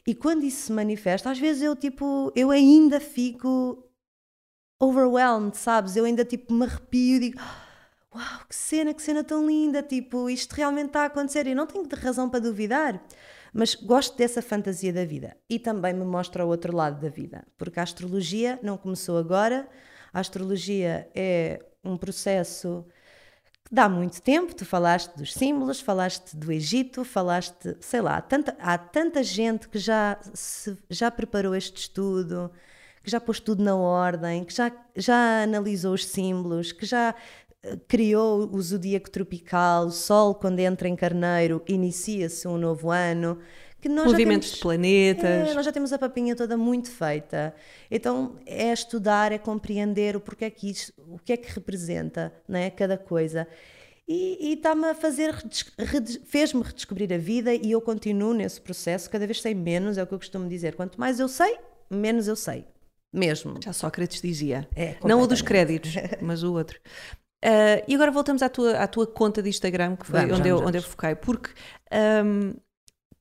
E 0.06 0.14
quando 0.14 0.44
isso 0.44 0.66
se 0.66 0.72
manifesta, 0.72 1.30
às 1.30 1.38
vezes 1.38 1.62
eu 1.62 1.74
tipo, 1.74 2.32
eu 2.36 2.50
ainda 2.50 3.00
fico 3.00 3.82
overwhelmed, 4.80 5.56
sabes? 5.56 5.96
Eu 5.96 6.04
ainda 6.04 6.24
tipo 6.24 6.52
me 6.52 6.64
arrepio 6.64 7.16
e 7.16 7.20
digo, 7.20 7.40
uau, 8.14 8.40
que 8.48 8.54
cena, 8.54 8.94
que 8.94 9.02
cena 9.02 9.24
tão 9.24 9.46
linda, 9.46 9.82
tipo, 9.82 10.28
isto 10.30 10.52
realmente 10.52 10.88
está 10.88 11.02
a 11.02 11.06
acontecer 11.06 11.46
e 11.46 11.54
não 11.54 11.66
tenho 11.66 11.88
razão 11.96 12.28
para 12.28 12.40
duvidar. 12.40 13.02
Mas 13.52 13.74
gosto 13.74 14.16
dessa 14.16 14.42
fantasia 14.42 14.92
da 14.92 15.04
vida 15.04 15.36
e 15.48 15.58
também 15.58 15.94
me 15.94 16.04
mostra 16.04 16.44
o 16.44 16.48
outro 16.48 16.76
lado 16.76 17.00
da 17.00 17.08
vida, 17.08 17.46
porque 17.56 17.78
a 17.78 17.84
astrologia 17.84 18.58
não 18.62 18.76
começou 18.76 19.16
agora, 19.16 19.68
a 20.14 20.20
astrologia 20.20 21.10
é 21.14 21.60
um 21.84 21.96
processo 21.96 22.86
que 23.64 23.74
dá 23.74 23.88
muito 23.88 24.22
tempo. 24.22 24.54
Tu 24.54 24.64
falaste 24.64 25.12
dos 25.16 25.34
símbolos, 25.34 25.80
falaste 25.80 26.36
do 26.36 26.52
Egito, 26.52 27.04
falaste, 27.04 27.76
sei 27.80 28.00
lá, 28.00 28.20
tanta, 28.20 28.56
há 28.60 28.78
tanta 28.78 29.24
gente 29.24 29.68
que 29.68 29.78
já, 29.78 30.16
se, 30.32 30.78
já 30.88 31.10
preparou 31.10 31.54
este 31.54 31.80
estudo, 31.80 32.50
que 33.02 33.10
já 33.10 33.20
pôs 33.20 33.40
tudo 33.40 33.64
na 33.64 33.74
ordem, 33.74 34.44
que 34.44 34.54
já, 34.54 34.70
já 34.94 35.42
analisou 35.42 35.92
os 35.94 36.06
símbolos, 36.06 36.70
que 36.70 36.86
já 36.86 37.14
criou 37.88 38.48
o 38.52 38.62
zodíaco 38.62 39.10
tropical, 39.10 39.86
o 39.86 39.90
Sol, 39.90 40.34
quando 40.34 40.60
entra 40.60 40.88
em 40.88 40.96
Carneiro, 40.96 41.62
inicia-se 41.66 42.46
um 42.46 42.56
novo 42.56 42.90
ano. 42.90 43.38
Que 43.84 43.88
nós 43.90 44.06
Movimentos 44.06 44.48
temos, 44.48 44.56
de 44.56 44.62
planetas. 44.62 45.50
É, 45.50 45.52
nós 45.52 45.62
já 45.62 45.70
temos 45.70 45.92
a 45.92 45.98
papinha 45.98 46.34
toda 46.34 46.56
muito 46.56 46.90
feita. 46.90 47.54
Então 47.90 48.34
é 48.46 48.72
estudar, 48.72 49.30
é 49.30 49.36
compreender 49.36 50.16
o 50.16 50.20
porquê 50.20 50.50
que 50.50 50.70
isso, 50.70 50.90
o 51.06 51.18
que 51.18 51.34
é 51.34 51.36
que 51.36 51.52
representa 51.52 52.32
né, 52.48 52.70
cada 52.70 52.96
coisa. 52.96 53.46
E 54.08 54.54
está-me 54.54 54.86
a 54.86 54.94
fazer, 54.94 55.34
fez-me 56.24 56.62
redescobrir 56.62 57.12
a 57.12 57.18
vida 57.18 57.52
e 57.52 57.72
eu 57.72 57.80
continuo 57.82 58.32
nesse 58.32 58.58
processo, 58.58 59.10
cada 59.10 59.26
vez 59.26 59.42
sei 59.42 59.54
menos, 59.54 59.98
é 59.98 60.02
o 60.02 60.06
que 60.06 60.14
eu 60.14 60.18
costumo 60.18 60.48
dizer. 60.48 60.76
Quanto 60.76 60.98
mais 60.98 61.20
eu 61.20 61.28
sei, 61.28 61.58
menos 61.90 62.26
eu 62.26 62.36
sei. 62.36 62.64
Mesmo. 63.12 63.56
Já 63.62 63.74
Sócrates 63.74 64.22
dizia. 64.22 64.66
É, 64.74 64.96
Não 65.04 65.20
o 65.20 65.26
dos 65.26 65.42
créditos, 65.42 65.92
mas 66.22 66.42
o 66.42 66.54
outro. 66.54 66.80
Uh, 67.44 67.84
e 67.86 67.94
agora 67.94 68.10
voltamos 68.10 68.40
à 68.40 68.48
tua, 68.48 68.78
à 68.78 68.86
tua 68.86 69.06
conta 69.06 69.42
de 69.42 69.50
Instagram, 69.50 69.96
que 69.96 70.06
foi 70.06 70.20
vamos, 70.20 70.38
onde, 70.38 70.48
vamos, 70.48 70.62
eu, 70.62 70.68
onde 70.68 70.78
eu 70.78 70.82
foquei, 70.82 71.14
porque 71.14 71.50
um, 72.24 72.54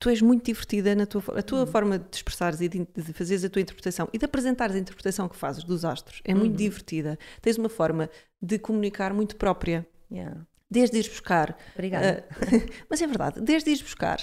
tu 0.03 0.09
és 0.09 0.21
muito 0.21 0.43
divertida 0.43 0.93
na 0.93 1.05
tua, 1.05 1.23
a 1.37 1.41
tua 1.41 1.61
uhum. 1.61 1.65
forma 1.65 1.97
de 1.97 2.17
expressares 2.17 2.59
e 2.59 2.67
de, 2.67 2.85
de 2.93 3.13
fazeres 3.13 3.45
a 3.45 3.49
tua 3.49 3.61
interpretação 3.61 4.09
e 4.11 4.17
de 4.17 4.25
apresentares 4.25 4.75
a 4.75 4.79
interpretação 4.79 5.29
que 5.29 5.37
fazes 5.37 5.63
dos 5.63 5.85
astros. 5.85 6.19
É 6.25 6.33
muito 6.33 6.51
uhum. 6.51 6.57
divertida. 6.57 7.17
Tens 7.41 7.57
uma 7.57 7.69
forma 7.69 8.09
de 8.41 8.59
comunicar 8.59 9.13
muito 9.13 9.37
própria. 9.37 9.87
Yeah. 10.11 10.45
Desde 10.69 10.97
ir 10.97 11.07
buscar. 11.07 11.57
Obrigada. 11.73 12.27
Uh, 12.31 12.69
mas 12.89 13.01
é 13.01 13.07
verdade, 13.07 13.39
desde 13.39 13.69
ir 13.69 13.81
buscar 13.81 14.19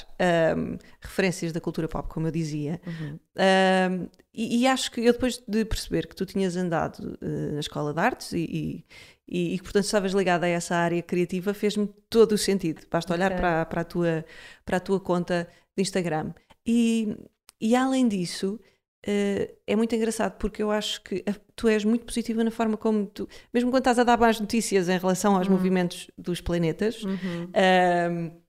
um, 0.55 0.77
referências 1.01 1.51
da 1.51 1.63
cultura 1.63 1.89
pop, 1.89 2.11
como 2.11 2.27
eu 2.27 2.31
dizia, 2.31 2.79
uhum. 2.87 3.19
um, 3.39 4.09
e, 4.35 4.61
e, 4.61 4.67
acho 4.67 4.91
que 4.91 5.01
eu, 5.01 5.13
depois 5.15 5.43
de 5.49 5.65
perceber 5.65 6.07
que 6.07 6.15
tu 6.15 6.27
tinhas 6.27 6.57
andado 6.57 7.17
uh, 7.23 7.53
na 7.55 7.61
escola 7.61 7.95
de 7.95 8.01
artes 8.01 8.33
e, 8.33 8.85
e, 9.27 9.55
e 9.55 9.59
que, 9.59 9.63
portanto, 9.63 9.85
estavas 9.85 10.13
ligada 10.13 10.45
a 10.45 10.49
essa 10.49 10.75
área 10.75 11.01
criativa, 11.01 11.55
fez-me 11.55 11.89
todo 12.11 12.33
o 12.33 12.39
sentido. 12.39 12.83
Basta 12.91 13.15
olhar 13.15 13.31
okay. 13.31 13.41
para, 13.41 13.65
para, 13.65 13.81
a 13.81 13.85
tua, 13.85 14.25
para 14.67 14.77
a 14.77 14.81
tua 14.81 15.01
conta 15.01 15.49
de 15.81 15.89
Instagram. 15.89 16.33
E, 16.67 17.17
e 17.61 17.75
além 17.75 18.07
disso, 18.07 18.59
uh, 19.07 19.55
é 19.67 19.77
muito 19.77 19.95
engraçado 19.95 20.37
porque 20.39 20.63
eu 20.63 20.71
acho 20.71 21.03
que 21.03 21.25
tu 21.57 21.69
és 21.69 21.85
muito 21.85 22.05
positiva 22.05 22.45
na 22.45 22.51
forma 22.51 22.77
como 22.77 23.07
tu, 23.07 23.29
mesmo 23.53 23.71
quando 23.71 23.81
estás 23.81 23.99
a 23.99 24.05
dar 24.05 24.19
mais 24.19 24.39
notícias 24.41 24.89
em 24.89 24.99
relação 24.99 25.37
aos 25.37 25.47
uhum. 25.47 25.55
movimentos 25.55 26.11
dos 26.17 26.41
planetas. 26.41 27.03
Uhum. 27.03 27.45
Uh, 27.47 28.41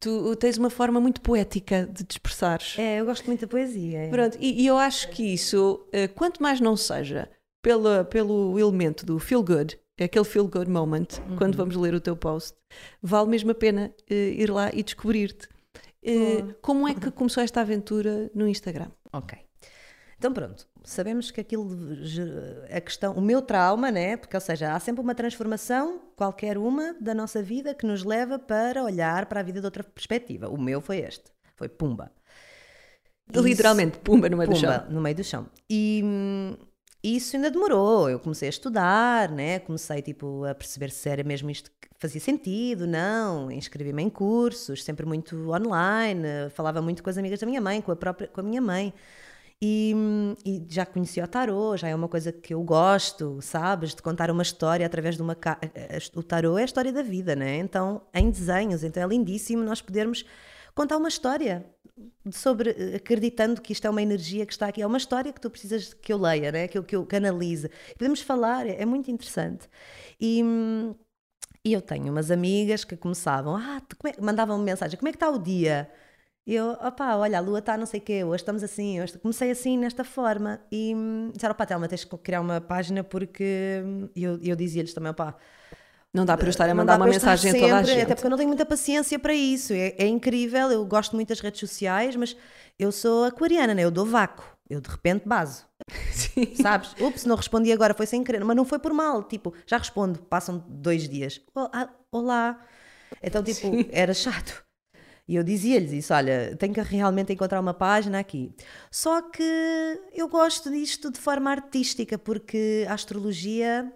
tu 0.00 0.36
tens 0.36 0.56
uma 0.56 0.70
forma 0.70 1.00
muito 1.00 1.20
poética 1.20 1.86
de 1.86 2.04
te 2.04 2.12
expressares. 2.12 2.78
É, 2.78 3.00
eu 3.00 3.06
gosto 3.06 3.26
muito 3.26 3.40
da 3.40 3.46
poesia. 3.46 4.04
É. 4.04 4.08
Pronto, 4.08 4.38
e, 4.40 4.62
e, 4.62 4.66
eu 4.66 4.76
acho 4.76 5.10
que 5.10 5.22
isso, 5.22 5.86
uh, 5.88 6.12
quanto 6.14 6.42
mais 6.42 6.60
não 6.60 6.76
seja 6.76 7.28
pela, 7.62 8.04
pelo 8.04 8.58
elemento 8.58 9.04
do 9.04 9.18
feel 9.18 9.42
good, 9.42 9.78
é 9.98 10.04
aquele 10.04 10.24
feel 10.24 10.46
good 10.46 10.70
moment, 10.70 11.06
uhum. 11.28 11.36
quando 11.36 11.56
vamos 11.56 11.74
ler 11.74 11.92
o 11.92 12.00
teu 12.00 12.16
post, 12.16 12.56
vale 13.02 13.28
mesmo 13.28 13.50
a 13.50 13.54
pena 13.54 13.92
uh, 14.10 14.14
ir 14.14 14.50
lá 14.50 14.70
e 14.72 14.82
descobrir-te. 14.82 15.48
Uh, 16.04 16.54
como 16.62 16.86
é 16.86 16.94
que 16.94 17.10
começou 17.10 17.42
esta 17.42 17.60
aventura 17.60 18.30
no 18.34 18.48
Instagram? 18.48 18.90
Ok. 19.12 19.38
Então 20.18 20.32
pronto, 20.32 20.66
sabemos 20.82 21.30
que 21.30 21.40
aquilo, 21.40 21.70
a 22.70 22.80
questão, 22.80 23.14
o 23.14 23.20
meu 23.20 23.40
trauma, 23.40 23.90
né? 23.90 24.16
Porque, 24.16 24.36
ou 24.36 24.40
seja, 24.40 24.74
há 24.74 24.80
sempre 24.80 25.00
uma 25.00 25.14
transformação, 25.14 26.00
qualquer 26.16 26.58
uma, 26.58 26.94
da 27.00 27.14
nossa 27.14 27.40
vida 27.40 27.72
que 27.72 27.86
nos 27.86 28.02
leva 28.02 28.36
para 28.36 28.82
olhar 28.82 29.26
para 29.26 29.40
a 29.40 29.42
vida 29.44 29.60
de 29.60 29.66
outra 29.66 29.84
perspectiva. 29.84 30.48
O 30.48 30.60
meu 30.60 30.80
foi 30.80 30.98
este, 30.98 31.30
foi 31.56 31.68
pumba. 31.68 32.10
Literalmente, 33.32 33.98
pumba 33.98 34.28
no 34.28 34.36
meio 34.36 34.50
pumba, 34.50 34.60
do 34.60 34.74
chão. 34.74 34.90
no 34.90 35.00
meio 35.00 35.14
do 35.14 35.24
chão. 35.24 35.46
E, 35.70 36.02
hum, 36.04 36.56
isso 37.02 37.36
ainda 37.36 37.50
demorou. 37.50 38.10
Eu 38.10 38.18
comecei 38.18 38.48
a 38.48 38.50
estudar, 38.50 39.30
né? 39.30 39.58
Comecei 39.60 40.02
tipo 40.02 40.44
a 40.44 40.54
perceber 40.54 40.90
se 40.90 41.08
era 41.08 41.22
mesmo 41.22 41.50
isto 41.50 41.70
que 41.80 41.88
fazia 41.98 42.20
sentido, 42.20 42.86
não. 42.86 43.50
Inscrevi-me 43.50 44.02
em 44.02 44.10
cursos, 44.10 44.82
sempre 44.82 45.06
muito 45.06 45.50
online. 45.50 46.50
Falava 46.50 46.82
muito 46.82 47.02
com 47.02 47.10
as 47.10 47.18
amigas 47.18 47.40
da 47.40 47.46
minha 47.46 47.60
mãe, 47.60 47.80
com 47.80 47.92
a 47.92 47.96
própria, 47.96 48.28
com 48.28 48.40
a 48.40 48.44
minha 48.44 48.60
mãe. 48.60 48.92
E, 49.60 49.92
e, 50.46 50.64
já 50.68 50.86
conheci 50.86 51.20
o 51.20 51.26
tarô, 51.26 51.76
já 51.76 51.88
é 51.88 51.94
uma 51.94 52.06
coisa 52.08 52.30
que 52.30 52.54
eu 52.54 52.62
gosto, 52.62 53.40
sabes? 53.42 53.92
De 53.92 54.00
contar 54.00 54.30
uma 54.30 54.42
história 54.42 54.86
através 54.86 55.16
de 55.16 55.22
uma. 55.22 55.36
O 56.14 56.22
tarô 56.22 56.56
é 56.56 56.62
a 56.62 56.64
história 56.64 56.92
da 56.92 57.02
vida, 57.02 57.34
né? 57.34 57.56
Então, 57.56 58.02
em 58.14 58.30
desenhos, 58.30 58.84
então 58.84 59.02
é 59.02 59.06
lindíssimo 59.06 59.64
nós 59.64 59.82
podermos 59.82 60.24
contar 60.76 60.96
uma 60.96 61.08
história 61.08 61.66
sobre 62.30 62.70
acreditando 62.96 63.60
que 63.60 63.72
isto 63.72 63.86
é 63.86 63.90
uma 63.90 64.02
energia 64.02 64.46
que 64.46 64.52
está 64.52 64.68
aqui, 64.68 64.82
é 64.82 64.86
uma 64.86 64.98
história 64.98 65.32
que 65.32 65.40
tu 65.40 65.50
precisas 65.50 65.94
que 65.94 66.12
eu 66.12 66.18
leia, 66.18 66.52
né? 66.52 66.68
que, 66.68 66.78
eu, 66.78 66.84
que 66.84 66.96
eu 66.96 67.06
canalize. 67.06 67.70
Podemos 67.96 68.20
falar, 68.20 68.66
é, 68.66 68.82
é 68.82 68.86
muito 68.86 69.10
interessante. 69.10 69.68
E, 70.20 70.42
e, 71.64 71.72
eu 71.72 71.80
tenho 71.82 72.10
umas 72.12 72.30
amigas 72.30 72.84
que 72.84 72.96
começavam, 72.96 73.56
ah, 73.56 73.82
é, 74.06 74.20
mandavam-me 74.20 74.64
mensagem, 74.64 74.98
como 74.98 75.08
é 75.08 75.12
que 75.12 75.16
está 75.16 75.30
o 75.30 75.38
dia? 75.38 75.90
E 76.46 76.54
eu, 76.54 76.70
opá, 76.72 77.14
olha, 77.16 77.38
a 77.38 77.40
lua 77.42 77.58
está 77.58 77.76
não 77.76 77.86
sei 77.86 78.00
o 78.00 78.02
quê, 78.02 78.24
hoje 78.24 78.42
estamos 78.42 78.62
assim, 78.62 79.00
hoje 79.02 79.18
comecei 79.18 79.50
assim, 79.50 79.76
nesta 79.76 80.02
forma. 80.02 80.60
E 80.72 80.94
disseram, 81.34 81.52
opá, 81.52 81.66
Telma, 81.66 81.88
tens 81.88 82.04
que 82.04 82.18
criar 82.18 82.40
uma 82.40 82.60
página 82.60 83.04
porque 83.04 83.82
eu, 84.16 84.38
eu 84.42 84.56
dizia-lhes 84.56 84.94
também, 84.94 85.10
opá, 85.10 85.36
não 86.18 86.26
dá 86.26 86.36
para 86.36 86.46
eu 86.46 86.50
estar 86.50 86.68
a 86.68 86.74
mandar 86.74 86.96
uma 86.96 87.06
mensagem 87.06 87.52
sempre, 87.52 87.66
a 87.66 87.68
toda 87.68 87.80
a 87.80 87.82
gente. 87.84 88.02
Até 88.02 88.14
porque 88.14 88.26
eu 88.26 88.30
não 88.30 88.36
tenho 88.36 88.48
muita 88.48 88.66
paciência 88.66 89.18
para 89.18 89.32
isso. 89.32 89.72
É, 89.72 89.94
é, 89.98 90.06
incrível, 90.06 90.70
eu 90.70 90.84
gosto 90.84 91.14
muito 91.14 91.28
das 91.28 91.40
redes 91.40 91.60
sociais, 91.60 92.16
mas 92.16 92.36
eu 92.78 92.92
sou 92.92 93.24
aquariana, 93.24 93.74
né? 93.74 93.82
eu 93.82 93.90
dou 93.90 94.04
vácuo, 94.04 94.44
eu 94.68 94.80
de 94.80 94.88
repente 94.88 95.26
baso. 95.26 95.64
Sim. 96.12 96.54
Sabes? 96.54 96.94
Ups, 97.00 97.24
não 97.24 97.36
respondi 97.36 97.72
agora, 97.72 97.94
foi 97.94 98.06
sem 98.06 98.22
querer, 98.22 98.44
mas 98.44 98.56
não 98.56 98.64
foi 98.64 98.78
por 98.78 98.92
mal. 98.92 99.22
Tipo, 99.22 99.54
já 99.66 99.78
respondo, 99.78 100.18
passam 100.20 100.64
dois 100.68 101.08
dias. 101.08 101.40
Olá. 102.12 102.60
Então, 103.22 103.42
tipo, 103.42 103.60
Sim. 103.60 103.88
era 103.92 104.12
chato. 104.12 104.64
E 105.28 105.36
eu 105.36 105.44
dizia-lhes 105.44 105.92
isso: 105.92 106.14
olha, 106.14 106.56
tenho 106.58 106.72
que 106.72 106.80
realmente 106.80 107.32
encontrar 107.32 107.60
uma 107.60 107.74
página 107.74 108.18
aqui. 108.18 108.50
Só 108.90 109.20
que 109.20 110.00
eu 110.14 110.26
gosto 110.26 110.70
disto 110.70 111.10
de 111.10 111.18
forma 111.18 111.50
artística, 111.50 112.16
porque 112.18 112.86
a 112.88 112.94
astrologia 112.94 113.92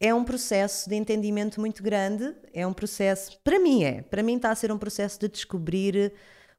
é 0.00 0.14
um 0.14 0.24
processo 0.24 0.88
de 0.88 0.96
entendimento 0.96 1.60
muito 1.60 1.82
grande. 1.82 2.34
É 2.54 2.66
um 2.66 2.72
processo, 2.72 3.38
para 3.44 3.58
mim 3.60 3.84
é, 3.84 4.00
para 4.00 4.22
mim 4.22 4.36
está 4.36 4.50
a 4.50 4.54
ser 4.54 4.72
um 4.72 4.78
processo 4.78 5.20
de 5.20 5.28
descobrir 5.28 6.12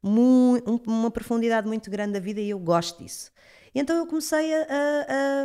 uma 0.03 1.11
profundidade 1.11 1.67
muito 1.67 1.89
grande 1.89 2.13
da 2.13 2.19
vida 2.19 2.39
e 2.39 2.49
eu 2.49 2.59
gosto 2.59 3.03
disso. 3.03 3.31
E 3.73 3.79
então 3.79 3.97
eu 3.97 4.05
comecei 4.05 4.53
a, 4.53 4.65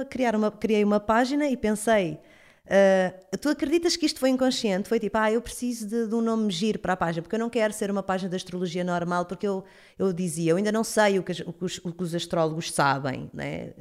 a, 0.01 0.05
criar 0.05 0.35
uma, 0.35 0.51
criei 0.51 0.85
uma 0.85 1.01
página 1.01 1.49
e 1.49 1.57
pensei, 1.57 2.19
uh, 2.65 3.37
tu 3.39 3.49
acreditas 3.49 3.97
que 3.97 4.07
isto 4.07 4.19
foi 4.19 4.31
inconsciente? 4.31 4.89
Foi 4.89 4.99
tipo, 4.99 5.17
ah, 5.17 5.31
eu 5.31 5.41
preciso 5.41 5.87
de, 5.87 6.07
de, 6.09 6.15
um 6.15 6.21
nome 6.21 6.51
giro 6.51 6.79
para 6.79 6.95
a 6.95 6.97
página, 6.97 7.23
porque 7.23 7.37
eu 7.37 7.41
não 7.41 7.51
quero 7.51 7.73
ser 7.73 7.91
uma 7.91 8.03
página 8.03 8.29
de 8.29 8.37
astrologia 8.37 8.83
normal, 8.83 9.27
porque 9.27 9.47
eu, 9.47 9.65
eu 9.99 10.13
dizia, 10.13 10.53
eu 10.53 10.57
ainda 10.57 10.73
não 10.73 10.83
sei 10.83 11.19
o 11.19 11.23
que, 11.23 11.33
o 11.43 11.55
os, 11.61 11.79
o 11.79 11.93
que 11.93 12.03
os 12.03 12.15
astrólogos 12.15 12.73
sabem, 12.73 13.31
né? 13.33 13.75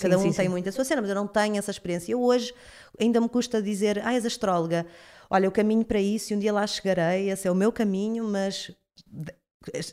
Cada 0.00 0.18
sim, 0.18 0.28
um 0.28 0.32
sim, 0.32 0.36
tem 0.36 0.46
sim. 0.46 0.48
muito 0.48 0.68
a 0.68 0.72
sua 0.72 0.84
cena, 0.84 1.00
mas 1.00 1.10
eu 1.10 1.16
não 1.16 1.26
tenho 1.26 1.56
essa 1.56 1.70
experiência. 1.70 2.12
Eu 2.12 2.22
hoje 2.22 2.54
ainda 2.98 3.20
me 3.20 3.28
custa 3.28 3.60
dizer, 3.60 4.00
ah, 4.04 4.14
és 4.14 4.24
astróloga, 4.24 4.86
olha, 5.28 5.46
eu 5.46 5.52
caminho 5.52 5.84
para 5.84 6.00
isso 6.00 6.32
e 6.32 6.36
um 6.36 6.38
dia 6.38 6.52
lá 6.52 6.66
chegarei, 6.66 7.30
esse 7.30 7.48
é 7.48 7.50
o 7.50 7.54
meu 7.54 7.72
caminho, 7.72 8.24
mas 8.24 8.70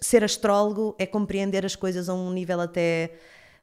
ser 0.01 0.23
astrólogo 0.23 0.95
é 0.99 1.05
compreender 1.05 1.65
as 1.65 1.75
coisas 1.75 2.09
a 2.09 2.13
um 2.13 2.31
nível 2.31 2.59
até 2.59 3.15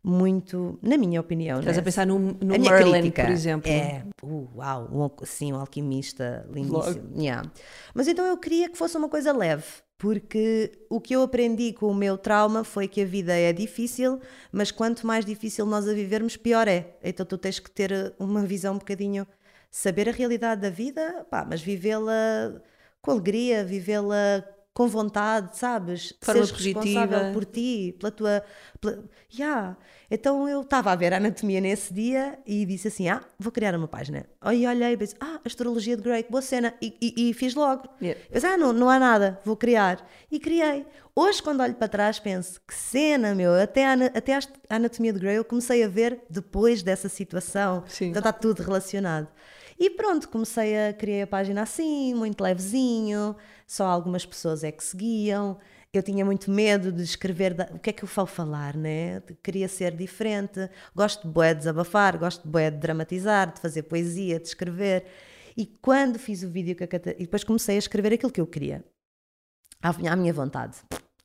muito, 0.02 0.78
na 0.82 0.96
minha 0.96 1.20
opinião. 1.20 1.58
Estás 1.58 1.76
né? 1.76 1.80
a 1.80 1.84
pensar 1.84 2.06
no, 2.06 2.18
no 2.18 2.58
Merlin, 2.58 2.92
crítica 2.92 3.24
por 3.24 3.32
exemplo. 3.32 3.70
É, 3.70 4.04
uh, 4.22 4.48
uau, 4.56 4.88
um, 4.92 5.26
sim, 5.26 5.52
um 5.52 5.56
alquimista 5.56 6.46
lindíssimo. 6.50 7.10
Yeah. 7.16 7.50
Mas 7.94 8.08
então 8.08 8.24
eu 8.24 8.36
queria 8.36 8.68
que 8.68 8.78
fosse 8.78 8.96
uma 8.96 9.08
coisa 9.08 9.32
leve, 9.32 9.64
porque 9.96 10.72
o 10.88 11.00
que 11.00 11.14
eu 11.14 11.22
aprendi 11.22 11.72
com 11.72 11.86
o 11.86 11.94
meu 11.94 12.16
trauma 12.16 12.62
foi 12.64 12.86
que 12.86 13.02
a 13.02 13.04
vida 13.04 13.34
é 13.34 13.52
difícil, 13.52 14.20
mas 14.52 14.70
quanto 14.70 15.06
mais 15.06 15.24
difícil 15.24 15.66
nós 15.66 15.88
a 15.88 15.92
vivermos, 15.92 16.36
pior 16.36 16.68
é. 16.68 16.96
Então 17.02 17.26
tu 17.26 17.36
tens 17.36 17.58
que 17.58 17.70
ter 17.70 18.14
uma 18.18 18.42
visão 18.42 18.74
um 18.74 18.78
bocadinho, 18.78 19.26
saber 19.70 20.08
a 20.08 20.12
realidade 20.12 20.60
da 20.60 20.70
vida, 20.70 21.26
pá, 21.30 21.44
mas 21.48 21.60
vivê-la 21.60 22.62
com 23.02 23.10
alegria, 23.10 23.64
vivê-la 23.64 24.44
com 24.78 24.86
vontade, 24.86 25.58
sabes? 25.58 26.14
De 26.20 26.24
forma 26.24 26.46
Seres 26.46 26.52
positiva. 26.52 26.80
responsável 26.82 27.32
por 27.32 27.44
ti, 27.44 27.96
pela 27.98 28.12
tua. 28.12 28.44
Pela... 28.80 29.04
Yeah. 29.36 29.76
Então 30.08 30.48
eu 30.48 30.60
estava 30.60 30.92
a 30.92 30.94
ver 30.94 31.12
a 31.12 31.16
anatomia 31.16 31.60
nesse 31.60 31.92
dia 31.92 32.38
e 32.46 32.64
disse 32.64 32.86
assim: 32.86 33.08
Ah, 33.08 33.20
vou 33.40 33.50
criar 33.50 33.74
uma 33.74 33.88
página. 33.88 34.24
Aí 34.40 34.64
olhei 34.64 34.92
e 34.92 34.96
disse: 34.96 35.16
Ah, 35.18 35.40
astrologia 35.44 35.96
de 35.96 36.02
Grey, 36.04 36.24
boa 36.30 36.40
cena. 36.40 36.72
E, 36.80 36.96
e, 37.02 37.30
e 37.30 37.34
fiz 37.34 37.56
logo. 37.56 37.88
Yeah. 38.00 38.20
Ah, 38.40 38.56
não, 38.56 38.72
não 38.72 38.88
há 38.88 39.00
nada, 39.00 39.40
vou 39.44 39.56
criar. 39.56 40.08
E 40.30 40.38
criei. 40.38 40.86
Hoje, 41.12 41.42
quando 41.42 41.60
olho 41.60 41.74
para 41.74 41.88
trás, 41.88 42.20
penso: 42.20 42.60
Que 42.64 42.72
cena, 42.72 43.34
meu. 43.34 43.54
Até 43.54 43.84
a, 43.84 43.94
até 44.14 44.36
a 44.36 44.40
anatomia 44.76 45.12
de 45.12 45.18
Grey 45.18 45.38
eu 45.38 45.44
comecei 45.44 45.82
a 45.82 45.88
ver 45.88 46.20
depois 46.30 46.84
dessa 46.84 47.08
situação. 47.08 47.82
Sim. 47.88 48.10
Então 48.10 48.20
está 48.20 48.32
tudo 48.32 48.62
relacionado. 48.62 49.26
E 49.78 49.90
pronto, 49.90 50.28
comecei 50.28 50.76
a 50.88 50.92
criar 50.92 51.24
a 51.24 51.26
página 51.26 51.62
assim, 51.62 52.12
muito 52.14 52.42
levezinho, 52.42 53.36
só 53.66 53.86
algumas 53.86 54.26
pessoas 54.26 54.64
é 54.64 54.72
que 54.72 54.82
seguiam. 54.82 55.58
Eu 55.92 56.02
tinha 56.02 56.24
muito 56.24 56.50
medo 56.50 56.92
de 56.92 57.02
escrever 57.02 57.54
da... 57.54 57.64
o 57.72 57.78
que 57.78 57.90
é 57.90 57.92
que 57.92 58.04
eu 58.04 58.08
vou 58.08 58.26
falar, 58.26 58.76
né? 58.76 59.22
Queria 59.42 59.68
ser 59.68 59.96
diferente. 59.96 60.68
Gosto 60.94 61.26
de 61.26 61.32
boé 61.32 61.54
de 61.54 61.60
desabafar, 61.60 62.18
gosto 62.18 62.42
de 62.42 62.48
boé 62.48 62.70
de 62.70 62.76
dramatizar, 62.76 63.52
de 63.52 63.60
fazer 63.60 63.84
poesia, 63.84 64.38
de 64.38 64.48
escrever. 64.48 65.06
E 65.56 65.64
quando 65.64 66.18
fiz 66.18 66.42
o 66.42 66.48
vídeo 66.48 66.76
com 66.76 66.84
a 66.84 66.86
Catarina, 66.86 67.22
e 67.22 67.24
depois 67.24 67.42
comecei 67.42 67.76
a 67.76 67.78
escrever 67.78 68.12
aquilo 68.12 68.30
que 68.30 68.40
eu 68.40 68.46
queria, 68.46 68.84
à 69.82 70.16
minha 70.16 70.32
vontade. 70.32 70.76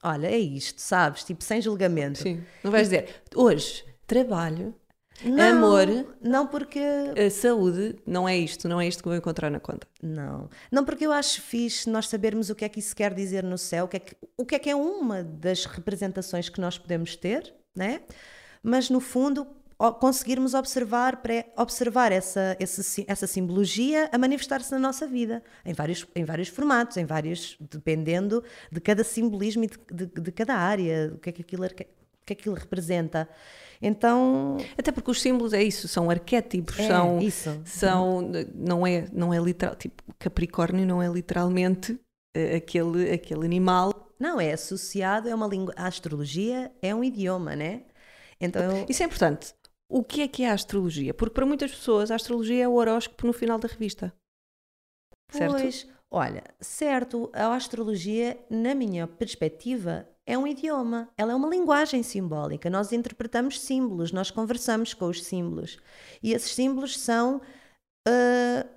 Olha, 0.02 0.28
é 0.28 0.38
isto, 0.38 0.80
sabes? 0.80 1.24
Tipo, 1.24 1.44
sem 1.44 1.62
julgamento. 1.62 2.20
Sim. 2.20 2.44
Não 2.64 2.72
vais 2.72 2.90
dizer, 2.90 3.24
hoje 3.36 3.86
trabalho 4.08 4.76
não, 5.24 5.58
Amor. 5.58 5.88
Não 6.22 6.48
porque. 6.48 6.80
A 6.80 7.30
saúde 7.30 7.96
não 8.06 8.28
é 8.28 8.38
isto, 8.38 8.68
não 8.68 8.80
é 8.80 8.88
isto 8.88 9.04
que 9.04 9.10
vou 9.10 9.18
encontrar 9.18 9.50
na 9.50 9.60
conta. 9.60 9.88
Não. 10.02 10.50
Não 10.72 10.84
porque 10.84 11.06
eu 11.06 11.12
acho 11.12 11.42
fixe 11.42 11.90
nós 11.90 12.08
sabermos 12.08 12.50
o 12.50 12.56
que 12.56 12.66
é 12.66 12.70
que 12.70 12.80
isso 12.80 12.96
quer 12.96 13.14
dizer 13.14 13.44
no 13.44 13.58
céu, 13.58 13.86
o 13.86 13.88
que 13.88 13.98
é 13.98 14.00
que, 14.00 14.16
o 14.38 14.46
que, 14.46 14.56
é, 14.56 14.60
que 14.60 14.70
é 14.70 14.76
uma 14.76 15.24
das 15.24 15.66
representações 15.66 16.50
que 16.50 16.60
nós 16.60 16.78
podemos 16.78 17.16
ter, 17.16 17.54
né? 17.76 18.02
Mas 18.62 18.90
no 18.90 19.00
fundo 19.00 19.48
conseguirmos 20.00 20.54
observar, 20.54 21.18
pré, 21.18 21.52
observar 21.58 22.12
essa, 22.12 22.56
essa, 22.60 23.04
essa 23.08 23.28
simbologia 23.28 24.10
a 24.12 24.18
manifestar-se 24.18 24.72
na 24.72 24.80
nossa 24.80 25.06
vida, 25.06 25.44
em 25.66 25.74
vários, 25.74 26.06
em 26.16 26.24
vários 26.24 26.48
formatos, 26.48 26.96
em 26.96 27.06
vários, 27.06 27.58
dependendo 27.60 28.44
de 28.72 28.80
cada 28.80 29.04
simbolismo 29.04 29.66
e 29.66 29.68
de, 29.68 30.06
de, 30.06 30.22
de 30.22 30.32
cada 30.32 30.56
área, 30.56 31.12
o 31.14 31.18
que 31.18 31.30
é 31.30 31.32
que 31.34 31.42
aquilo, 31.42 31.66
o 31.66 31.70
que 31.70 31.84
é 31.84 31.88
que 32.26 32.34
aquilo 32.34 32.56
representa. 32.56 33.28
Então. 33.84 34.58
Até 34.78 34.94
porque 34.94 35.12
os 35.12 35.22
símbolos 35.22 35.52
é 35.52 35.62
isso, 35.62 35.90
são 35.90 36.10
arquétipos, 36.10 36.80
é, 36.80 36.88
são. 36.88 37.20
Isso. 37.20 37.62
são 37.66 38.32
não, 38.56 38.88
é, 38.88 39.06
não 39.12 39.34
é 39.34 39.40
literal. 39.40 39.76
Tipo, 39.76 40.02
Capricórnio 40.18 40.88
não 40.88 41.04
é 41.04 41.08
literalmente 41.10 41.92
uh, 41.92 42.56
aquele, 42.56 43.12
aquele 43.12 43.46
animal. 43.46 44.10
Não, 44.18 44.40
é 44.40 44.54
associado, 44.54 45.28
é 45.28 45.36
uma 45.36 45.48
língua. 45.48 45.74
A 45.76 45.86
astrologia 45.86 46.72
é 46.82 46.96
um 46.96 47.04
idioma, 47.04 47.58
né? 47.58 47.84
Então. 48.40 48.86
Isso 48.88 49.04
é 49.04 49.06
importante. 49.06 49.54
O 49.90 50.02
que 50.02 50.22
é 50.22 50.28
que 50.30 50.44
é 50.44 50.50
a 50.50 50.54
astrologia? 50.54 51.14
Porque 51.14 51.34
para 51.34 51.46
muitas 51.46 51.72
pessoas 51.72 52.10
a 52.10 52.16
astrologia 52.16 52.64
é 52.64 52.68
o 52.68 52.74
horóscopo 52.74 53.28
no 53.28 53.34
final 53.34 53.60
da 53.60 53.68
revista. 53.68 54.14
Certo? 55.30 55.52
Pois, 55.52 55.88
olha, 56.10 56.44
certo, 56.60 57.30
a 57.34 57.54
astrologia, 57.54 58.40
na 58.50 58.74
minha 58.74 59.08
perspectiva, 59.08 60.08
é 60.26 60.38
um 60.38 60.48
idioma, 60.48 61.10
ela 61.18 61.34
é 61.34 61.36
uma 61.36 61.50
linguagem 61.50 62.02
simbólica. 62.02 62.70
Nós 62.70 62.92
interpretamos 62.92 63.60
símbolos, 63.60 64.12
nós 64.12 64.32
conversamos 64.32 64.94
com 64.94 65.06
os 65.06 65.24
símbolos. 65.24 65.78
E 66.22 66.34
esses 66.34 66.54
símbolos 66.54 66.98
são 66.98 67.38
uh, 68.08 68.70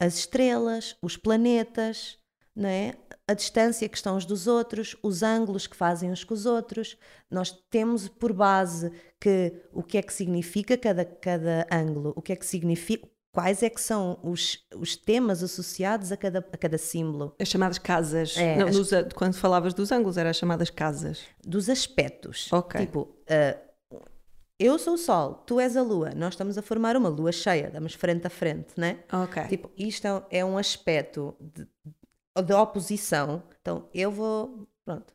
as 0.00 0.16
estrelas, 0.16 0.96
os 1.02 1.16
planetas, 1.16 2.18
não 2.54 2.68
é? 2.68 2.94
a 3.30 3.34
distância 3.34 3.88
que 3.88 3.96
estão 3.96 4.16
uns 4.16 4.26
dos 4.26 4.48
outros, 4.48 4.96
os 5.04 5.22
ângulos 5.22 5.68
que 5.68 5.76
fazem 5.76 6.10
uns 6.10 6.24
com 6.24 6.34
os 6.34 6.46
outros. 6.46 6.98
Nós 7.30 7.52
temos 7.70 8.08
por 8.08 8.32
base 8.32 8.90
que 9.20 9.52
o 9.72 9.84
que 9.84 9.98
é 9.98 10.02
que 10.02 10.12
significa 10.12 10.76
cada, 10.76 11.04
cada 11.04 11.64
ângulo, 11.70 12.12
o 12.16 12.20
que 12.20 12.32
é 12.32 12.36
que 12.36 12.44
significa, 12.44 13.08
quais 13.32 13.62
é 13.62 13.70
que 13.70 13.80
são 13.80 14.18
os, 14.22 14.58
os 14.74 14.96
temas 14.96 15.42
associados 15.42 16.10
a 16.12 16.16
cada, 16.16 16.38
a 16.38 16.56
cada 16.56 16.78
símbolo. 16.78 17.34
As 17.38 17.48
chamadas 17.48 17.78
casas. 17.78 18.36
É, 18.36 18.56
Não, 18.56 18.68
as... 18.68 18.76
Nos, 18.76 18.90
quando 19.14 19.34
falavas 19.34 19.74
dos 19.74 19.92
ângulos, 19.92 20.16
eram 20.16 20.30
as 20.30 20.36
chamadas 20.36 20.70
casas. 20.70 21.22
Dos 21.44 21.68
aspectos. 21.68 22.52
Ok. 22.52 22.80
Tipo, 22.80 23.00
uh, 23.02 23.70
eu 24.58 24.78
sou 24.78 24.94
o 24.94 24.98
Sol, 24.98 25.34
tu 25.46 25.58
és 25.58 25.76
a 25.76 25.82
Lua, 25.82 26.12
nós 26.14 26.34
estamos 26.34 26.58
a 26.58 26.62
formar 26.62 26.94
uma 26.94 27.08
Lua 27.08 27.32
cheia, 27.32 27.70
damos 27.70 27.94
frente 27.94 28.26
a 28.26 28.30
frente, 28.30 28.74
né? 28.76 28.98
Ok. 29.10 29.44
Tipo, 29.48 29.70
isto 29.76 30.06
é, 30.06 30.38
é 30.40 30.44
um 30.44 30.58
aspecto 30.58 31.34
de, 31.40 31.66
de 32.44 32.52
oposição, 32.52 33.42
então 33.60 33.88
eu 33.94 34.10
vou 34.10 34.68
Pronto. 34.84 35.12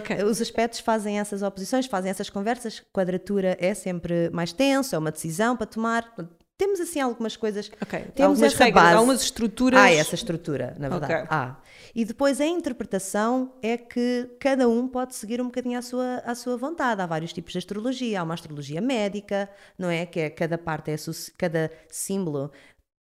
Okay. 0.00 0.22
Os 0.24 0.40
aspectos 0.40 0.80
fazem 0.80 1.18
essas 1.18 1.42
oposições, 1.42 1.86
fazem 1.86 2.10
essas 2.10 2.28
conversas. 2.28 2.82
Quadratura 2.92 3.56
é 3.58 3.72
sempre 3.72 4.28
mais 4.30 4.52
tenso, 4.52 4.94
é 4.94 4.98
uma 4.98 5.10
decisão 5.10 5.56
para 5.56 5.66
tomar 5.66 6.14
temos 6.56 6.80
assim 6.80 7.00
algumas 7.00 7.36
coisas. 7.36 7.70
Ok. 7.80 7.98
Temos 8.14 8.20
algumas 8.20 8.52
essa 8.54 8.64
regras, 8.64 8.84
base. 8.84 8.96
algumas 8.96 9.22
estruturas. 9.22 9.80
Há 9.80 9.90
essa 9.90 10.14
estrutura, 10.14 10.76
na 10.78 10.88
verdade. 10.88 11.12
Okay. 11.12 11.26
Há. 11.28 11.56
E 11.94 12.04
depois 12.04 12.40
a 12.40 12.46
interpretação 12.46 13.52
é 13.62 13.76
que 13.76 14.30
cada 14.40 14.68
um 14.68 14.88
pode 14.88 15.14
seguir 15.14 15.40
um 15.40 15.46
bocadinho 15.46 15.78
à 15.78 15.82
sua, 15.82 16.16
à 16.24 16.34
sua 16.34 16.56
vontade. 16.56 17.00
Há 17.00 17.06
vários 17.06 17.32
tipos 17.32 17.52
de 17.52 17.58
astrologia. 17.58 18.20
Há 18.20 18.22
uma 18.22 18.34
astrologia 18.34 18.80
médica, 18.80 19.50
não 19.78 19.90
é? 19.90 20.06
Que 20.06 20.20
é 20.20 20.30
cada 20.30 20.56
parte, 20.56 20.90
é, 20.90 20.96
cada 21.36 21.70
símbolo 21.88 22.50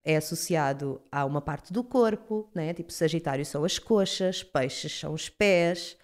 é 0.04 0.16
associado 0.16 1.02
a 1.12 1.26
uma 1.26 1.42
parte 1.42 1.74
do 1.74 1.84
corpo, 1.84 2.50
né? 2.56 2.74
Tipo, 2.74 2.92
Sagitário 2.94 3.46
são 3.46 3.64
as 3.64 3.78
coxas, 3.78 4.42
Peixes 4.42 5.00
são 5.00 5.14
os 5.14 5.28
pés, 5.30 5.98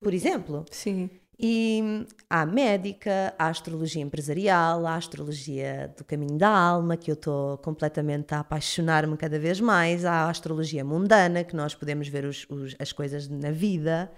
por 0.00 0.12
exemplo. 0.12 0.64
Sim. 0.70 1.10
E 1.38 2.06
há 2.30 2.42
a 2.42 2.46
médica, 2.46 3.34
há 3.38 3.46
a 3.46 3.50
astrologia 3.50 4.02
empresarial, 4.02 4.86
há 4.86 4.92
a 4.92 4.96
astrologia 4.96 5.92
do 5.96 6.02
caminho 6.02 6.38
da 6.38 6.48
alma, 6.48 6.96
que 6.96 7.10
eu 7.10 7.14
estou 7.14 7.58
completamente 7.58 8.34
a 8.34 8.40
apaixonar-me 8.40 9.16
cada 9.18 9.38
vez 9.38 9.60
mais, 9.60 10.06
há 10.06 10.24
a 10.24 10.30
astrologia 10.30 10.82
mundana, 10.82 11.44
que 11.44 11.54
nós 11.54 11.74
podemos 11.74 12.08
ver 12.08 12.24
os, 12.24 12.46
os, 12.48 12.74
as 12.78 12.90
coisas 12.90 13.28
na 13.28 13.50
vida. 13.50 14.10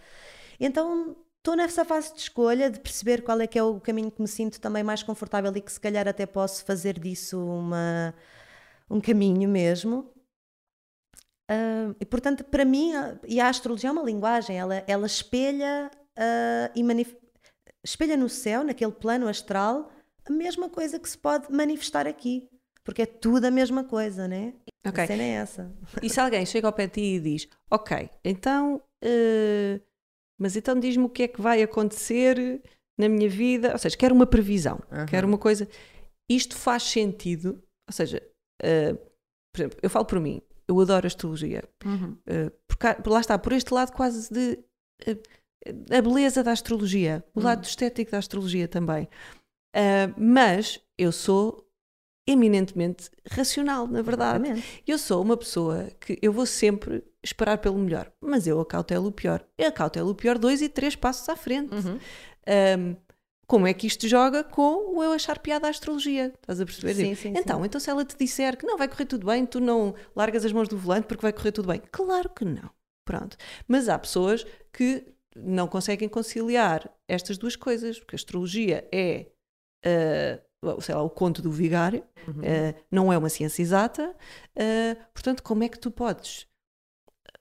Então 0.61 1.17
estou 1.39 1.57
nessa 1.57 1.85
fase 1.85 2.15
de 2.15 2.21
escolha, 2.21 2.71
de 2.71 2.79
perceber 2.79 3.23
qual 3.23 3.41
é 3.41 3.47
que 3.49 3.59
é 3.59 3.63
o 3.63 3.81
caminho 3.81 4.13
que 4.13 4.23
me 4.23 4.29
sinto 4.29 4.61
também 4.61 4.85
mais 4.85 5.03
confortável 5.03 5.53
e 5.57 5.61
que 5.61 5.73
se 5.73 5.81
calhar 5.81 6.07
até 6.07 6.25
posso 6.25 6.65
fazer 6.65 7.01
disso 7.01 7.45
uma, 7.45 8.15
um 8.89 9.01
caminho 9.01 9.49
mesmo. 9.49 10.13
Uh, 11.51 11.97
e 11.99 12.05
portanto, 12.05 12.45
para 12.45 12.65
mim, 12.65 12.93
e 13.27 13.41
a 13.41 13.49
astrologia 13.49 13.89
é 13.89 13.93
uma 13.93 14.03
linguagem, 14.03 14.59
ela, 14.59 14.85
ela 14.87 15.07
espelha 15.07 15.91
uh, 16.19 16.73
e 16.75 17.17
espelha 17.85 18.17
no 18.17 18.29
céu, 18.29 18.65
naquele 18.65 18.93
plano 18.93 19.29
astral, 19.29 19.91
a 20.27 20.33
mesma 20.33 20.69
coisa 20.69 20.99
que 20.99 21.09
se 21.09 21.17
pode 21.17 21.51
manifestar 21.53 22.07
aqui. 22.07 22.49
Porque 22.85 23.03
é 23.03 23.07
tudo 23.07 23.45
a 23.45 23.51
mesma 23.51 23.85
coisa, 23.85 24.27
né? 24.27 24.55
Ok. 24.87 25.05
A 25.05 25.07
cena 25.07 25.23
é 25.23 25.29
essa. 25.33 25.73
E 26.03 26.09
se 26.09 26.19
alguém 26.21 26.45
chega 26.47 26.67
ao 26.67 26.73
pé 26.73 26.87
de 26.87 26.93
ti 26.95 27.01
e 27.17 27.21
diz: 27.21 27.49
Ok, 27.71 28.09
então. 28.25 28.83
eh, 29.03 29.81
mas 30.41 30.57
então 30.57 30.79
diz-me 30.79 31.05
o 31.05 31.09
que 31.09 31.25
é 31.25 31.29
que 31.29 31.41
vai 31.41 31.63
acontecer 31.63 32.63
na 32.99 33.09
minha 33.09 33.29
vida. 33.29 33.73
Ou 33.73 33.79
seja, 33.79 33.97
quero 33.97 34.15
uma 34.15 34.27
previsão, 34.27 34.81
Aham. 34.91 35.07
quero 35.07 35.27
uma 35.27 35.37
coisa. 35.39 35.69
Isto 36.31 36.57
faz 36.57 36.85
sentido. 36.85 37.63
Ou 37.89 37.93
seja, 37.93 38.23
eh, 38.63 38.95
por 39.53 39.61
exemplo, 39.61 39.79
eu 39.83 39.91
falo 39.91 40.05
por 40.07 40.19
mim, 40.21 40.41
eu 40.67 40.81
adoro 40.81 41.07
astrologia. 41.07 41.65
Cá- 42.79 42.95
por 42.95 43.11
lá 43.13 43.21
está, 43.21 43.39
por 43.39 43.53
este 43.53 43.73
lado 43.75 43.93
quase 43.93 44.33
de. 44.33 44.59
A 45.67 46.01
beleza 46.01 46.43
da 46.43 46.53
astrologia, 46.53 47.25
o 47.35 47.41
lado 47.41 47.65
estético 47.65 48.11
da 48.11 48.19
astrologia 48.19 48.69
também. 48.69 49.09
Ah, 49.75 50.13
mas 50.17 50.81
eu 50.97 51.13
sou 51.13 51.69
eminentemente 52.27 53.11
racional, 53.31 53.87
na 53.87 54.03
verdade. 54.03 54.45
Exatamente. 54.45 54.83
Eu 54.87 54.99
sou 54.99 55.23
uma 55.23 55.37
pessoa 55.37 55.89
que 55.99 56.19
eu 56.21 56.33
vou 56.33 56.45
sempre 56.45 57.03
esperar 57.23 57.59
pelo 57.59 57.79
melhor, 57.79 58.13
mas 58.21 58.47
eu 58.47 58.61
acautelo 58.61 59.09
o 59.09 59.13
pior. 59.13 59.43
Eu 59.57 59.69
acautelo 59.69 60.11
o 60.11 60.15
pior 60.15 60.37
dois 60.37 60.61
e 60.61 60.69
três 60.69 60.95
passos 60.95 61.29
à 61.29 61.37
frente. 61.37 61.73
Uhum. 61.73 61.99
Ahm, 62.47 62.97
como 63.47 63.67
é 63.67 63.73
que 63.73 63.87
isto 63.87 64.07
joga 64.07 64.45
com 64.45 64.95
o 64.95 65.03
eu 65.03 65.13
achar 65.13 65.39
piada 65.39 65.67
à 65.67 65.71
astrologia? 65.71 66.35
Estás 66.39 66.61
a 66.61 66.67
perceber? 66.67 66.95
Sim, 66.95 67.15
sim, 67.15 67.33
então, 67.35 67.65
então 67.65 67.81
se 67.81 67.89
ela 67.89 68.05
te 68.05 68.15
disser 68.15 68.59
que 68.59 68.67
não 68.67 68.77
vai 68.77 68.89
correr 68.89 69.07
tudo 69.07 69.27
bem, 69.27 69.47
tu 69.47 69.59
não 69.59 69.95
largas 70.15 70.45
as 70.45 70.53
mãos 70.53 70.69
do 70.69 70.77
volante 70.77 71.07
porque 71.07 71.23
vai 71.23 71.33
correr 71.33 71.53
tudo 71.53 71.69
bem. 71.69 71.81
Claro 71.91 72.29
que 72.29 72.45
não. 72.45 72.69
Pronto. 73.07 73.39
Mas 73.67 73.89
há 73.89 73.99
pessoas 73.99 74.45
que 74.71 75.07
não 75.45 75.67
conseguem 75.69 76.09
conciliar 76.09 76.89
estas 77.09 77.39
duas 77.39 77.57
coisas, 77.57 77.99
porque 77.99 78.15
a 78.15 78.19
astrologia 78.19 78.87
é, 78.93 79.27
ah, 79.85 80.41
sei 80.81 80.95
lá, 80.95 81.03
o 81.03 81.11
conto 81.11 81.41
do 81.43 81.51
vigário, 81.51 82.03
Uhum. 82.27 82.43
ah, 82.43 82.75
não 82.91 83.13
é 83.13 83.17
uma 83.19 83.29
ciência 83.29 83.63
exata, 83.63 84.15
ah, 84.57 84.97
portanto, 85.15 85.43
como 85.43 85.63
é 85.65 85.69
que 85.69 85.79
tu 85.79 85.91
podes 85.91 86.47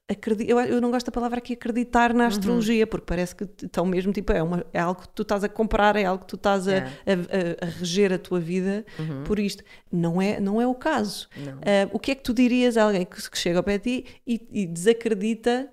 acreditar? 0.10 0.50
Eu, 0.52 0.60
eu 0.60 0.82
não 0.82 0.90
gosto 0.92 1.08
da 1.08 1.12
palavra 1.12 1.40
aqui 1.40 1.54
acreditar 1.54 2.12
Uhum. 2.12 2.18
na 2.18 2.28
astrologia, 2.28 2.88
porque 2.88 3.06
parece 3.06 3.36
que 3.36 3.44
então 3.64 3.86
mesmo 3.86 4.14
tipo, 4.14 4.32
é, 4.32 4.42
uma, 4.42 4.66
é 4.72 4.80
algo 4.80 5.02
que 5.02 5.10
tu 5.10 5.24
estás 5.24 5.44
a 5.44 5.50
comprar, 5.50 5.96
é 5.98 6.06
algo 6.06 6.24
que 6.24 6.30
tu 6.30 6.36
estás 6.38 6.68
a, 6.68 6.72
Yeah. 6.72 6.92
a- 7.08 7.66
a- 7.66 7.68
a 7.68 7.70
reger 7.72 8.14
a 8.14 8.18
tua 8.20 8.40
vida 8.40 8.86
Uhum. 9.00 9.24
por 9.26 9.38
isto. 9.40 9.64
Não 9.92 10.22
é, 10.22 10.40
não 10.40 10.62
é 10.62 10.68
o 10.68 10.76
caso. 10.76 11.28
Ah, 11.62 11.90
o 11.92 12.00
que 12.00 12.12
é 12.12 12.16
que 12.16 12.24
tu 12.24 12.34
dirias 12.34 12.78
a 12.78 12.84
alguém 12.84 13.06
que, 13.06 13.30
que 13.30 13.38
chega 13.38 13.58
ao 13.60 13.64
pé 13.64 13.78
de 13.78 14.04
ti 14.04 14.06
e, 14.26 14.48
e 14.52 14.66
desacredita 14.66 15.70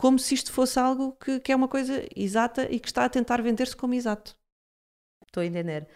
como 0.00 0.18
se 0.18 0.34
isto 0.34 0.50
fosse 0.50 0.80
algo 0.80 1.12
que, 1.12 1.38
que 1.40 1.52
é 1.52 1.56
uma 1.56 1.68
coisa 1.68 2.02
exata 2.16 2.66
e 2.70 2.80
que 2.80 2.88
está 2.88 3.04
a 3.04 3.08
tentar 3.08 3.42
vender-se 3.42 3.76
como 3.76 3.92
exato? 3.92 4.34
Estou 5.26 5.42
a 5.42 5.46
entender. 5.46 5.86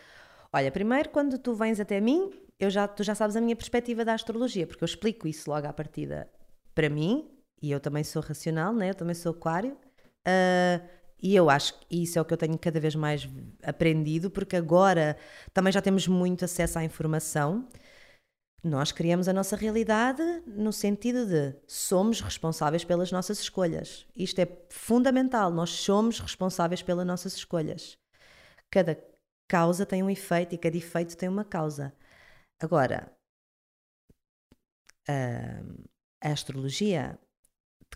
Olha, 0.52 0.70
primeiro, 0.70 1.08
quando 1.08 1.38
tu 1.38 1.54
vens 1.54 1.80
até 1.80 2.00
mim, 2.02 2.30
eu 2.60 2.68
já, 2.68 2.86
tu 2.86 3.02
já 3.02 3.14
sabes 3.14 3.34
a 3.34 3.40
minha 3.40 3.56
perspectiva 3.56 4.04
da 4.04 4.12
astrologia, 4.12 4.66
porque 4.66 4.84
eu 4.84 4.86
explico 4.86 5.26
isso 5.26 5.50
logo 5.50 5.66
à 5.66 5.72
partida 5.72 6.30
para 6.74 6.90
mim, 6.90 7.30
e 7.62 7.70
eu 7.70 7.80
também 7.80 8.04
sou 8.04 8.20
racional, 8.20 8.74
né? 8.74 8.90
eu 8.90 8.94
também 8.94 9.14
sou 9.14 9.32
aquário, 9.32 9.74
ah, 10.26 10.80
e 11.22 11.34
eu 11.34 11.48
acho 11.48 11.80
que 11.80 12.02
isso 12.02 12.18
é 12.18 12.22
o 12.22 12.24
que 12.26 12.34
eu 12.34 12.36
tenho 12.36 12.58
cada 12.58 12.78
vez 12.78 12.94
mais 12.94 13.26
aprendido, 13.62 14.30
porque 14.30 14.54
agora 14.54 15.16
também 15.54 15.72
já 15.72 15.80
temos 15.80 16.06
muito 16.06 16.44
acesso 16.44 16.78
à 16.78 16.84
informação. 16.84 17.66
Nós 18.64 18.90
criamos 18.90 19.28
a 19.28 19.32
nossa 19.34 19.56
realidade 19.56 20.22
no 20.46 20.72
sentido 20.72 21.26
de 21.26 21.54
somos 21.66 22.22
responsáveis 22.22 22.82
pelas 22.82 23.12
nossas 23.12 23.38
escolhas. 23.38 24.06
Isto 24.16 24.38
é 24.40 24.48
fundamental, 24.70 25.50
nós 25.50 25.68
somos 25.68 26.18
responsáveis 26.18 26.80
pelas 26.82 27.06
nossas 27.06 27.34
escolhas. 27.34 27.98
Cada 28.70 28.98
causa 29.46 29.84
tem 29.84 30.02
um 30.02 30.08
efeito 30.08 30.54
e 30.54 30.58
cada 30.58 30.74
efeito 30.78 31.14
tem 31.14 31.28
uma 31.28 31.44
causa. 31.44 31.94
Agora, 32.58 33.12
hum, 35.10 35.84
a 36.22 36.32
astrologia, 36.32 37.18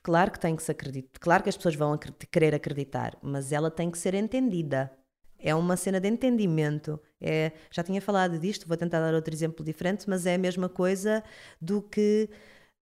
claro 0.03 0.31
que 0.31 0.39
tem 0.39 0.55
que 0.55 0.63
se 0.63 0.71
acreditar, 0.71 1.19
claro 1.19 1.43
que 1.43 1.49
as 1.49 1.57
pessoas 1.57 1.77
vão 1.77 1.99
querer 2.31 2.55
acreditar, 2.55 3.17
mas 3.23 3.53
ela 3.53 3.71
tem 3.71 3.91
que 3.91 3.97
ser 3.97 4.13
entendida. 4.13 4.93
É 5.39 5.55
uma 5.55 5.79
cena 5.79 5.99
de 5.99 6.09
entendimento. 6.09 7.01
É, 7.21 7.53
já 7.71 7.83
tinha 7.83 8.01
falado 8.01 8.39
disto, 8.39 8.67
vou 8.69 8.77
tentar 8.77 9.01
dar 9.01 9.13
outro 9.15 9.35
exemplo 9.35 9.65
diferente, 9.65 10.09
mas 10.09 10.25
é 10.27 10.35
a 10.35 10.39
mesma 10.39 10.69
coisa 10.69 11.23
do 11.61 11.83
que 11.83 12.29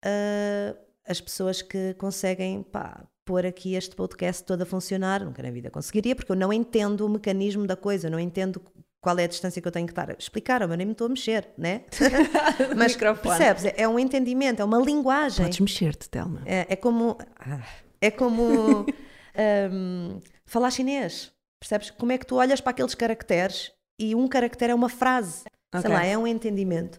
ah, 0.05 0.77
as 1.07 1.21
pessoas 1.21 1.63
que 1.63 1.95
conseguem 1.95 2.63
pá, 2.63 3.05
pôr 3.25 3.47
aqui 3.47 3.75
este 3.75 3.95
podcast 3.97 4.45
todo 4.45 4.63
a 4.63 4.67
funcionar. 4.67 5.25
Nunca 5.25 5.43
na 5.43 5.51
vida 5.51 5.71
conseguiria, 5.71 6.15
porque 6.15 6.31
eu 6.33 6.37
não 6.37 6.53
entendo 6.53 7.07
o 7.07 7.09
mecanismo 7.09 7.67
da 7.67 7.77
coisa, 7.77 8.09
eu 8.09 8.11
não 8.11 8.21
entendo 8.21 8.61
qual 9.01 9.17
é 9.19 9.25
a 9.25 9.29
distância 9.29 9.63
que 9.63 9.69
eu 9.69 9.73
tenho 9.73 9.87
que 9.87 9.93
estar 9.93 10.11
a 10.11 10.15
explicar, 10.19 10.63
eu 10.63 10.69
nem 10.69 10.85
me 10.87 10.93
estou 10.93 11.07
a 11.07 11.11
mexer, 11.11 11.49
né? 11.57 11.85
Mas 12.77 12.93
microfone. 12.95 13.37
percebes? 13.39 13.65
É- 13.67 13.75
É 13.83 13.89
um 13.89 13.99
entendimento, 13.99 14.61
é 14.61 14.65
uma 14.65 14.79
linguagem. 14.81 15.45
Podes 15.47 15.61
mexer-te, 15.61 16.09
Telma. 16.11 16.43
É, 16.45 16.67
é 16.71 16.77
como. 16.77 17.17
ah, 17.39 17.65
É 18.01 18.11
como. 18.11 18.85
hum, 19.73 20.21
falar 20.45 20.71
chinês. 20.71 21.33
Percebes? 21.61 21.91
Como 21.93 22.13
é 22.13 22.19
que 22.19 22.27
tu 22.27 22.37
olhas 22.37 22.61
para 22.61 22.71
aqueles 22.71 22.95
caracteres 22.95 23.73
e 23.99 24.15
um 24.15 24.29
caractere 24.29 24.73
é 24.73 24.75
uma 24.75 24.89
frase. 24.89 25.45
Ok. 25.75 25.81
Sei 25.83 25.91
lá, 25.91 26.05
é 26.05 26.17
um 26.17 26.27
entendimento. 26.27 26.99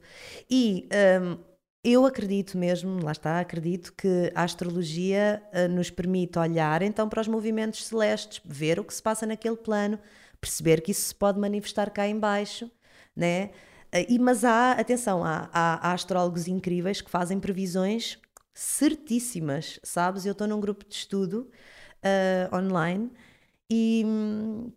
E 0.50 0.88
hum, 1.22 1.38
eu 1.84 2.06
acredito 2.06 2.58
mesmo, 2.58 3.04
lá 3.04 3.12
está, 3.12 3.40
acredito 3.40 3.94
que 3.94 4.32
a 4.36 4.44
astrologia 4.44 5.42
ah, 5.54 5.68
nos 5.68 5.90
permite 5.90 6.38
olhar 6.38 6.82
então 6.82 7.08
para 7.08 7.22
os 7.22 7.28
movimentos 7.28 7.86
celestes, 7.86 8.42
ver 8.46 8.80
o 8.80 8.84
que 8.84 8.94
se 8.94 9.02
passa 9.02 9.26
naquele 9.26 9.56
plano, 9.56 9.98
perceber 10.42 10.82
que 10.82 10.92
isso 10.92 11.02
se 11.08 11.16
pode 11.16 11.40
manifestar 11.40 11.90
cá 11.92 12.08
em 12.08 12.20
baixo, 12.20 12.70
né? 13.16 13.52
Ah, 13.92 14.00
E, 14.02 14.20
mas 14.20 14.44
há, 14.44 14.74
atenção, 14.74 15.24
há, 15.24 15.50
há, 15.54 15.90
há 15.90 15.94
astrólogos 15.94 16.48
incríveis 16.48 17.02
que 17.02 17.10
fazem 17.10 17.40
previsões 17.40 18.20
certíssimas, 18.54 19.80
sabes? 19.84 20.26
Eu 20.26 20.32
estou 20.34 20.48
num 20.48 20.60
grupo 20.60 20.86
de 20.86 20.94
estudo 20.96 21.50
ah, 22.04 22.58
online 22.58 23.12
e, 23.70 24.04
hum, 24.06 24.72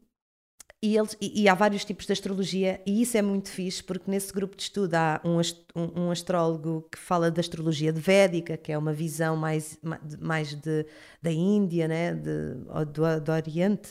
e, 0.83 0.97
eles, 0.97 1.17
e, 1.21 1.43
e 1.43 1.49
há 1.49 1.55
vários 1.55 1.85
tipos 1.85 2.07
de 2.07 2.13
astrologia, 2.13 2.81
e 2.87 3.03
isso 3.03 3.17
é 3.17 3.23
muito 3.23 3.51
fixe, 3.51 3.83
porque 3.83 4.11
nesse 4.11 4.33
grupo 4.33 4.57
de 4.57 4.63
estudo 4.63 4.95
há 4.95 5.21
um, 5.25 5.37
um, 5.77 6.05
um 6.07 6.11
astrólogo 6.11 6.89
que 6.91 6.99
fala 6.99 7.31
da 7.31 7.41
astrologia 7.41 7.93
de 7.93 8.01
védica, 8.01 8.57
que 8.57 8.73
é 8.73 8.79
uma 8.79 8.93
visão 8.93 9.37
mais, 9.37 9.79
mais 10.21 10.55
de, 10.55 10.87
da 11.21 11.31
Índia, 11.31 11.87
né? 11.87 12.15
de, 12.15 12.55
do, 12.93 13.21
do 13.21 13.33
Oriente. 13.33 13.91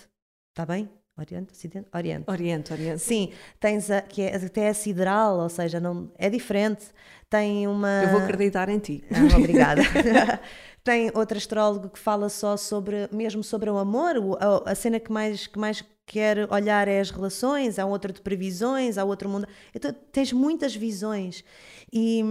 Está 0.51 0.65
bem? 0.65 0.89
Oriente? 1.17 1.51
Ocidente? 1.51 1.87
Oriente. 1.93 2.31
Oriente, 2.31 2.71
oriente. 2.73 2.99
Sim, 2.99 3.31
tens 3.59 3.91
a, 3.91 4.01
que 4.01 4.21
é, 4.21 4.35
até 4.35 4.61
é 4.69 4.73
sideral, 4.73 5.37
ou 5.39 5.49
seja, 5.49 5.77
não, 5.79 6.09
é 6.17 6.29
diferente. 6.29 6.85
Tem 7.29 7.67
uma. 7.67 8.03
Eu 8.03 8.09
vou 8.09 8.21
acreditar 8.21 8.69
em 8.69 8.79
ti. 8.79 9.03
Ah, 9.11 9.37
obrigada. 9.37 9.81
Tem 10.83 11.11
outro 11.13 11.37
astrólogo 11.37 11.89
que 11.89 11.99
fala 11.99 12.29
só 12.29 12.55
sobre, 12.55 13.09
mesmo 13.11 13.43
sobre 13.43 13.69
o 13.69 13.77
amor, 13.77 14.15
o- 14.17 14.37
a, 14.39 14.71
a 14.71 14.75
cena 14.75 14.97
que 14.99 15.11
mais, 15.11 15.45
que 15.45 15.59
mais 15.59 15.83
quer 16.09 16.51
olhar 16.51 16.87
é 16.87 16.99
as 16.99 17.11
relações, 17.11 17.77
há 17.79 17.85
outro 17.85 18.11
de 18.11 18.21
previsões, 18.21 18.97
há 18.97 19.03
outro 19.03 19.29
mundo. 19.29 19.47
Então 19.73 19.93
tens 20.11 20.33
muitas 20.33 20.75
visões. 20.75 21.43
E, 21.93 22.21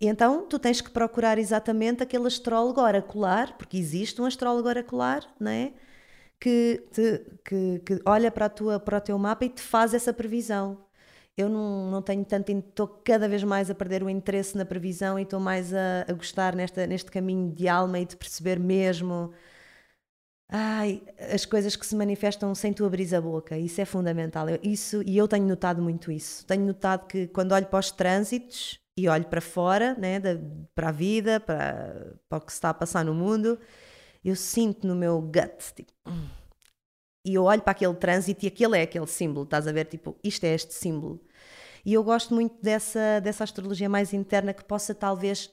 e 0.00 0.06
então 0.08 0.46
tu 0.48 0.58
tens 0.58 0.80
que 0.80 0.90
procurar 0.90 1.38
exatamente 1.38 2.02
aquele 2.02 2.26
astrólogo 2.26 2.80
oracular, 2.80 3.56
porque 3.58 3.76
existe 3.76 4.20
um 4.20 4.24
astrólogo 4.24 4.68
oracular, 4.68 5.22
não 5.38 5.50
é? 5.50 5.72
Que, 6.40 6.84
te- 6.92 7.22
que, 7.44 7.78
que 7.86 8.02
olha 8.04 8.30
para, 8.30 8.46
a 8.46 8.48
tua, 8.48 8.80
para 8.80 8.98
o 8.98 9.00
teu 9.00 9.18
mapa 9.18 9.44
e 9.44 9.48
te 9.50 9.62
faz 9.62 9.94
essa 9.94 10.12
previsão. 10.12 10.78
Eu 11.36 11.48
não, 11.48 11.90
não 11.90 12.02
tenho 12.02 12.24
tanto, 12.24 12.50
estou 12.52 12.86
cada 13.04 13.28
vez 13.28 13.42
mais 13.44 13.70
a 13.70 13.74
perder 13.74 14.02
o 14.02 14.10
interesse 14.10 14.56
na 14.56 14.64
previsão 14.64 15.18
e 15.18 15.22
estou 15.22 15.40
mais 15.40 15.72
a, 15.72 16.04
a 16.08 16.12
gostar 16.12 16.54
nesta, 16.56 16.86
neste 16.86 17.10
caminho 17.10 17.52
de 17.52 17.68
alma 17.68 17.98
e 18.00 18.04
de 18.04 18.16
perceber 18.16 18.58
mesmo 18.58 19.32
ai, 20.54 21.02
as 21.32 21.44
coisas 21.46 21.74
que 21.76 21.86
se 21.86 21.96
manifestam 21.96 22.54
sem 22.54 22.72
tu 22.72 22.84
abrir 22.84 23.14
a 23.14 23.20
boca. 23.20 23.56
Isso 23.56 23.80
é 23.80 23.84
fundamental. 23.84 24.48
Eu- 24.48 24.60
isso, 24.62 25.02
e 25.06 25.16
eu 25.16 25.26
tenho 25.26 25.46
notado 25.46 25.80
muito 25.82 26.12
isso. 26.12 26.44
Tenho 26.46 26.64
notado 26.66 27.06
que 27.06 27.26
quando 27.28 27.52
olho 27.52 27.66
para 27.66 27.80
os 27.80 27.90
trânsitos 27.90 28.78
e 28.96 29.08
olho 29.08 29.24
para 29.26 29.40
fora, 29.40 29.94
né, 29.94 30.20
da- 30.20 30.38
para 30.74 30.90
a 30.90 30.92
vida, 30.92 31.40
para, 31.40 32.14
para 32.28 32.38
o 32.38 32.40
que 32.42 32.52
se 32.52 32.58
está 32.58 32.70
a 32.70 32.74
passar 32.74 33.04
no 33.04 33.14
mundo, 33.14 33.58
eu 34.24 34.36
sinto 34.36 34.86
no 34.86 34.94
meu 34.94 35.20
gut, 35.22 35.74
tipo, 35.74 35.92
"Hum." 36.06 36.28
e 37.24 37.34
eu 37.34 37.44
olho 37.44 37.62
para 37.62 37.72
aquele 37.72 37.94
trânsito 37.94 38.44
e 38.44 38.48
aquele 38.48 38.78
é 38.78 38.82
aquele 38.82 39.06
símbolo, 39.06 39.44
estás 39.44 39.66
a 39.68 39.72
ver? 39.72 39.84
Tipo, 39.86 40.16
isto 40.24 40.44
é 40.44 40.54
este 40.54 40.74
símbolo. 40.74 41.20
E 41.84 41.94
eu 41.94 42.04
gosto 42.04 42.34
muito 42.34 42.56
dessa, 42.62 43.20
dessa 43.20 43.44
astrologia 43.44 43.88
mais 43.88 44.12
interna 44.12 44.52
que 44.54 44.64
possa 44.64 44.94
talvez 44.94 45.50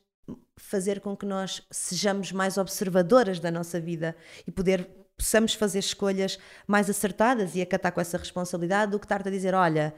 fazer 0.57 0.99
com 0.99 1.15
que 1.15 1.25
nós 1.25 1.61
sejamos 1.71 2.31
mais 2.31 2.57
observadoras 2.57 3.39
da 3.39 3.49
nossa 3.49 3.79
vida 3.79 4.15
e 4.45 4.51
poder 4.51 4.89
possamos 5.17 5.53
fazer 5.53 5.79
escolhas 5.79 6.39
mais 6.65 6.89
acertadas 6.89 7.53
e 7.55 7.61
acatar 7.61 7.91
com 7.91 7.99
essa 7.99 8.17
responsabilidade 8.17 8.91
do 8.91 8.99
que 8.99 9.05
estar-te 9.05 9.27
a 9.27 9.31
dizer, 9.31 9.53
olha, 9.53 9.93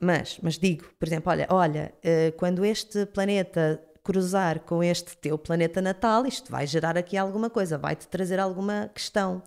mas, 0.00 0.38
mas 0.42 0.58
digo, 0.58 0.84
por 0.98 1.06
exemplo, 1.06 1.30
olha, 1.30 1.46
olha, 1.48 1.94
eh, 2.02 2.32
quando 2.32 2.64
este 2.64 3.06
planeta 3.06 3.80
cruzar 4.02 4.60
com 4.60 4.82
este 4.82 5.16
teu 5.16 5.38
planeta 5.38 5.80
natal, 5.80 6.26
isto 6.26 6.50
vai 6.50 6.66
gerar 6.66 6.96
aqui 6.96 7.16
alguma 7.16 7.48
coisa, 7.50 7.78
vai-te 7.78 8.06
trazer 8.06 8.38
alguma 8.38 8.90
questão. 8.94 9.42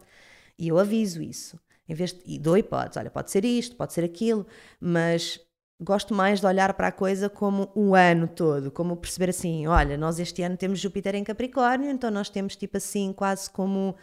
E 0.58 0.68
eu 0.68 0.78
aviso 0.78 1.22
isso. 1.22 1.60
Em 1.88 1.94
vez 1.94 2.14
de, 2.14 2.22
e 2.26 2.38
dou 2.38 2.58
hipóteses, 2.58 2.98
olha, 2.98 3.10
pode 3.10 3.32
ser 3.32 3.46
isto, 3.46 3.76
pode 3.76 3.94
ser 3.94 4.04
aquilo, 4.04 4.46
mas 4.80 5.40
gosto 5.80 6.14
mais 6.14 6.42
de 6.42 6.46
olhar 6.46 6.74
para 6.74 6.88
a 6.88 6.92
coisa 6.92 7.30
como 7.30 7.72
o 7.74 7.96
ano 7.96 8.28
todo, 8.28 8.70
como 8.70 8.98
perceber 8.98 9.30
assim, 9.30 9.66
olha, 9.66 9.98
nós 9.98 10.20
este 10.20 10.42
ano 10.42 10.58
temos 10.58 10.80
Júpiter 10.80 11.16
em 11.16 11.24
Capricórnio, 11.24 11.90
então 11.90 12.12
nós 12.12 12.30
temos 12.30 12.56
tipo 12.56 12.78
assim, 12.78 13.14
quase 13.14 13.50
como 13.50 13.96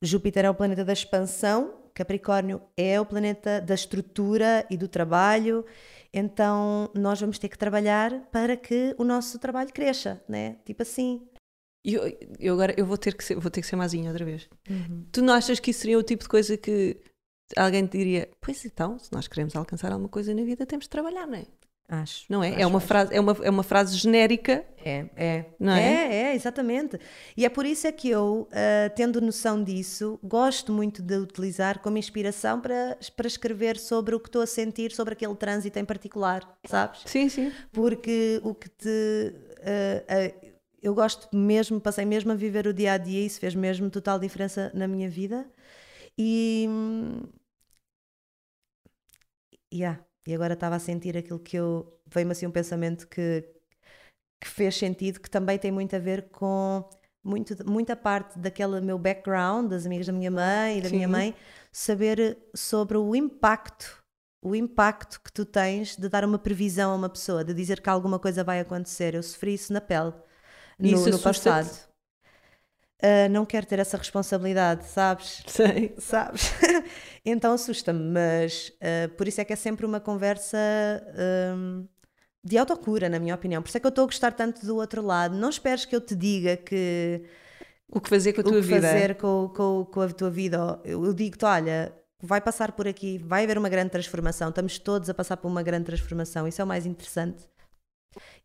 Júpiter 0.00 0.44
é 0.44 0.50
o 0.50 0.54
planeta 0.54 0.84
da 0.84 0.92
expansão, 0.92 1.74
Capricórnio 1.94 2.60
é 2.76 3.00
o 3.00 3.06
planeta 3.06 3.60
da 3.60 3.74
estrutura 3.74 4.66
e 4.68 4.76
do 4.76 4.88
trabalho, 4.88 5.64
então 6.12 6.90
nós 6.94 7.20
vamos 7.20 7.38
ter 7.38 7.48
que 7.48 7.58
trabalhar 7.58 8.28
para 8.32 8.56
que 8.56 8.94
o 8.98 9.04
nosso 9.04 9.38
trabalho 9.38 9.72
cresça, 9.72 10.22
né? 10.28 10.56
Tipo 10.64 10.82
assim. 10.82 11.22
Eu, 11.84 12.02
eu 12.38 12.54
agora 12.54 12.74
eu 12.76 12.86
vou 12.86 12.96
ter 12.96 13.14
que 13.14 13.24
ser, 13.24 13.34
vou 13.36 13.50
ter 13.50 13.60
que 13.60 13.66
ser 13.66 13.76
mazinha 13.76 14.10
outra 14.10 14.24
vez. 14.24 14.48
Uhum. 14.70 15.04
Tu 15.10 15.20
não 15.20 15.34
achas 15.34 15.58
que 15.58 15.70
isso 15.70 15.80
seria 15.80 15.98
o 15.98 16.02
tipo 16.02 16.22
de 16.22 16.28
coisa 16.28 16.56
que 16.56 17.00
alguém 17.56 17.86
te 17.86 17.98
diria, 17.98 18.28
pois 18.40 18.64
então, 18.64 18.98
se 18.98 19.12
nós 19.12 19.28
queremos 19.28 19.54
alcançar 19.56 19.92
alguma 19.92 20.08
coisa 20.08 20.34
na 20.34 20.42
vida, 20.42 20.66
temos 20.66 20.84
de 20.84 20.90
trabalhar, 20.90 21.26
não 21.26 21.36
é? 21.36 21.46
Acho. 21.92 22.24
Não 22.26 22.42
é? 22.42 22.48
Acho, 22.48 22.60
é, 22.60 22.66
uma 22.66 22.80
frase, 22.80 23.14
é, 23.14 23.20
uma, 23.20 23.36
é 23.42 23.50
uma 23.50 23.62
frase 23.62 23.96
genérica. 23.98 24.64
É, 24.82 25.06
é. 25.14 25.44
Não 25.60 25.72
é? 25.72 25.82
É, 25.82 26.14
é, 26.30 26.34
exatamente. 26.34 26.98
E 27.36 27.44
é 27.44 27.50
por 27.50 27.66
isso 27.66 27.86
é 27.86 27.92
que 27.92 28.08
eu, 28.08 28.48
uh, 28.48 28.94
tendo 28.96 29.20
noção 29.20 29.62
disso, 29.62 30.18
gosto 30.22 30.72
muito 30.72 31.02
de 31.02 31.16
utilizar 31.16 31.80
como 31.80 31.98
inspiração 31.98 32.60
para, 32.60 32.96
para 33.14 33.26
escrever 33.26 33.78
sobre 33.78 34.14
o 34.14 34.20
que 34.20 34.28
estou 34.28 34.40
a 34.40 34.46
sentir 34.46 34.92
sobre 34.92 35.12
aquele 35.12 35.34
trânsito 35.34 35.78
em 35.78 35.84
particular, 35.84 36.48
sabes? 36.64 37.02
Sim, 37.04 37.28
sim. 37.28 37.52
Porque 37.70 38.40
o 38.42 38.54
que 38.54 38.70
te. 38.70 38.88
Uh, 38.88 40.46
uh, 40.46 40.52
eu 40.82 40.94
gosto 40.94 41.28
mesmo, 41.36 41.78
passei 41.78 42.06
mesmo 42.06 42.32
a 42.32 42.34
viver 42.34 42.66
o 42.66 42.72
dia 42.72 42.94
a 42.94 42.98
dia, 42.98 43.24
isso 43.24 43.38
fez 43.38 43.54
mesmo 43.54 43.90
total 43.90 44.18
diferença 44.18 44.70
na 44.74 44.88
minha 44.88 45.10
vida. 45.10 45.46
E. 46.16 46.66
Yeah, 49.72 50.04
e 50.26 50.34
agora 50.34 50.54
estava 50.54 50.76
a 50.76 50.78
sentir 50.78 51.16
aquilo 51.16 51.38
que 51.38 51.56
eu. 51.56 51.98
Veio-me 52.06 52.32
assim 52.32 52.46
um 52.46 52.50
pensamento 52.50 53.08
que, 53.08 53.44
que 54.40 54.48
fez 54.48 54.76
sentido, 54.76 55.20
que 55.20 55.30
também 55.30 55.58
tem 55.58 55.72
muito 55.72 55.96
a 55.96 55.98
ver 55.98 56.28
com 56.30 56.88
muito, 57.24 57.56
muita 57.68 57.96
parte 57.96 58.38
daquele 58.38 58.80
meu 58.80 58.98
background, 58.98 59.70
das 59.70 59.86
amigas 59.86 60.06
da 60.06 60.12
minha 60.12 60.30
mãe 60.30 60.78
e 60.78 60.80
da 60.82 60.88
Sim. 60.88 60.96
minha 60.96 61.08
mãe, 61.08 61.34
saber 61.70 62.38
sobre 62.54 62.98
o 62.98 63.14
impacto, 63.14 64.02
o 64.44 64.54
impacto 64.54 65.20
que 65.22 65.32
tu 65.32 65.44
tens 65.44 65.96
de 65.96 66.08
dar 66.08 66.24
uma 66.24 66.38
previsão 66.38 66.92
a 66.92 66.96
uma 66.96 67.08
pessoa, 67.08 67.44
de 67.44 67.54
dizer 67.54 67.80
que 67.80 67.88
alguma 67.88 68.18
coisa 68.18 68.42
vai 68.44 68.60
acontecer. 68.60 69.14
Eu 69.14 69.22
sofri 69.22 69.54
isso 69.54 69.72
na 69.72 69.80
pele 69.80 70.12
no, 70.78 71.06
no 71.06 71.18
passado. 71.18 71.91
Uh, 73.02 73.28
não 73.28 73.44
quero 73.44 73.66
ter 73.66 73.80
essa 73.80 73.96
responsabilidade, 73.96 74.86
sabes? 74.86 75.42
Sei. 75.48 75.92
Sabes? 75.98 76.52
então 77.26 77.52
assusta-me, 77.52 77.98
mas 77.98 78.72
uh, 78.80 79.08
por 79.16 79.26
isso 79.26 79.40
é 79.40 79.44
que 79.44 79.52
é 79.52 79.56
sempre 79.56 79.84
uma 79.84 79.98
conversa 79.98 80.56
um, 81.56 81.84
de 82.44 82.56
autocura, 82.56 83.08
na 83.08 83.18
minha 83.18 83.34
opinião. 83.34 83.60
Por 83.60 83.68
isso 83.68 83.76
é 83.76 83.80
que 83.80 83.86
eu 83.86 83.88
estou 83.88 84.04
a 84.04 84.06
gostar 84.06 84.30
tanto 84.30 84.64
do 84.64 84.76
outro 84.76 85.02
lado. 85.02 85.36
Não 85.36 85.50
esperes 85.50 85.84
que 85.84 85.96
eu 85.96 86.00
te 86.00 86.14
diga 86.14 86.56
que. 86.56 87.24
O 87.88 88.00
que 88.00 88.08
fazer 88.08 88.34
com 88.34 88.40
a 88.40 88.44
tua 88.44 88.52
o 88.52 88.60
que 88.60 88.68
vida. 88.68 88.82
fazer 88.82 89.16
com, 89.16 89.52
com, 89.52 89.84
com 89.84 90.00
a 90.00 90.08
tua 90.08 90.30
vida. 90.30 90.80
Eu 90.84 91.12
digo-te, 91.12 91.44
olha, 91.44 91.92
vai 92.22 92.40
passar 92.40 92.70
por 92.70 92.86
aqui, 92.86 93.18
vai 93.18 93.42
haver 93.42 93.58
uma 93.58 93.68
grande 93.68 93.90
transformação. 93.90 94.50
Estamos 94.50 94.78
todos 94.78 95.10
a 95.10 95.14
passar 95.14 95.36
por 95.38 95.48
uma 95.48 95.62
grande 95.64 95.86
transformação. 95.86 96.46
Isso 96.46 96.60
é 96.60 96.64
o 96.64 96.68
mais 96.68 96.86
interessante. 96.86 97.48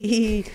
E. 0.01 0.43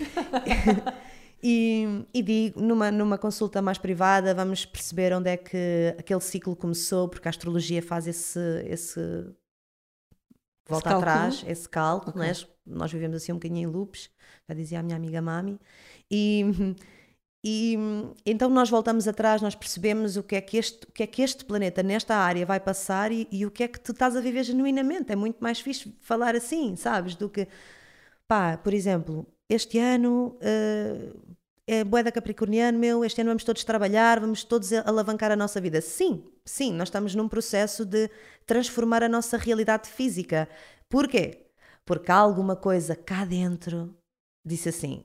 E, 1.42 2.06
e, 2.14 2.22
digo, 2.22 2.60
numa, 2.60 2.90
numa 2.92 3.18
consulta 3.18 3.60
mais 3.60 3.76
privada, 3.76 4.32
vamos 4.32 4.64
perceber 4.64 5.12
onde 5.12 5.28
é 5.28 5.36
que 5.36 5.94
aquele 5.98 6.20
ciclo 6.20 6.54
começou, 6.54 7.08
porque 7.08 7.26
a 7.26 7.30
astrologia 7.30 7.82
faz 7.82 8.06
esse. 8.06 8.38
esse 8.64 9.00
volta 10.68 10.90
esse 10.90 10.96
atrás, 10.96 11.44
esse 11.46 11.68
cálculo, 11.68 12.16
okay. 12.16 12.28
né? 12.28 12.34
nós 12.64 12.92
vivemos 12.92 13.16
assim 13.16 13.32
um 13.32 13.36
bocadinho 13.36 13.68
em 13.68 13.72
loops, 13.72 14.08
já 14.48 14.54
dizia 14.54 14.80
a 14.80 14.82
minha 14.82 14.96
amiga 14.96 15.20
Mami, 15.20 15.58
e, 16.10 16.44
e 17.44 17.76
então 18.24 18.48
nós 18.48 18.70
voltamos 18.70 19.08
atrás, 19.08 19.42
nós 19.42 19.54
percebemos 19.54 20.16
o 20.16 20.22
que 20.22 20.36
é 20.36 20.40
que 20.40 20.56
este, 20.56 20.86
o 20.86 20.92
que 20.92 21.02
é 21.02 21.06
que 21.06 21.22
este 21.22 21.44
planeta 21.44 21.82
nesta 21.82 22.14
área 22.14 22.46
vai 22.46 22.60
passar 22.60 23.10
e, 23.10 23.26
e 23.30 23.44
o 23.44 23.50
que 23.50 23.64
é 23.64 23.68
que 23.68 23.80
tu 23.80 23.92
estás 23.92 24.16
a 24.16 24.20
viver 24.20 24.44
genuinamente. 24.44 25.12
É 25.12 25.16
muito 25.16 25.42
mais 25.42 25.60
fixe 25.60 25.92
falar 26.00 26.36
assim, 26.36 26.76
sabes? 26.76 27.16
Do 27.16 27.28
que, 27.28 27.48
pá, 28.28 28.56
por 28.56 28.72
exemplo, 28.72 29.26
este 29.48 29.78
ano 29.78 30.38
uh, 30.40 31.31
é 31.66 31.84
boeda 31.84 32.10
capricorniano, 32.10 32.78
meu, 32.78 33.04
este 33.04 33.20
ano 33.20 33.30
vamos 33.30 33.44
todos 33.44 33.62
trabalhar, 33.64 34.18
vamos 34.18 34.42
todos 34.44 34.72
alavancar 34.72 35.30
a 35.30 35.36
nossa 35.36 35.60
vida. 35.60 35.80
Sim, 35.80 36.24
sim, 36.44 36.72
nós 36.72 36.88
estamos 36.88 37.14
num 37.14 37.28
processo 37.28 37.84
de 37.84 38.10
transformar 38.46 39.02
a 39.02 39.08
nossa 39.08 39.36
realidade 39.36 39.88
física. 39.88 40.48
Porquê? 40.88 41.46
Porque 41.84 42.10
há 42.10 42.16
alguma 42.16 42.56
coisa 42.56 42.96
cá 42.96 43.24
dentro 43.24 43.96
disse 44.44 44.68
assim: 44.68 45.04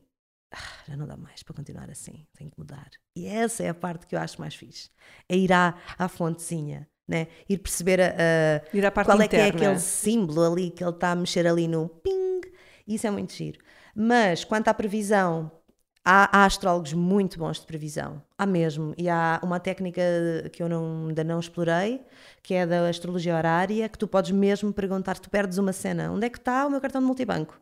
ah, 0.51 0.83
já 0.87 0.97
não 0.97 1.05
dá 1.05 1.15
mais 1.15 1.43
para 1.43 1.55
continuar 1.55 1.89
assim, 1.89 2.25
tenho 2.35 2.49
que 2.49 2.57
mudar. 2.57 2.89
E 3.15 3.27
essa 3.27 3.63
é 3.63 3.69
a 3.69 3.73
parte 3.73 4.07
que 4.07 4.15
eu 4.15 4.19
acho 4.19 4.39
mais 4.39 4.55
fixe: 4.55 4.89
é 5.29 5.37
ir 5.37 5.53
à, 5.53 5.75
à 5.97 6.07
fontezinha. 6.07 6.87
Né? 7.07 7.27
Ir 7.47 7.59
perceber 7.59 8.01
a, 8.01 8.07
a, 8.09 8.75
ir 8.75 8.85
à 8.85 8.91
qual 8.91 9.21
é 9.21 9.25
interna. 9.25 9.29
que 9.29 9.35
é 9.37 9.47
aquele 9.47 9.79
símbolo 9.79 10.43
ali 10.43 10.69
que 10.69 10.83
ele 10.83 10.91
está 10.91 11.11
a 11.11 11.15
mexer 11.15 11.47
ali 11.47 11.65
no 11.65 11.87
ping. 11.87 12.41
Isso 12.85 13.07
é 13.07 13.11
muito 13.11 13.31
giro. 13.31 13.59
Mas 13.95 14.43
quanto 14.43 14.67
à 14.67 14.73
previsão, 14.73 15.49
há, 16.07 16.39
há, 16.39 16.45
astrólogos 16.45 16.93
muito 16.93 17.37
bons 17.37 17.59
de 17.59 17.65
previsão. 17.65 18.21
Há 18.37 18.45
mesmo. 18.45 18.93
E 18.97 19.09
há 19.09 19.41
uma 19.43 19.59
técnica 19.59 20.01
que 20.53 20.63
eu 20.63 20.69
não, 20.69 21.07
ainda 21.09 21.23
não 21.23 21.39
explorei, 21.39 22.01
que 22.41 22.53
é 22.53 22.65
da 22.65 22.87
astrologia 22.87 23.35
horária, 23.35 23.89
que 23.89 23.97
tu 23.97 24.07
podes 24.07 24.31
mesmo 24.31 24.71
perguntar, 24.71 25.19
tu 25.19 25.29
perdes 25.29 25.57
uma 25.57 25.73
cena, 25.73 26.09
onde 26.11 26.25
é 26.25 26.29
que 26.29 26.37
está 26.37 26.65
o 26.65 26.69
meu 26.69 26.79
cartão 26.79 27.01
de 27.01 27.07
multibanco? 27.07 27.59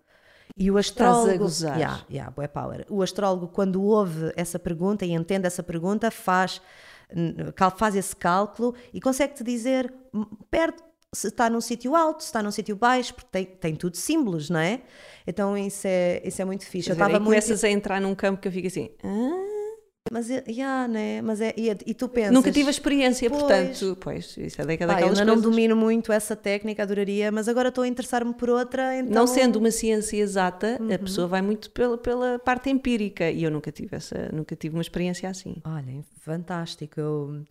E 0.55 0.69
o 0.69 0.77
astrólogo. 0.77 1.23
Estás 1.23 1.35
a 1.35 1.43
gozar. 1.43 1.77
Yeah, 1.77 2.05
yeah, 2.09 2.31
boa 2.31 2.47
power. 2.47 2.85
O 2.87 3.01
astrólogo, 3.01 3.47
quando 3.47 3.81
ouve 3.81 4.31
essa 4.35 4.59
pergunta 4.59 5.03
e 5.03 5.11
entende 5.11 5.47
essa 5.47 5.63
pergunta, 5.63 6.11
faz, 6.11 6.61
faz 7.75 7.95
esse 7.95 8.15
cálculo 8.15 8.75
e 8.93 9.01
consegue-te 9.01 9.43
dizer, 9.43 9.91
perde 10.51 10.77
se 11.15 11.27
está 11.27 11.49
num 11.49 11.61
sítio 11.61 11.95
alto, 11.95 12.21
se 12.21 12.27
está 12.27 12.43
num 12.43 12.51
sítio 12.51 12.75
baixo, 12.75 13.13
porque 13.13 13.29
tem, 13.31 13.45
tem 13.45 13.75
tudo 13.75 13.95
símbolos, 13.95 14.49
não 14.49 14.59
é? 14.59 14.81
Então 15.25 15.57
isso 15.57 15.87
é, 15.87 16.21
isso 16.23 16.41
é 16.41 16.45
muito 16.45 16.65
fixe. 16.65 16.89
eu 16.89 16.93
estava 16.93 17.13
muito... 17.13 17.25
começas 17.25 17.63
a 17.63 17.69
entrar 17.69 18.01
num 18.01 18.13
campo 18.13 18.41
que 18.41 18.47
eu 18.47 18.51
fico 18.51 18.67
assim. 18.67 18.89
Ah? 19.03 19.55
Mas, 20.11 20.29
yeah, 20.29 20.87
né? 20.87 21.19
Mas 21.23 21.41
é, 21.41 21.51
e, 21.57 21.67
e 21.67 21.93
tu 21.95 22.07
pensas. 22.07 22.31
Nunca 22.31 22.51
tive 22.51 22.67
a 22.67 22.69
experiência, 22.69 23.27
pois, 23.27 23.41
portanto, 23.41 23.97
pois, 23.99 24.37
isso 24.37 24.61
é 24.61 24.65
daquelas 24.65 24.99
coisas. 24.99 25.19
Eu 25.19 25.25
não 25.25 25.41
domino 25.41 25.75
muito 25.75 26.11
essa 26.11 26.35
técnica, 26.35 26.83
adoraria, 26.83 27.31
mas 27.31 27.49
agora 27.49 27.69
estou 27.69 27.83
a 27.83 27.87
interessar-me 27.87 28.31
por 28.35 28.51
outra. 28.51 28.95
Então... 28.97 29.11
Não 29.11 29.25
sendo 29.25 29.57
uma 29.57 29.71
ciência 29.71 30.17
exata, 30.17 30.77
uhum. 30.79 30.93
a 30.93 30.99
pessoa 30.99 31.25
vai 31.25 31.41
muito 31.41 31.71
pela, 31.71 31.97
pela 31.97 32.37
parte 32.37 32.69
empírica 32.69 33.31
e 33.31 33.43
eu 33.43 33.49
nunca 33.49 33.71
tive, 33.71 33.95
essa, 33.95 34.29
nunca 34.31 34.55
tive 34.55 34.75
uma 34.75 34.81
experiência 34.83 35.27
assim. 35.27 35.55
Olha, 35.65 36.03
fantástico. 36.21 36.99
Eu. 36.99 37.43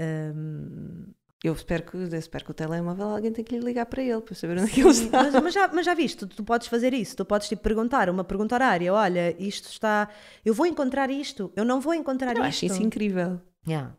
Um 0.00 1.04
eu 1.44 1.52
espero 1.52 1.82
que, 1.82 1.96
eu 1.96 2.18
espero 2.18 2.44
que 2.44 2.50
o 2.52 2.54
telemóvel 2.54 3.08
alguém 3.08 3.32
tenha 3.32 3.44
que 3.44 3.58
lhe 3.58 3.64
ligar 3.64 3.86
para 3.86 4.00
ele 4.00 4.20
para 4.20 4.34
saber 4.34 4.58
onde 4.58 4.70
é 4.70 4.74
que 4.74 4.80
ele 4.80 4.90
está. 4.90 5.24
Mas, 5.24 5.42
mas, 5.42 5.54
já, 5.54 5.68
mas 5.68 5.84
já 5.86 5.92
viste, 5.92 6.18
tu, 6.18 6.26
tu, 6.28 6.44
podes 6.44 6.68
fazer 6.68 6.94
isso, 6.94 7.16
tu 7.16 7.24
podes 7.24 7.48
tipo, 7.48 7.62
perguntar, 7.62 8.08
uma 8.08 8.22
pergunta 8.22 8.54
horária: 8.54 8.94
olha, 8.94 9.34
isto 9.38 9.68
está. 9.68 10.08
Eu 10.44 10.54
vou 10.54 10.66
encontrar 10.66 11.10
isto, 11.10 11.52
eu 11.56 11.64
não 11.64 11.80
vou 11.80 11.94
encontrar 11.94 12.36
eu 12.36 12.44
isto. 12.44 12.44
Eu 12.44 12.44
acho 12.44 12.66
isso 12.66 12.82
incrível. 12.82 13.40
Yeah. 13.66 13.96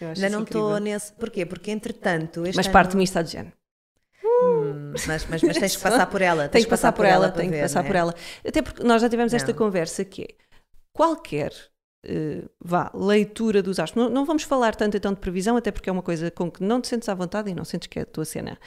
Ainda 0.00 0.28
não 0.28 0.42
estou 0.42 0.78
nesse. 0.78 1.12
Porquê? 1.14 1.46
Porque 1.46 1.70
entretanto. 1.70 2.42
mas 2.54 2.68
parte-me 2.68 3.04
está 3.04 3.22
de 3.22 3.32
género. 3.32 3.56
Hum, 4.22 4.90
mas, 4.92 5.06
mas, 5.06 5.26
mas, 5.26 5.58
tens 5.58 5.76
que 5.76 5.82
passar 5.82 6.06
por 6.06 6.20
ela. 6.20 6.48
Tens 6.48 6.64
que 6.64 6.70
passar, 6.70 6.92
por 6.92 7.04
ela, 7.04 7.30
tenho 7.30 7.52
que 7.52 7.60
passar 7.60 7.84
por 7.84 7.96
ela. 7.96 8.14
Até 8.46 8.60
porque 8.60 8.82
nós 8.82 9.00
já 9.00 9.08
tivemos 9.08 9.32
esta 9.32 9.54
conversa 9.54 10.04
que 10.04 10.22
é 10.22 10.28
qualquer 10.92 11.52
uh, 12.04 12.50
vá, 12.60 12.90
leitura 12.94 13.62
dos 13.62 13.78
astros. 13.78 14.04
Não, 14.04 14.10
não, 14.10 14.24
vamos 14.24 14.42
falar 14.42 14.74
tanto 14.74 14.96
então 14.96 15.12
de 15.12 15.20
previsão, 15.20 15.56
até 15.56 15.70
porque 15.70 15.88
é 15.88 15.92
uma 15.92 16.02
coisa 16.02 16.30
com 16.30 16.50
que 16.50 16.62
não 16.62 16.80
te 16.80 16.88
sentes 16.88 17.08
à 17.08 17.14
vontade 17.14 17.50
e 17.50 17.54
não 17.54 17.64
sentes 17.64 17.88
que 17.88 17.98
é 17.98 18.02
a 18.02 18.06
tua 18.06 18.24
cena. 18.24 18.58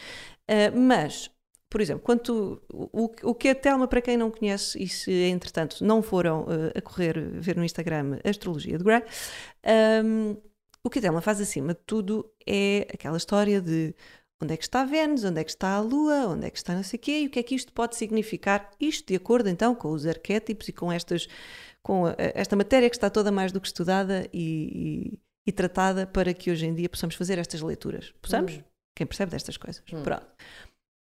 Uh, 0.49 0.79
mas, 0.79 1.29
por 1.69 1.81
exemplo, 1.81 2.03
quando 2.03 2.61
o, 2.71 3.11
o 3.23 3.35
que 3.35 3.49
a 3.49 3.55
Telma, 3.55 3.87
para 3.87 4.01
quem 4.01 4.17
não 4.17 4.31
conhece, 4.31 4.81
e 4.81 4.87
se 4.87 5.11
entretanto 5.11 5.83
não 5.83 6.01
foram 6.01 6.43
uh, 6.43 6.71
a 6.75 6.81
correr 6.81 7.19
ver 7.39 7.55
no 7.55 7.63
Instagram 7.63 8.19
Astrologia 8.23 8.77
de 8.77 8.83
Gray, 8.83 9.03
um, 10.03 10.37
o 10.83 10.89
que 10.89 10.99
a 10.99 11.01
Telma 11.01 11.21
faz 11.21 11.41
acima 11.41 11.73
de 11.73 11.81
tudo 11.85 12.29
é 12.45 12.87
aquela 12.93 13.17
história 13.17 13.59
de 13.61 13.93
onde 14.41 14.53
é 14.53 14.57
que 14.57 14.63
está 14.63 14.85
Vênus, 14.85 15.23
onde 15.23 15.41
é 15.41 15.43
que 15.43 15.49
está 15.49 15.75
a 15.75 15.79
Lua, 15.81 16.27
onde 16.27 16.45
é 16.45 16.49
que 16.49 16.57
está 16.57 16.73
não 16.73 16.83
sei 16.83 16.97
o 16.97 17.01
quê, 17.01 17.19
e 17.21 17.27
o 17.27 17.29
que 17.29 17.39
é 17.39 17.43
que 17.43 17.55
isto 17.55 17.73
pode 17.73 17.95
significar, 17.95 18.69
isto 18.79 19.07
de 19.07 19.15
acordo 19.15 19.49
então 19.49 19.73
com 19.73 19.91
os 19.91 20.05
arquétipos 20.05 20.67
e 20.67 20.73
com 20.73 20.91
estas 20.91 21.27
com 21.87 22.03
esta 22.17 22.53
matéria 22.53 22.89
que 22.89 22.97
está 22.97 23.09
toda 23.09 23.31
mais 23.31 23.53
do 23.53 23.61
que 23.61 23.67
estudada 23.67 24.27
e, 24.33 25.13
e, 25.15 25.19
e 25.47 25.51
tratada 25.53 26.05
para 26.05 26.33
que 26.33 26.51
hoje 26.51 26.65
em 26.65 26.75
dia 26.75 26.89
possamos 26.89 27.15
fazer 27.15 27.39
estas 27.39 27.61
leituras. 27.61 28.13
Possamos? 28.21 28.57
Hum. 28.57 28.63
Quem 28.93 29.07
percebe 29.07 29.31
destas 29.31 29.55
coisas. 29.55 29.81
Hum. 29.93 30.03
Pronto. 30.03 30.25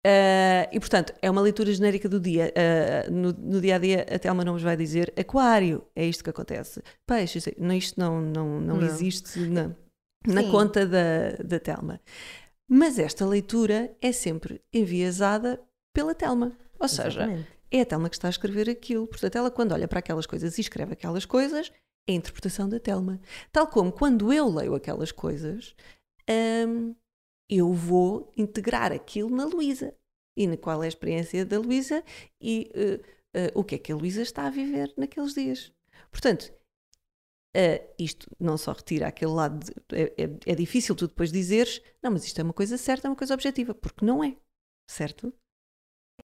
Uh, 0.05 0.67
e 0.73 0.79
portanto, 0.81 1.13
é 1.21 1.31
uma 1.31 1.39
leitura 1.39 1.73
genérica 1.73 2.09
do 2.09 2.19
dia. 2.19 2.51
Uh, 2.51 3.09
no, 3.09 3.31
no, 3.31 3.61
dia 3.61 3.75
a 3.75 3.79
dia, 3.79 4.05
a 4.13 4.19
Telma 4.19 4.43
não 4.43 4.53
nos 4.53 4.63
vai 4.63 4.75
dizer 4.75 5.13
Aquário, 5.17 5.81
é 5.95 6.05
isto 6.05 6.25
que 6.25 6.29
acontece. 6.29 6.83
Peixe, 7.07 7.39
isto 7.39 7.55
não, 7.57 8.19
não, 8.19 8.59
não, 8.59 8.59
não, 8.59 8.85
existe 8.85 9.39
na, 9.39 9.71
na 10.27 10.43
conta 10.51 10.85
da, 10.85 11.37
da 11.41 11.57
Telma. 11.57 12.01
Mas 12.69 12.99
esta 12.99 13.25
leitura 13.25 13.95
é 14.01 14.11
sempre 14.11 14.61
enviesada 14.73 15.57
pela 15.93 16.13
Telma. 16.13 16.51
Ou 16.77 16.89
seja, 16.89 17.21
Exatamente. 17.21 17.54
É 17.71 17.81
a 17.81 17.85
Telma 17.85 18.09
que 18.09 18.15
está 18.15 18.27
a 18.27 18.31
escrever 18.31 18.69
aquilo. 18.69 19.07
Portanto, 19.07 19.35
ela, 19.35 19.51
quando 19.51 19.71
olha 19.73 19.87
para 19.87 19.99
aquelas 19.99 20.25
coisas 20.25 20.57
e 20.57 20.61
escreve 20.61 20.93
aquelas 20.93 21.25
coisas, 21.25 21.71
é 22.07 22.11
a 22.13 22.15
interpretação 22.15 22.69
da 22.69 22.79
Telma. 22.79 23.19
Tal 23.51 23.67
como 23.67 23.91
quando 23.91 24.31
eu 24.31 24.47
leio 24.49 24.75
aquelas 24.75 25.11
coisas, 25.11 25.75
hum, 26.67 26.95
eu 27.49 27.73
vou 27.73 28.31
integrar 28.37 28.91
aquilo 28.91 29.29
na 29.29 29.45
Luísa. 29.45 29.95
E 30.37 30.47
na 30.47 30.57
qual 30.57 30.83
é 30.83 30.85
a 30.85 30.89
experiência 30.89 31.45
da 31.45 31.57
Luísa 31.59 32.03
e 32.41 32.69
eh, 32.75 32.99
eh, 33.33 33.51
o 33.55 33.63
que 33.63 33.75
é 33.75 33.77
que 33.77 33.91
a 33.91 33.95
Luísa 33.95 34.21
está 34.21 34.45
a 34.45 34.49
viver 34.49 34.93
naqueles 34.97 35.33
dias. 35.33 35.71
Portanto, 36.11 36.53
eh, 37.55 37.93
isto 37.97 38.27
não 38.39 38.57
só 38.57 38.73
retira 38.73 39.07
aquele 39.07 39.31
lado. 39.31 39.59
de- 39.65 39.73
é, 39.95 40.23
é- 40.23 40.51
é 40.51 40.55
difícil 40.55 40.93
tu 40.95 41.07
depois 41.07 41.31
dizeres, 41.31 41.81
não, 42.03 42.11
mas 42.11 42.25
isto 42.25 42.39
é 42.39 42.43
uma 42.43 42.53
coisa 42.53 42.77
certa, 42.77 43.07
é 43.07 43.09
uma 43.09 43.15
coisa 43.15 43.33
objetiva, 43.33 43.73
porque 43.73 44.03
não 44.05 44.21
é. 44.23 44.35
Certo? 44.89 45.33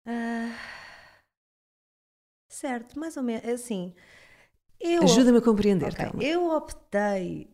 Ah, 0.06 0.52
certo, 2.56 2.97
mais 2.99 3.18
ou 3.18 3.24
menos. 3.24 3.45
Assim, 3.47 3.93
eu, 4.80 5.03
Ajuda-me 5.03 5.38
a 5.39 5.41
compreender, 5.41 5.88
Ok, 5.88 5.97
Telma. 5.97 6.22
eu 6.24 6.49
optei, 6.49 7.49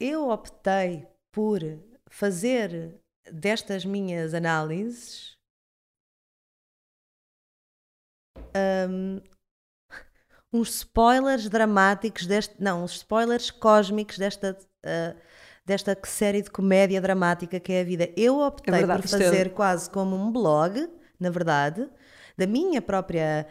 eu 0.00 0.28
optei 0.28 1.06
por 1.32 1.60
fazer 2.10 3.00
destas 3.32 3.84
minhas 3.84 4.34
análises 4.34 5.36
hum, 8.54 9.20
uns 10.52 10.68
spoilers 10.76 11.48
dramáticos 11.48 12.26
deste, 12.26 12.54
não, 12.60 12.84
uns 12.84 12.92
spoilers 12.92 13.50
cósmicos 13.50 14.18
desta 14.18 14.56
ah, 14.84 15.16
desta 15.66 15.96
série 16.04 16.42
de 16.42 16.50
comédia 16.50 17.00
dramática 17.00 17.58
que 17.58 17.72
é 17.72 17.80
a 17.80 17.84
vida. 17.84 18.10
Eu 18.18 18.38
optei 18.40 18.68
É 18.74 18.76
verdade, 18.78 19.00
por 19.00 19.08
é- 19.08 19.10
fazer 19.10 19.50
quase 19.54 19.88
como 19.90 20.14
um 20.14 20.30
blog, 20.30 20.88
na 21.18 21.30
verdade, 21.30 21.88
da 22.36 22.46
minha 22.46 22.82
própria 22.82 23.46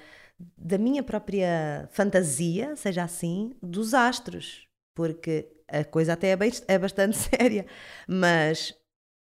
da 0.58 0.78
minha 0.78 1.04
própria 1.04 1.88
fantasia, 1.92 2.76
seja 2.76 3.04
assim, 3.04 3.54
dos 3.62 3.94
astros, 3.94 4.68
porque 4.96 5.50
a 5.68 5.84
coisa 5.84 6.14
até 6.14 6.30
é, 6.30 6.36
bem- 6.36 6.52
é 6.68 6.78
bastante 6.80 7.18
séria, 7.30 7.66
mas 8.08 8.74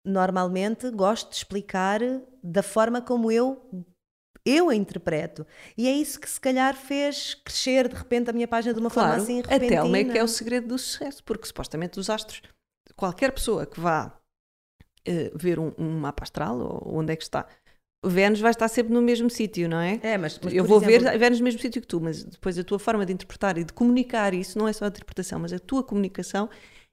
normalmente 0.05 0.91
gosto 0.91 1.31
de 1.31 1.37
explicar 1.37 2.01
da 2.43 2.63
forma 2.63 3.01
como 3.03 3.31
eu 3.31 3.85
eu 4.43 4.71
a 4.71 4.75
interpreto. 4.75 5.47
E 5.77 5.87
é 5.87 5.93
isso 5.93 6.19
que 6.19 6.29
se 6.29 6.41
calhar 6.41 6.75
fez 6.75 7.35
crescer 7.35 7.89
de 7.89 7.95
repente 7.95 8.31
a 8.31 8.33
minha 8.33 8.49
página 8.49 8.73
de 8.73 8.81
uma 8.81 8.89
Claro, 8.89 9.11
forma 9.13 9.17
assim 9.17 9.41
a 9.41 9.59
Telma 9.59 9.99
é 9.99 10.05
que 10.05 10.17
é 10.17 10.23
repentina. 10.23 10.25
o 10.25 10.29
segredo 10.29 10.69
do 10.69 10.79
sucesso, 10.79 11.23
porque 11.25 11.47
supostamente 11.47 12.01
os 12.01 12.09
astros, 12.09 12.41
qualquer 12.97 13.33
pessoa 13.33 13.67
que 13.67 13.79
vá 13.79 14.19
eh, 15.05 15.31
ver 15.35 15.59
um, 15.59 15.73
um 15.79 15.99
mapa 15.99 16.23
astral 16.25 16.59
ou 16.59 16.99
onde 16.99 17.13
é 17.13 17.17
que 17.17 17.23
está, 17.23 17.47
Vênus 18.05 18.41
vai 18.41 18.51
estar 18.51 18.69
sempre 18.69 18.95
no 18.95 19.03
mesmo 19.03 19.29
sítio, 19.29 19.69
não 19.69 19.79
é? 19.79 20.01
É, 20.03 20.17
mas, 20.17 20.41
mas 20.43 20.55
eu 20.55 20.65
vou 20.65 20.79
exemplo, 20.83 21.11
ver 21.11 21.19
Vênus 21.19 21.39
no 21.39 21.45
mesmo 21.45 21.61
sítio 21.61 21.83
que 21.83 21.87
tu, 21.87 22.01
mas 22.01 22.25
depois 22.25 22.59
a 22.59 22.65
tua 22.65 22.79
forma 22.79 23.05
de 23.05 23.13
interpretar 23.13 23.59
e 23.59 23.65
de 23.65 23.73
comunicar 23.73 24.33
isso 24.33 24.59
não 24.59 24.67
é 24.67 24.73
só 24.73 24.87
a 24.87 24.89
interpretação, 24.89 25.39
mas 25.39 25.53
a 25.53 25.59
tua 25.59 25.83
comunicação 25.83 26.49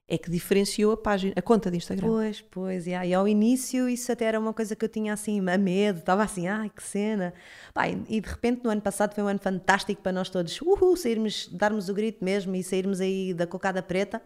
é 0.09 0.17
que 0.17 0.31
diferenciou 0.31 0.93
a 0.93 0.97
página, 0.97 1.33
a 1.35 1.41
conta 1.41 1.69
de 1.69 1.77
Instagram. 1.77 2.07
Pois, 2.07 2.41
pois, 2.41 2.87
yeah. 2.87 3.05
e 3.05 3.13
ao 3.13 3.27
início 3.27 3.89
isso 3.89 4.09
até 4.11 4.25
era 4.25 4.39
uma 4.39 4.53
coisa 4.53 4.75
que 4.75 4.83
eu 4.85 4.89
tinha 4.89 5.11
assim, 5.11 5.39
a 5.49 5.57
medo, 5.57 5.99
estava 5.99 6.23
assim, 6.23 6.47
ai 6.47 6.69
que 6.73 6.81
cena. 6.81 7.33
E, 8.09 8.17
e 8.17 8.21
de 8.21 8.29
repente 8.29 8.63
no 8.63 8.69
ano 8.69 8.81
passado 8.81 9.13
foi 9.13 9.23
um 9.23 9.27
ano 9.27 9.39
fantástico 9.39 10.01
para 10.01 10.13
nós 10.13 10.29
todos, 10.29 10.61
uhul, 10.61 10.95
sairmos, 10.95 11.49
darmos 11.51 11.89
o 11.89 11.93
grito 11.93 12.23
mesmo 12.23 12.55
e 12.55 12.63
sairmos 12.63 13.01
aí 13.01 13.33
da 13.33 13.45
cocada 13.45 13.81
preta. 13.81 14.21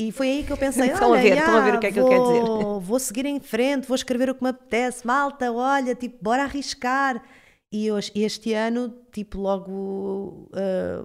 E 0.00 0.12
foi 0.12 0.28
aí 0.30 0.44
que 0.44 0.52
eu 0.52 0.56
pensei, 0.56 0.90
Estão 0.92 1.08
a 1.08 1.12
olha, 1.12 1.22
ver, 1.22 1.28
yeah, 1.30 1.46
estão 1.46 1.60
a 1.60 1.64
ver 1.64 1.76
o 1.76 1.80
que 1.80 1.86
é 1.86 1.92
que 1.92 2.00
eu 2.00 2.06
quero 2.08 2.22
dizer. 2.22 2.80
vou- 2.80 2.98
seguir 3.00 3.26
em 3.26 3.40
frente, 3.40 3.86
vou 3.86 3.94
escrever 3.96 4.30
o 4.30 4.34
que 4.34 4.42
me 4.42 4.50
apetece, 4.50 5.06
malta, 5.06 5.50
olha, 5.52 5.94
tipo, 5.94 6.18
bora 6.22 6.44
arriscar. 6.44 7.22
E 7.70 7.90
hoje, 7.92 8.10
este 8.14 8.54
ano, 8.54 8.94
tipo, 9.12 9.38
logo 9.38 10.48
ah, 10.54 11.04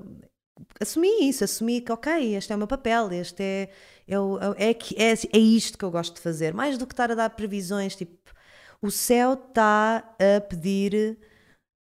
assumi 0.82 1.28
isso, 1.28 1.44
assumi 1.44 1.82
que, 1.82 1.92
ok, 1.92 2.36
este 2.36 2.52
é 2.54 2.56
o 2.56 2.60
meu 2.60 2.68
papel, 2.68 3.12
este 3.12 3.42
é, 3.44 3.70
é, 4.08 4.70
é, 4.70 4.74
que- 4.74 4.96
é, 4.98 5.12
é 5.12 5.38
isto 5.40 5.78
que 5.78 5.86
eu 5.86 5.92
gosto 5.92 6.16
de 6.16 6.22
fazer. 6.22 6.54
Mais 6.54 6.78
do 6.78 6.86
que 6.88 6.94
estar 6.94 7.12
a 7.12 7.16
dar 7.16 7.30
previsões, 7.32 7.96
tipo, 7.96 8.18
o 8.82 8.92
céu 8.92 9.34
está 9.34 9.98
a 10.38 10.42
pedir, 10.42 11.18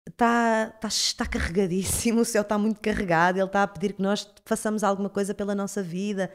está, 0.09 0.71
está, 0.75 0.87
está 0.87 1.25
carregadíssimo, 1.25 2.21
o 2.21 2.25
céu 2.25 2.41
está 2.43 2.57
muito 2.57 2.79
carregado, 2.81 3.37
ele 3.39 3.45
está 3.45 3.63
a 3.63 3.67
pedir 3.67 3.93
que 3.93 4.01
nós 4.01 4.29
façamos 4.45 4.83
alguma 4.83 5.09
coisa 5.09 5.33
pela 5.33 5.55
nossa 5.55 5.81
vida, 5.83 6.31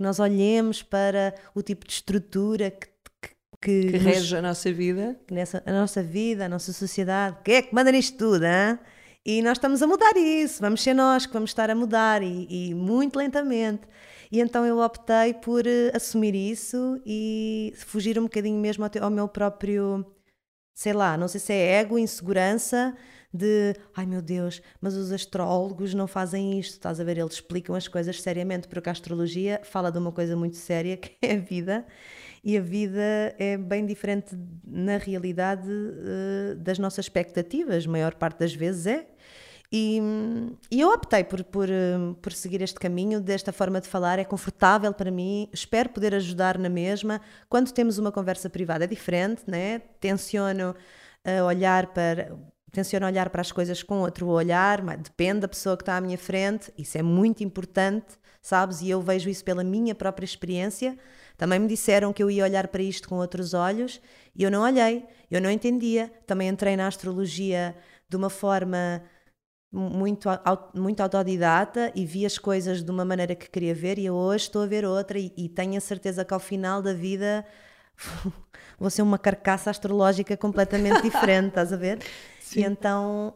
que 0.00 0.02
nós 0.02 0.18
olhemos 0.18 0.82
para 0.82 1.34
o 1.54 1.60
tipo 1.62 1.86
de 1.86 1.92
estrutura 1.92 2.70
que, 2.70 2.88
que, 3.60 3.90
que 3.90 3.96
rege 3.98 4.34
a 4.34 4.40
nossa 4.40 4.72
vida. 4.72 5.20
nessa, 5.30 5.62
a 5.66 5.72
nossa 5.72 6.02
vida, 6.02 6.46
a 6.46 6.48
nossa 6.48 6.72
sociedade. 6.72 7.36
Quem 7.44 7.56
é 7.56 7.62
que 7.62 7.74
manda 7.74 7.92
nisto 7.92 8.16
tudo, 8.16 8.42
hein? 8.46 8.78
E 9.26 9.42
nós 9.42 9.58
estamos 9.58 9.82
a 9.82 9.86
mudar 9.86 10.16
isso, 10.16 10.62
vamos 10.62 10.82
ser 10.82 10.94
nós 10.94 11.26
que 11.26 11.32
vamos 11.34 11.50
estar 11.50 11.68
a 11.68 11.74
mudar 11.74 12.22
e, 12.22 12.46
e 12.48 12.74
muito 12.74 13.18
lentamente. 13.18 13.82
E 14.32 14.40
então 14.40 14.64
eu 14.64 14.78
optei 14.78 15.34
por 15.34 15.66
eh, 15.66 15.92
assumir 15.94 16.34
isso 16.34 16.98
e 17.04 17.74
fugir 17.76 18.18
um 18.18 18.22
bocadinho 18.22 18.58
mesmo 18.58 18.82
ao, 18.84 18.88
teu- 18.88 19.04
ao 19.04 19.10
meu 19.10 19.28
próprio, 19.28 20.06
sei 20.74 20.94
lá, 20.94 21.18
não 21.18 21.28
sei 21.28 21.40
se 21.40 21.52
é 21.52 21.80
ego, 21.80 21.98
insegurança 21.98 22.96
de, 23.32 23.74
ai 23.94 24.06
meu 24.06 24.20
Deus, 24.20 24.60
mas 24.80 24.94
os 24.94 25.12
astrólogos 25.12 25.94
não 25.94 26.06
fazem 26.06 26.58
isto, 26.58 26.72
estás 26.72 26.98
a 27.00 27.04
ver? 27.04 27.18
Eles 27.18 27.34
explicam 27.34 27.74
as 27.76 27.86
coisas 27.86 28.20
seriamente, 28.20 28.66
porque 28.66 28.88
a 28.88 28.92
astrologia 28.92 29.60
fala 29.64 29.90
de 29.90 29.98
uma 29.98 30.10
coisa 30.10 30.36
muito 30.36 30.56
séria 30.56 30.96
que 30.98 31.16
é 31.22 31.34
a 31.34 31.38
vida 31.38 31.86
e 32.42 32.56
a 32.56 32.60
vida 32.60 33.34
é 33.38 33.56
bem 33.56 33.84
diferente 33.84 34.36
na 34.64 34.96
realidade 34.96 35.68
eh, 35.68 36.54
das 36.56 36.78
nossas 36.78 37.04
expectativas, 37.04 37.86
a 37.86 37.90
maior 37.90 38.14
parte 38.14 38.38
das 38.40 38.54
vezes 38.54 38.86
é. 38.86 39.06
E, 39.72 40.00
e 40.68 40.80
eu 40.80 40.88
optei 40.88 41.22
por, 41.22 41.44
por, 41.44 41.68
eh, 41.70 41.96
por 42.20 42.32
seguir 42.32 42.60
este 42.62 42.80
caminho, 42.80 43.20
desta 43.20 43.52
forma 43.52 43.80
de 43.80 43.86
falar, 43.86 44.18
é 44.18 44.24
confortável 44.24 44.92
para 44.92 45.10
mim, 45.10 45.48
espero 45.52 45.90
poder 45.90 46.14
ajudar 46.14 46.58
na 46.58 46.68
mesma. 46.68 47.20
Quando 47.48 47.70
temos 47.72 47.98
uma 47.98 48.10
conversa 48.10 48.50
privada 48.50 48.84
é 48.84 48.86
diferente, 48.88 49.42
né? 49.46 49.80
tenciono 50.00 50.74
a 51.24 51.44
olhar 51.44 51.88
para. 51.88 52.36
Tenciono 52.72 53.06
olhar 53.06 53.30
para 53.30 53.40
as 53.40 53.50
coisas 53.50 53.82
com 53.82 54.00
outro 54.00 54.28
olhar, 54.28 54.80
depende 54.96 55.40
da 55.40 55.48
pessoa 55.48 55.76
que 55.76 55.82
está 55.82 55.96
à 55.96 56.00
minha 56.00 56.18
frente, 56.18 56.72
isso 56.78 56.96
é 56.96 57.02
muito 57.02 57.42
importante, 57.42 58.06
sabes? 58.40 58.80
E 58.80 58.90
eu 58.90 59.00
vejo 59.00 59.28
isso 59.28 59.44
pela 59.44 59.64
minha 59.64 59.94
própria 59.94 60.24
experiência. 60.24 60.96
Também 61.36 61.58
me 61.58 61.66
disseram 61.66 62.12
que 62.12 62.22
eu 62.22 62.30
ia 62.30 62.44
olhar 62.44 62.68
para 62.68 62.82
isto 62.82 63.08
com 63.08 63.16
outros 63.16 63.54
olhos 63.54 64.00
e 64.34 64.42
eu 64.42 64.50
não 64.50 64.62
olhei, 64.62 65.04
eu 65.30 65.40
não 65.40 65.50
entendia. 65.50 66.12
Também 66.26 66.48
entrei 66.48 66.76
na 66.76 66.86
astrologia 66.86 67.74
de 68.08 68.16
uma 68.16 68.30
forma 68.30 69.02
muito, 69.72 70.28
muito 70.74 71.00
autodidata 71.00 71.92
e 71.94 72.04
vi 72.04 72.26
as 72.26 72.36
coisas 72.38 72.82
de 72.82 72.90
uma 72.90 73.04
maneira 73.04 73.34
que 73.34 73.48
queria 73.48 73.74
ver 73.74 73.98
e 73.98 74.06
eu 74.06 74.14
hoje 74.14 74.44
estou 74.44 74.62
a 74.62 74.66
ver 74.66 74.84
outra 74.84 75.18
e, 75.18 75.32
e 75.36 75.48
tenho 75.48 75.76
a 75.76 75.80
certeza 75.80 76.24
que 76.24 76.34
ao 76.34 76.40
final 76.40 76.82
da 76.82 76.92
vida 76.92 77.44
vou 78.78 78.90
ser 78.90 79.02
uma 79.02 79.18
carcaça 79.18 79.70
astrológica 79.70 80.36
completamente 80.36 81.02
diferente, 81.02 81.48
estás 81.48 81.72
a 81.72 81.76
ver? 81.76 82.00
Sim. 82.50 82.60
E 82.60 82.64
então 82.64 83.34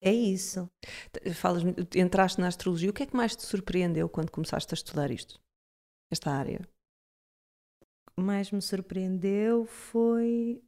é 0.00 0.12
isso. 0.12 0.68
Falas, 1.34 1.62
entraste 1.94 2.40
na 2.40 2.48
astrologia, 2.48 2.90
o 2.90 2.92
que 2.92 3.02
é 3.02 3.06
que 3.06 3.16
mais 3.16 3.34
te 3.36 3.42
surpreendeu 3.42 4.08
quando 4.08 4.30
começaste 4.30 4.72
a 4.72 4.76
estudar 4.76 5.10
isto? 5.10 5.40
Esta 6.10 6.30
área? 6.30 6.60
O 8.08 8.20
que 8.20 8.22
mais 8.22 8.50
me 8.50 8.60
surpreendeu 8.62 9.64
foi 9.66 10.62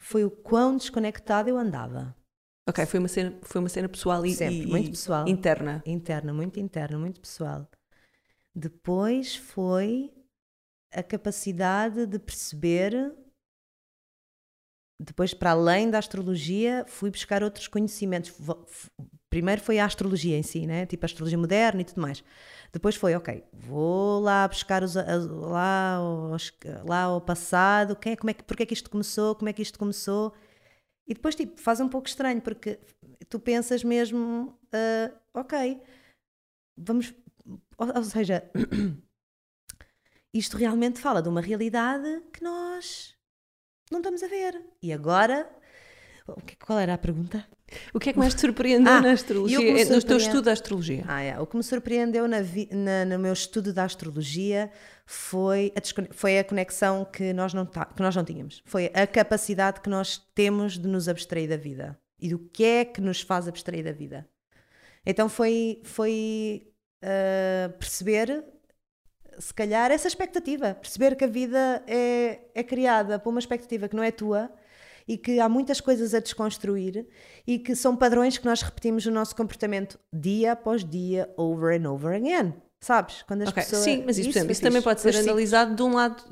foi 0.00 0.24
o 0.24 0.30
quão 0.30 0.76
desconectado 0.76 1.48
eu 1.50 1.58
andava. 1.58 2.14
Ok, 2.68 2.84
foi 2.86 2.98
uma 3.00 3.08
cena, 3.08 3.38
foi 3.42 3.60
uma 3.60 3.68
cena 3.68 3.88
pessoal 3.88 4.24
e, 4.24 4.34
Sempre, 4.34 4.66
e- 4.66 4.70
muito 4.70 4.90
pessoal. 4.90 5.28
interna. 5.28 5.82
Interna, 5.86 6.32
muito 6.32 6.60
interna, 6.60 6.98
muito 6.98 7.20
pessoal. 7.20 7.68
Depois 8.54 9.36
foi 9.36 10.12
a 10.92 11.02
capacidade 11.02 12.06
de 12.06 12.18
perceber. 12.18 13.14
Depois, 15.00 15.32
para 15.32 15.52
além 15.52 15.88
da 15.90 15.98
astrologia, 15.98 16.84
fui 16.88 17.10
buscar 17.10 17.42
outros 17.42 17.68
conhecimentos. 17.68 18.32
Primeiro 19.30 19.60
foi 19.60 19.78
a 19.78 19.84
astrologia 19.84 20.36
em 20.36 20.42
si, 20.42 20.66
né? 20.66 20.86
tipo 20.86 21.04
a 21.04 21.06
astrologia 21.06 21.38
moderna 21.38 21.82
e 21.82 21.84
tudo 21.84 22.00
mais. 22.00 22.24
Depois 22.72 22.96
foi, 22.96 23.14
ok, 23.14 23.44
vou 23.52 24.20
lá 24.20 24.46
buscar 24.48 24.82
os, 24.82 24.94
lá, 24.94 25.94
aos- 25.96 26.52
lá 26.84 27.02
ao 27.02 27.20
passado, 27.20 27.94
quem 27.94 28.12
é, 28.12 28.16
como 28.16 28.30
é, 28.30 28.34
que- 28.34 28.42
porque 28.42 28.62
é 28.64 28.66
que 28.66 28.74
isto 28.74 28.90
começou, 28.90 29.34
como 29.34 29.48
é 29.48 29.52
que 29.52 29.62
isto 29.62 29.78
começou. 29.78 30.34
E 31.06 31.14
depois, 31.14 31.34
tipo, 31.34 31.60
faz 31.60 31.80
um 31.80 31.88
pouco 31.88 32.08
estranho, 32.08 32.40
porque 32.42 32.78
tu 33.28 33.38
pensas 33.38 33.84
mesmo, 33.84 34.58
ah, 34.72 35.12
ok, 35.34 35.80
vamos. 36.76 37.14
Ou, 37.78 37.96
ou 37.96 38.04
seja, 38.04 38.50
isto 40.34 40.56
realmente 40.56 41.00
fala 41.00 41.22
de 41.22 41.28
uma 41.28 41.40
realidade 41.40 42.22
que 42.32 42.42
nós 42.42 43.14
não 43.92 44.00
estamos 44.00 44.22
a 44.22 44.28
ver. 44.28 44.60
E 44.82 44.92
agora 44.92 45.48
Qual 46.64 46.78
era 46.78 46.92
a 46.94 46.98
pergunta? 46.98 47.44
O 47.94 47.98
que 47.98 48.10
é 48.10 48.12
que 48.12 48.18
mais 48.18 48.34
te 48.34 48.42
surpreendeu 48.42 48.92
Ah, 48.92 49.00
na 49.00 49.12
astrologia, 49.12 49.58
eh, 49.58 49.62
no 49.70 49.76
teu 49.76 50.00
surpreende- 50.00 50.22
estudo 50.24 50.42
da 50.42 50.52
astrologia? 50.52 51.04
Ah, 51.08 51.22
é. 51.22 51.38
O 51.40 51.46
que 51.46 51.56
me 51.56 51.62
surpreendeu 51.62 52.28
na 52.28 52.42
vi- 52.42 52.68
na- 52.70 53.04
no 53.06 53.18
meu 53.18 53.32
estudo 53.32 53.72
da 53.72 53.84
astrologia 53.84 54.70
foi 55.06 55.72
a, 55.74 55.80
descone- 55.80 56.08
foi 56.12 56.38
a 56.38 56.44
conexão 56.44 57.04
que 57.06 57.32
nós, 57.32 57.54
não 57.54 57.64
tá- 57.64 57.86
que 57.86 58.02
nós 58.02 58.14
não 58.14 58.24
tínhamos. 58.24 58.62
Foi 58.66 58.90
a 58.94 59.06
capacidade 59.06 59.80
que 59.80 59.88
nós 59.88 60.18
temos 60.34 60.78
de 60.78 60.86
nos 60.86 61.08
abstrair 61.08 61.48
da 61.48 61.56
vida 61.56 61.98
e 62.20 62.28
do 62.28 62.38
que 62.38 62.64
é 62.64 62.84
que 62.84 63.00
nos 63.00 63.22
faz 63.22 63.48
abstrair 63.48 63.82
da 63.84 63.92
vida. 63.92 64.28
Então 65.06 65.28
foi, 65.30 65.80
foi 65.84 66.66
ah, 67.02 67.70
perceber, 67.78 68.44
se 69.38 69.54
calhar, 69.54 69.90
essa 69.90 70.08
expectativa. 70.08 70.74
Perceber 70.74 71.16
que 71.16 71.24
a 71.24 71.28
vida 71.28 71.82
é, 71.86 72.40
é 72.54 72.62
criada 72.62 73.18
por 73.18 73.30
uma 73.30 73.38
expectativa 73.38 73.88
que 73.88 73.96
não 73.96 74.02
é 74.02 74.10
tua 74.10 74.50
e 75.06 75.16
que 75.16 75.40
há 75.40 75.48
muitas 75.48 75.80
coisas 75.80 76.12
a 76.12 76.20
desconstruir 76.20 77.06
e 77.46 77.58
que 77.58 77.74
são 77.74 77.96
padrões 77.96 78.36
que 78.36 78.44
nós 78.44 78.60
repetimos 78.60 79.06
no 79.06 79.12
nosso 79.12 79.34
comportamento 79.34 79.98
dia 80.12 80.52
após 80.52 80.84
dia, 80.84 81.32
over 81.36 81.80
and 81.80 81.90
over 81.90 82.14
again. 82.14 82.54
Sabes? 82.80 83.22
Quando 83.22 83.42
as 83.42 83.48
Ok, 83.48 83.62
pessoas. 83.62 83.82
Sim, 83.82 84.04
mas 84.04 84.18
isso, 84.18 84.28
exemplo, 84.28 84.50
é 84.50 84.52
isso 84.52 84.62
também 84.62 84.82
pode 84.82 85.00
ser 85.00 85.10
Os 85.10 85.16
analisado 85.16 85.74
de 85.74 85.82
um 85.82 85.94
lado 85.94 86.22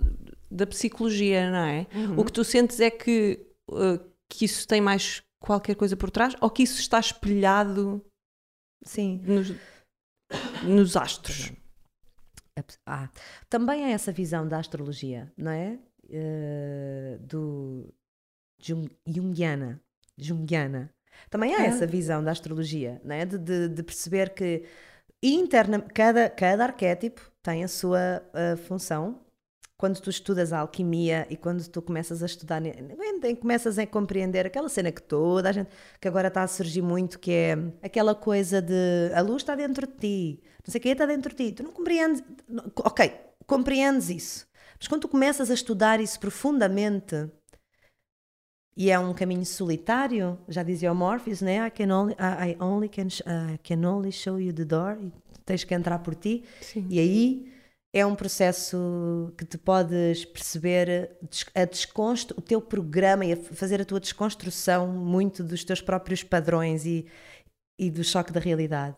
da 0.51 0.67
psicologia, 0.67 1.51
não 1.51 1.59
é? 1.59 1.87
O 2.17 2.25
que 2.25 2.33
tu 2.33 2.45
sentes 2.45 2.79
é 2.79 2.91
que, 2.91 3.45
uh, 3.71 3.99
que 4.29 4.45
isso 4.45 4.67
tem 4.67 4.81
mais 4.81 5.23
qualquer 5.41 5.75
coisa 5.75 5.97
por 5.97 6.11
trás 6.11 6.37
ou 6.41 6.51
que 6.51 6.63
isso 6.63 6.81
está 6.81 7.01
espelhado 7.01 8.05
Sim. 8.85 9.21
nos, 9.25 9.53
nos 10.63 10.97
astros? 10.97 11.53
Ah, 12.87 13.11
também 13.51 13.85
há 13.85 13.91
essa 13.91 14.11
visão 14.13 14.47
da 14.49 14.59
astrologia, 14.59 15.31
não 15.37 15.51
é? 15.53 15.79
Eh, 16.11 17.19
do 17.21 17.93
Jung, 18.61 18.89
Jungiana. 19.07 19.81
Jungiana. 20.17 20.91
Também 21.31 21.55
há 21.55 21.59
Ah. 21.61 21.67
essa 21.67 21.87
visão 21.87 22.23
da 22.25 22.31
astrologia, 22.31 23.01
não 23.05 23.15
é? 23.15 23.25
De, 23.27 23.39
de- 23.39 23.69
de 23.69 23.83
perceber 23.83 24.31
que 24.35 24.65
interna, 25.23 25.81
cada, 25.81 26.31
cada 26.31 26.65
arquétipo 26.65 27.21
tem 27.43 27.65
a 27.65 27.69
sua 27.69 28.23
ah, 28.33 28.57
função. 28.57 29.21
Quando 29.79 30.01
tu 30.01 30.09
estudas 30.09 30.55
a 30.55 30.61
alquimia 30.61 31.27
e 31.29 31.37
quando 31.37 31.66
tu 31.68 31.83
começas 31.83 32.22
a 32.22 32.27
estudar, 32.27 32.62
começas 33.39 33.79
a 33.79 33.87
compreender 33.87 34.47
aquela 34.47 34.70
cena 34.70 34.91
que 34.91 35.03
toda 35.03 35.51
a 35.51 35.53
gente, 35.53 35.68
que 36.01 36.09
agora 36.09 36.29
está 36.29 36.43
a 36.43 36.49
surgir 36.49 36.81
muito, 36.81 37.18
que 37.18 37.31
é 37.31 37.59
aquela 37.83 38.14
coisa 38.14 38.62
de 38.62 39.12
a 39.14 39.20
luz 39.20 39.43
está 39.43 39.55
dentro 39.55 39.87
de 39.87 39.93
ti, 39.93 40.43
não 40.66 40.72
sei 40.72 40.79
o 40.79 40.83
que 40.83 40.89
está 40.89 41.05
dentro 41.05 41.35
de 41.35 41.45
ti, 41.45 41.53
tu 41.53 41.62
não 41.62 41.72
compreendes, 41.72 42.24
ok, 42.77 43.12
compreendes 43.47 44.09
isso, 44.09 44.47
mas 44.79 44.89
quando 44.89 45.03
tu 45.03 45.09
começas 45.09 45.51
a 45.51 45.55
estudar 45.55 46.01
isso 46.01 46.18
profundamente, 46.18 47.31
e 48.74 48.91
é 48.91 48.99
um 48.99 49.12
caminho 49.12 49.45
solitário, 49.45 50.39
já 50.49 50.62
dizia 50.62 50.91
o 50.93 50.95
Morpheus, 50.95 51.41
né? 51.41 51.66
I 51.66 51.70
can 51.70 51.95
only, 51.95 52.14
I, 52.14 52.53
I 52.53 52.57
only 52.61 52.89
can, 52.89 53.09
I 53.27 53.59
can 53.59 53.87
only 53.87 54.12
show 54.12 54.39
you 54.41 54.55
the 54.55 54.64
door, 54.64 54.99
e 55.03 55.12
tens 55.45 55.64
que 55.64 55.74
entrar 55.74 55.99
por 55.99 56.14
ti, 56.14 56.45
Sim. 56.62 56.87
e 56.89 56.99
aí 56.99 57.56
é 57.99 58.05
um 58.05 58.14
processo 58.14 59.32
que 59.38 59.44
te 59.47 59.57
podes 59.57 60.22
perceber 60.26 61.16
a 61.55 61.64
desconstru 61.64 62.36
o 62.38 62.42
teu 62.42 62.61
programa 62.61 63.24
e 63.24 63.32
a 63.32 63.36
fazer 63.38 63.80
a 63.80 63.86
tua 63.86 63.99
desconstrução 63.99 64.86
muito 64.86 65.42
dos 65.42 65.64
teus 65.64 65.80
próprios 65.80 66.22
padrões 66.22 66.84
e, 66.84 67.07
e 67.78 67.90
do 67.90 68.05
choque 68.05 68.34
da 68.34 68.38
realidade. 68.38 68.94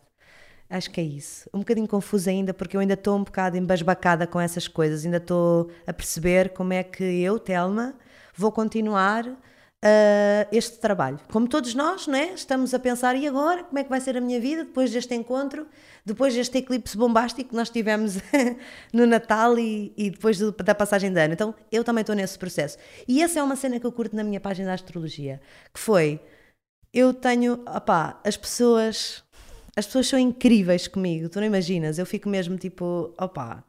Acho 0.69 0.91
que 0.91 1.01
é 1.01 1.05
isso. 1.05 1.49
Um 1.55 1.61
bocadinho 1.61 1.87
confusa 1.87 2.31
ainda, 2.31 2.53
porque 2.53 2.77
eu 2.77 2.81
ainda 2.81 2.95
estou 2.95 3.17
um 3.17 3.23
bocado 3.23 3.57
embasbacada 3.57 4.27
com 4.27 4.41
essas 4.41 4.67
coisas, 4.67 5.05
ainda 5.05 5.19
estou 5.19 5.71
a 5.87 5.93
perceber 5.93 6.49
como 6.51 6.73
é 6.73 6.83
que 6.83 7.05
eu, 7.05 7.39
Telma, 7.39 7.95
vou 8.35 8.51
continuar 8.51 9.25
ah, 9.85 10.47
este 10.51 10.79
trabalho. 10.79 11.19
Como 11.31 11.49
todos 11.49 11.75
nós, 11.75 12.07
não 12.07 12.17
é? 12.19 12.33
Estamos 12.33 12.75
a 12.75 12.79
pensar, 12.79 13.17
e 13.17 13.27
agora? 13.27 13.65
Como 13.65 13.79
é 13.79 13.85
que 13.85 13.91
vai 13.91 14.01
ser 14.01 14.17
a 14.17 14.21
minha 14.21 14.41
vida 14.41 14.65
depois 14.65 14.91
deste 14.91 15.15
encontro? 15.15 15.67
Depois 16.05 16.35
deste 16.35 16.59
eclipse 16.59 16.97
bombástico 16.97 17.51
que 17.51 17.57
nós 17.57 17.71
tivemos 17.71 18.15
no 18.93 19.07
Natal 19.07 19.59
e, 19.59 19.93
e 19.97 20.11
depois 20.11 20.39
do- 20.39 20.53
da 20.53 20.75
passagem 20.75 21.13
de 21.13 21.21
ano. 21.21 21.35
Então, 21.35 21.55
eu 21.71 21.85
também 21.85 22.01
estou 22.03 22.15
nesse 22.17 22.39
processo. 22.39 22.79
E 23.07 23.23
essa 23.23 23.39
é 23.41 23.43
uma 23.43 23.57
cena 23.57 23.79
que 23.79 23.87
eu 23.87 23.93
curto 23.93 24.17
na 24.17 24.25
minha 24.25 24.41
página 24.41 24.69
da 24.69 24.75
astrologia, 24.75 25.41
que 25.73 25.79
foi, 25.81 26.21
eu 26.93 27.13
tenho, 27.15 27.63
opá, 27.67 28.21
as 28.25 28.37
pessoas, 28.37 29.23
as 29.77 29.87
pessoas 29.87 30.09
são 30.09 30.19
incríveis 30.19 30.89
comigo, 30.89 31.29
tu 31.29 31.39
não 31.41 31.47
imaginas, 31.47 31.99
eu 31.99 32.07
fico 32.07 32.29
mesmo 32.29 32.57
tipo, 32.57 33.15
opá, 33.21 33.63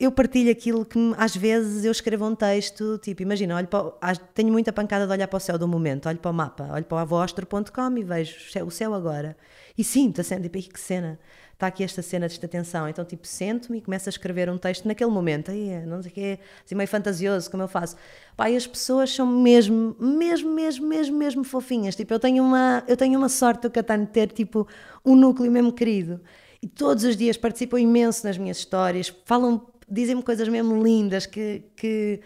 eu 0.00 0.10
partilho 0.10 0.50
aquilo 0.50 0.84
que 0.84 0.98
às 1.18 1.36
vezes 1.36 1.84
eu 1.84 1.92
escrevo 1.92 2.26
um 2.26 2.34
texto, 2.34 2.98
tipo, 2.98 3.20
imagina, 3.22 3.54
olho 3.56 3.68
para, 3.68 4.16
tenho 4.34 4.50
muita 4.50 4.72
pancada 4.72 5.06
de 5.06 5.12
olhar 5.12 5.28
para 5.28 5.36
o 5.36 5.40
céu 5.40 5.58
do 5.58 5.68
momento, 5.68 6.08
olho 6.08 6.18
para 6.18 6.30
o 6.30 6.34
mapa, 6.34 6.68
olho 6.72 6.84
para 6.84 6.96
o 6.96 6.98
avostro.com 6.98 7.98
e 7.98 8.02
vejo 8.02 8.34
o 8.66 8.70
céu- 8.70 8.94
agora. 8.94 9.36
E 9.76 9.84
sinto 9.84 10.22
a 10.22 10.24
cena, 10.24 10.40
tipo, 10.42 10.56
"Ai, 10.56 10.62
que 10.62 10.80
cena, 10.80 11.18
está 11.52 11.66
aqui 11.66 11.84
esta 11.84 12.00
cena 12.00 12.26
desta 12.26 12.48
tensão. 12.48 12.88
Então, 12.88 13.04
tipo, 13.04 13.26
sento-me 13.26 13.78
e 13.78 13.80
começo 13.82 14.08
a 14.08 14.10
escrever 14.10 14.48
um 14.48 14.56
texto 14.56 14.86
naquele 14.88 15.10
momento, 15.10 15.50
aí, 15.50 15.84
não 15.86 16.02
sei 16.02 16.10
o 16.10 16.14
quê, 16.14 16.38
assim 16.64 16.74
meio 16.74 16.88
fantasioso, 16.88 17.50
como 17.50 17.62
eu 17.62 17.68
faço. 17.68 17.96
Pá, 18.34 18.48
e 18.48 18.56
as 18.56 18.66
pessoas 18.66 19.14
são 19.14 19.26
mesmo, 19.26 19.94
mesmo, 20.00 20.50
mesmo, 20.50 20.86
mesmo, 20.88 21.16
mesmo 21.18 21.44
fofinhas. 21.44 21.94
Tipo, 21.94 22.14
eu 22.14 22.18
tenho 22.18 22.42
uma, 22.42 22.82
eu 22.88 22.96
tenho 22.96 23.18
uma 23.18 23.28
sorte 23.28 23.62
do 23.62 23.70
Catano 23.70 24.06
de 24.06 24.12
ter, 24.12 24.32
tipo, 24.32 24.66
um 25.04 25.14
núcleo 25.14 25.52
mesmo 25.52 25.70
querido. 25.72 26.20
E 26.62 26.66
todos 26.66 27.04
os 27.04 27.16
dias 27.16 27.36
participam 27.36 27.78
imenso 27.78 28.26
nas 28.26 28.38
minhas 28.38 28.56
histórias, 28.58 29.14
falam, 29.26 29.66
dizem-me 29.90 30.22
coisas 30.22 30.48
mesmo 30.48 30.82
lindas 30.82 31.26
que, 31.26 31.64
que, 31.76 32.20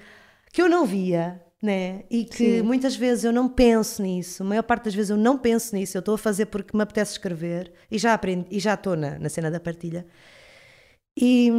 que 0.53 0.63
eu 0.63 0.69
não 0.69 0.85
via, 0.85 1.43
né? 1.63 2.05
E 2.11 2.25
que 2.25 2.59
Sim. 2.59 2.63
muitas 2.63 2.95
vezes 2.97 3.25
eu 3.25 3.33
não 3.33 3.49
penso 3.49 4.03
nisso, 4.03 4.43
a 4.43 4.47
maior 4.47 4.63
parte 4.63 4.85
das 4.85 4.95
vezes 4.95 5.11
eu 5.11 5.17
não 5.17 5.39
penso 5.39 5.75
nisso, 5.75 5.97
eu 5.97 6.01
estou 6.01 6.15
a 6.15 6.19
fazer 6.19 6.47
porque 6.47 6.77
me 6.77 6.83
apetece 6.83 7.13
escrever 7.13 7.73
e 7.91 7.99
já 7.99 8.15
aprendi, 8.15 8.47
e 8.51 8.61
já 8.61 8.75
estou 8.75 8.97
na, 8.97 9.19
na 9.19 9.29
cena 9.29 9.51
da 9.51 9.61
partilha. 9.61 10.07
E 11.17 11.51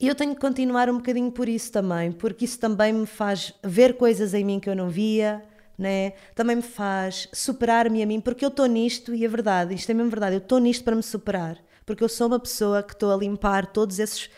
e 0.00 0.08
eu 0.08 0.14
tenho 0.14 0.34
que 0.34 0.40
continuar 0.40 0.88
um 0.88 0.96
bocadinho 0.96 1.30
por 1.30 1.46
isso 1.46 1.70
também, 1.70 2.10
porque 2.10 2.46
isso 2.46 2.58
também 2.58 2.90
me 2.90 3.04
faz 3.04 3.52
ver 3.62 3.98
coisas 3.98 4.32
em 4.32 4.42
mim 4.42 4.58
que 4.58 4.70
eu 4.70 4.74
não 4.74 4.88
via, 4.88 5.44
né? 5.76 6.14
Também 6.34 6.56
me 6.56 6.62
faz 6.62 7.28
superar-me 7.34 8.02
a 8.02 8.06
mim, 8.06 8.18
porque 8.18 8.42
eu 8.42 8.48
estou 8.48 8.64
nisto 8.64 9.14
e 9.14 9.26
é 9.26 9.28
verdade, 9.28 9.74
isto 9.74 9.90
é 9.90 9.94
mesmo 9.94 10.10
verdade, 10.10 10.36
eu 10.36 10.40
estou 10.40 10.58
nisto 10.58 10.84
para 10.84 10.96
me 10.96 11.02
superar, 11.02 11.58
porque 11.84 12.02
eu 12.02 12.08
sou 12.08 12.28
uma 12.28 12.40
pessoa 12.40 12.82
que 12.82 12.94
estou 12.94 13.12
a 13.12 13.16
limpar 13.16 13.66
todos 13.66 13.98
esses. 13.98 14.30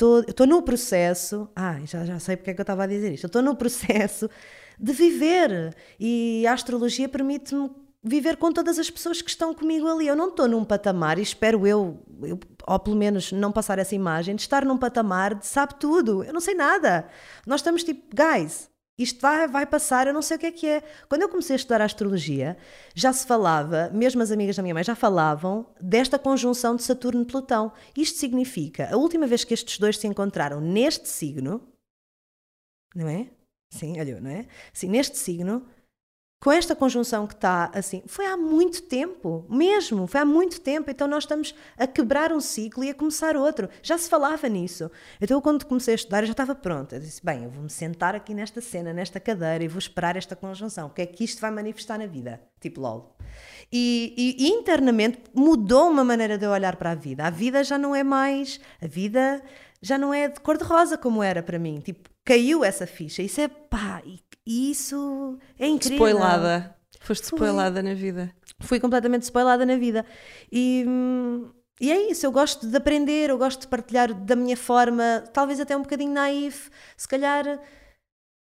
Estou 0.00 0.46
no 0.46 0.62
processo. 0.62 1.48
Ai, 1.54 1.86
já, 1.86 2.04
já 2.04 2.18
sei 2.18 2.36
porque 2.36 2.50
é 2.50 2.54
que 2.54 2.60
eu 2.60 2.64
estava 2.64 2.84
a 2.84 2.86
dizer 2.86 3.12
isto. 3.12 3.26
Estou 3.26 3.42
no 3.42 3.54
processo 3.56 4.28
de 4.78 4.92
viver 4.92 5.74
e 5.98 6.46
a 6.46 6.52
astrologia 6.52 7.08
permite-me 7.08 7.70
viver 8.02 8.36
com 8.38 8.50
todas 8.50 8.78
as 8.78 8.88
pessoas 8.88 9.20
que 9.20 9.30
estão 9.30 9.54
comigo 9.54 9.86
ali. 9.86 10.06
Eu 10.06 10.16
não 10.16 10.28
estou 10.30 10.48
num 10.48 10.64
patamar, 10.64 11.18
e 11.18 11.22
espero 11.22 11.66
eu, 11.66 12.02
eu, 12.22 12.40
ou 12.66 12.78
pelo 12.78 12.96
menos 12.96 13.30
não 13.32 13.52
passar 13.52 13.78
essa 13.78 13.94
imagem, 13.94 14.34
de 14.34 14.42
estar 14.42 14.64
num 14.64 14.78
patamar 14.78 15.34
de 15.34 15.46
sabe 15.46 15.74
tudo. 15.74 16.24
Eu 16.24 16.32
não 16.32 16.40
sei 16.40 16.54
nada. 16.54 17.06
Nós 17.46 17.60
estamos 17.60 17.84
tipo, 17.84 18.02
guys, 18.14 18.69
isto 19.02 19.20
vai, 19.20 19.48
vai 19.48 19.66
passar, 19.66 20.06
eu 20.06 20.14
não 20.14 20.22
sei 20.22 20.36
o 20.36 20.40
que 20.40 20.46
é 20.46 20.52
que 20.52 20.66
é. 20.66 20.82
Quando 21.08 21.22
eu 21.22 21.28
comecei 21.28 21.54
a 21.54 21.56
estudar 21.56 21.80
a 21.80 21.84
astrologia, 21.84 22.56
já 22.94 23.12
se 23.12 23.26
falava, 23.26 23.90
mesmo 23.92 24.22
as 24.22 24.30
amigas 24.30 24.56
da 24.56 24.62
minha 24.62 24.74
mãe 24.74 24.84
já 24.84 24.94
falavam 24.94 25.66
desta 25.80 26.18
conjunção 26.18 26.76
de 26.76 26.82
Saturno 26.82 27.22
e 27.22 27.24
Plutão. 27.24 27.72
Isto 27.96 28.18
significa, 28.18 28.92
a 28.92 28.96
última 28.96 29.26
vez 29.26 29.44
que 29.44 29.54
estes 29.54 29.78
dois 29.78 29.98
se 29.98 30.06
encontraram 30.06 30.60
neste 30.60 31.08
signo, 31.08 31.66
não 32.94 33.08
é? 33.08 33.30
Sim, 33.70 33.98
olha, 34.00 34.20
não 34.20 34.30
é? 34.30 34.46
Sim, 34.72 34.88
neste 34.88 35.16
signo, 35.16 35.66
com 36.42 36.50
esta 36.50 36.74
conjunção 36.74 37.26
que 37.26 37.34
está 37.34 37.70
assim, 37.74 38.02
foi 38.06 38.24
há 38.24 38.34
muito 38.34 38.80
tempo, 38.82 39.44
mesmo, 39.46 40.06
foi 40.06 40.20
há 40.22 40.24
muito 40.24 40.58
tempo. 40.58 40.90
Então 40.90 41.06
nós 41.06 41.24
estamos 41.24 41.54
a 41.76 41.86
quebrar 41.86 42.32
um 42.32 42.40
ciclo 42.40 42.82
e 42.82 42.88
a 42.88 42.94
começar 42.94 43.36
outro. 43.36 43.68
Já 43.82 43.98
se 43.98 44.08
falava 44.08 44.48
nisso. 44.48 44.90
Então 45.20 45.36
eu, 45.36 45.42
quando 45.42 45.66
comecei 45.66 45.92
a 45.92 45.96
estudar, 45.96 46.22
eu 46.22 46.26
já 46.26 46.32
estava 46.32 46.54
pronta. 46.54 46.96
Eu 46.96 47.00
disse: 47.00 47.22
bem, 47.22 47.44
eu 47.44 47.50
vou-me 47.50 47.68
sentar 47.68 48.14
aqui 48.14 48.32
nesta 48.32 48.62
cena, 48.62 48.90
nesta 48.90 49.20
cadeira 49.20 49.62
e 49.62 49.68
vou 49.68 49.78
esperar 49.78 50.16
esta 50.16 50.34
conjunção. 50.34 50.86
O 50.86 50.90
que 50.90 51.02
é 51.02 51.06
que 51.06 51.24
isto 51.24 51.42
vai 51.42 51.50
manifestar 51.50 51.98
na 51.98 52.06
vida? 52.06 52.40
Tipo, 52.58 52.80
lol. 52.80 53.14
E, 53.70 54.14
e- 54.16 54.48
internamente 54.48 55.18
mudou 55.34 55.90
uma 55.90 56.02
maneira 56.02 56.38
de 56.38 56.46
eu 56.46 56.50
olhar 56.50 56.76
para 56.76 56.92
a 56.92 56.94
vida. 56.94 57.26
A 57.26 57.30
vida 57.30 57.62
já 57.62 57.76
não 57.76 57.94
é 57.94 58.02
mais. 58.02 58.58
A 58.80 58.86
vida 58.86 59.42
já 59.82 59.98
não 59.98 60.12
é 60.12 60.28
de 60.28 60.40
cor-de-rosa 60.40 60.96
como 60.96 61.22
era 61.22 61.42
para 61.42 61.58
mim. 61.58 61.80
Tipo, 61.80 62.08
caiu 62.24 62.64
essa 62.64 62.86
ficha. 62.86 63.22
Isso 63.22 63.42
é 63.42 63.48
pá, 63.48 64.00
e, 64.06 64.18
e 64.46 64.70
isso 64.70 65.38
é 65.58 65.66
incrível. 65.66 65.96
Spoilada. 66.06 66.76
Foste 67.00 67.24
spoilada 67.24 67.82
na 67.82 67.94
vida. 67.94 68.32
Fui 68.60 68.78
completamente 68.78 69.22
spoilada 69.22 69.64
na 69.64 69.76
vida. 69.76 70.04
E, 70.52 70.84
e 71.80 71.90
é 71.90 72.10
isso, 72.10 72.26
eu 72.26 72.32
gosto 72.32 72.66
de 72.66 72.76
aprender, 72.76 73.30
eu 73.30 73.38
gosto 73.38 73.62
de 73.62 73.68
partilhar 73.68 74.12
da 74.12 74.36
minha 74.36 74.56
forma, 74.56 75.24
talvez 75.32 75.60
até 75.60 75.74
um 75.76 75.82
bocadinho 75.82 76.12
naif, 76.12 76.68
se 76.96 77.08
calhar, 77.08 77.58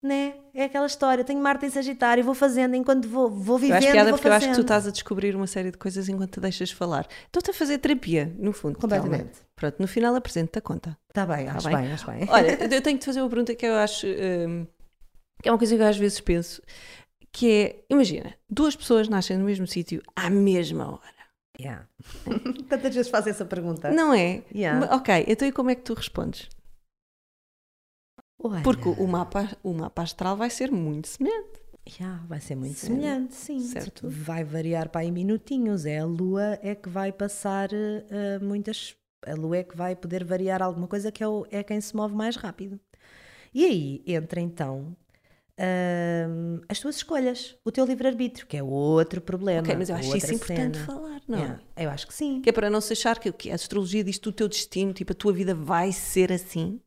né? 0.04 0.36
É 0.54 0.66
aquela 0.66 0.86
história, 0.86 1.24
tenho 1.24 1.40
Marte 1.42 1.66
em 1.66 1.70
Sagitário, 1.70 2.24
vou 2.24 2.36
fazendo 2.36 2.76
enquanto 2.76 3.08
vou, 3.08 3.32
vou 3.32 3.56
Eu 3.56 3.60
vivendo 3.60 3.78
acho 3.78 3.88
e 3.88 3.92
piada 3.92 4.14
porque 4.14 4.28
eu 4.28 4.34
acho 4.34 4.48
que 4.48 4.52
tu 4.52 4.58
fazendo. 4.58 4.66
estás 4.66 4.88
a 4.88 4.92
descobrir 4.92 5.36
uma 5.36 5.48
série 5.48 5.72
de 5.72 5.78
coisas 5.80 6.08
enquanto 6.10 6.34
te 6.34 6.40
deixas 6.42 6.70
falar. 6.70 7.08
Estou-te 7.26 7.50
a 7.50 7.54
fazer 7.54 7.80
terapia, 7.80 8.32
no 8.38 8.54
fundo. 8.54 8.78
Completamente. 8.78 9.32
Calma. 9.32 9.48
Pronto, 9.56 9.76
no 9.80 9.88
final 9.88 10.14
apresento-te 10.14 10.60
a 10.60 10.62
conta. 10.62 10.96
Tá 11.12 11.26
bem, 11.26 11.46
Tá 11.48 11.54
acho 11.56 11.68
bem. 11.70 11.78
bem, 11.78 11.92
acho 11.94 12.06
bem. 12.06 12.28
Olha, 12.30 12.52
eu 12.76 12.82
tenho 12.82 12.98
que 12.98 13.04
te 13.04 13.06
fazer 13.06 13.22
uma 13.22 13.30
pergunta 13.30 13.56
que 13.56 13.66
eu 13.66 13.76
acho 13.76 14.06
hum, 14.06 14.68
que 15.44 15.50
é 15.50 15.52
uma 15.52 15.58
coisa 15.60 15.76
que 15.76 15.82
eu 15.82 15.88
às 15.88 15.98
vezes 15.98 16.20
penso, 16.22 16.62
que 17.32 17.52
é, 17.52 17.86
imagina, 17.90 18.34
duas 18.50 18.76
pessoas 18.76 19.08
nascem 19.10 19.38
no 19.38 19.46
mesmo 19.46 19.68
sítio 19.68 20.02
à 20.16 20.30
mesma 20.30 20.88
hora. 20.94 21.14
Yeah. 21.60 21.88
Tantas 22.68 22.96
vezes 22.96 23.12
faz 23.12 23.28
essa 23.28 23.46
pergunta. 23.46 23.92
Não 23.92 24.14
é? 24.14 24.44
Yeah. 24.56 24.96
Ok, 24.96 25.26
então 25.28 25.48
e 25.48 25.52
como 25.52 25.70
é 25.70 25.76
que 25.76 25.84
tu 25.84 25.94
respondes? 25.94 26.50
Olha, 28.40 28.62
Porque 28.64 28.90
o 28.90 29.08
mapa, 29.08 29.50
o 29.64 29.74
mapa 29.74 30.02
astral 30.02 30.36
vai 30.36 30.50
ser 30.50 30.72
muito 30.72 31.08
semelhante. 31.08 31.62
yeah, 32.00 32.24
vai 32.28 32.40
ser 32.42 32.56
muito 32.56 32.76
Sim. 32.80 32.88
semelhante, 32.88 33.36
sim. 33.36 33.60
Certo. 33.60 34.10
Vai 34.10 34.44
variar 34.44 34.90
para 34.90 35.02
aí 35.02 35.12
minutinhos. 35.12 35.86
É 35.86 36.00
a 36.00 36.06
lua 36.06 36.58
é 36.62 36.76
que 36.76 36.90
vai 36.90 37.12
passar 37.12 37.70
eh, 37.74 38.40
muitas. 38.42 38.96
A 39.26 39.34
lua 39.36 39.58
é 39.58 39.64
que 39.64 39.78
vai 39.78 39.96
poder 39.96 40.24
variar 40.26 40.62
alguma 40.62 40.88
coisa 40.88 41.12
que 41.12 41.24
é, 41.24 41.28
o- 41.28 41.46
é 41.52 41.64
quem 41.64 41.80
se 41.80 41.96
move 41.96 42.14
mais 42.16 42.36
rápido. 42.36 42.80
E 43.54 43.64
aí 43.66 44.04
entra 44.06 44.42
então 44.42 44.96
as 46.68 46.80
tuas 46.80 46.96
escolhas, 46.98 47.56
o 47.64 47.72
teu 47.72 47.86
livre-arbítrio, 47.86 48.48
que 48.48 48.58
é 48.58 48.64
outro 48.64 49.22
problema. 49.22 49.62
ok, 49.62 49.76
mas 49.76 49.90
eu 49.90 49.96
acho 49.96 50.18
isso 50.18 50.34
importante 50.34 50.78
cena. 50.78 50.86
falar, 50.86 51.22
não 51.28 51.38
Yeah, 51.40 51.62
é? 51.76 51.86
Eu 51.86 51.90
acho 51.90 52.08
que 52.08 52.14
sim. 52.14 52.42
Que 52.42 52.50
é 52.50 52.52
para 52.54 52.70
não 52.70 52.82
se 52.82 52.94
achar 52.94 53.20
que, 53.20 53.32
que 53.32 53.52
a 53.52 53.56
astrologia 53.56 54.04
diz-te 54.04 54.28
o 54.28 54.32
teu 54.32 54.48
destino, 54.48 54.94
tipo, 54.94 55.12
a 55.12 55.16
tua 55.16 55.32
vida 55.34 55.54
vai 55.54 55.92
ser 55.92 56.32
assim. 56.32 56.80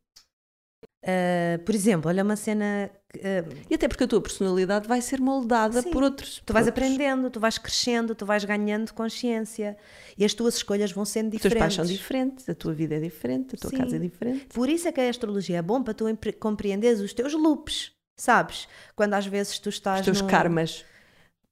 Uh, 1.05 1.62
por 1.64 1.73
exemplo, 1.73 2.09
olha 2.09 2.25
uma 2.25 2.35
cena. 2.35 2.91
que, 3.12 3.19
uh, 3.21 3.62
E 3.71 3.75
até 3.77 3.87
porque 3.87 4.03
a 4.03 4.09
tua 4.09 4.21
personalidade 4.21 4.89
vai 4.89 5.01
ser 5.01 5.21
moldada 5.21 5.81
Sim. 5.81 5.91
por 5.93 6.03
outros. 6.03 6.43
tu 6.45 6.53
vais 6.53 6.67
outros. 6.67 6.85
aprendendo, 6.85 7.31
tu 7.31 7.39
vais 7.39 7.57
crescendo, 7.59 8.12
tu 8.12 8.27
vais 8.27 8.45
ganhando 8.45 8.93
consciência 8.93 9.77
e 10.19 10.25
as 10.25 10.35
tuas 10.35 10.57
escolhas 10.57 10.91
vão 10.91 11.05
sendo 11.05 11.33
Os 11.37 11.41
teus 11.43 11.55
pais 11.55 11.73
diferentes. 11.75 11.77
são 11.77 11.85
diferentes, 11.87 12.49
a 12.49 12.55
tua 12.57 12.73
vida 12.75 12.97
é 12.97 13.01
diferente, 13.01 13.55
a 13.55 13.59
tua 13.59 13.71
Sim. 13.71 13.77
casa 13.77 13.95
é 13.95 13.99
diferente. 14.01 14.47
Por 14.47 14.69
isso 14.69 14.89
é 14.89 14.93
que 14.93 15.01
a 15.01 15.09
astrologia 15.09 15.59
é 15.59 15.62
bom 15.62 15.81
para 15.81 15.95
tu 15.95 16.07
compreenderes 16.41 16.99
os 17.01 17.12
teus 17.12 17.33
loops, 17.35 17.93
sabes? 18.17 18.69
Quando 18.95 19.14
às 19.14 19.27
vezes 19.27 19.59
tu 19.59 19.69
estás. 19.69 20.01
Os 20.01 20.05
teus 20.07 20.21
num- 20.23 20.29
karmas. 20.29 20.85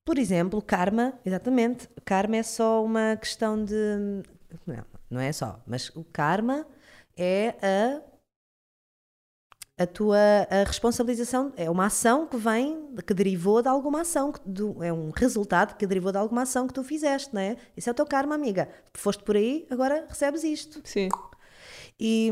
Por 0.05 0.19
exemplo, 0.19 0.61
karma, 0.61 1.15
exatamente. 1.25 1.89
Karma 2.05 2.37
é 2.37 2.43
só 2.43 2.85
uma 2.85 3.17
questão 3.17 3.65
de. 3.65 3.75
Não, 4.67 4.85
não 5.11 5.21
é 5.21 5.33
só, 5.33 5.61
mas 5.67 5.89
o 5.91 6.05
karma 6.05 6.67
é 7.17 7.55
a. 7.63 8.03
A 9.77 9.87
tua 9.89 10.17
a 10.51 10.63
responsabilização 10.65 11.53
é 11.57 11.69
uma 11.69 11.87
ação 11.87 12.29
que 12.29 12.37
vem, 12.37 12.95
que 13.05 13.13
derivou 13.13 13.61
de 13.61 13.67
alguma 13.69 14.03
ação, 14.03 14.31
que 14.31 14.39
do- 14.49 14.81
é 14.81 14.93
um 14.93 15.11
resultado 15.11 15.77
que 15.77 15.85
derivou 15.85 16.13
de 16.13 16.19
alguma 16.19 16.43
ação 16.43 16.69
que 16.69 16.73
tu 16.75 16.85
fizeste, 16.85 17.35
não 17.35 17.41
é? 17.41 17.57
Isso 17.77 17.89
é 17.89 17.93
o 17.93 17.95
teu 17.95 18.07
karma, 18.07 18.37
amiga. 18.37 18.69
Foste 18.93 19.25
por 19.25 19.35
aí, 19.35 19.67
agora 19.69 20.07
recebes 20.09 20.45
isto. 20.45 20.81
Sim. 20.85 21.09
E, 21.99 22.31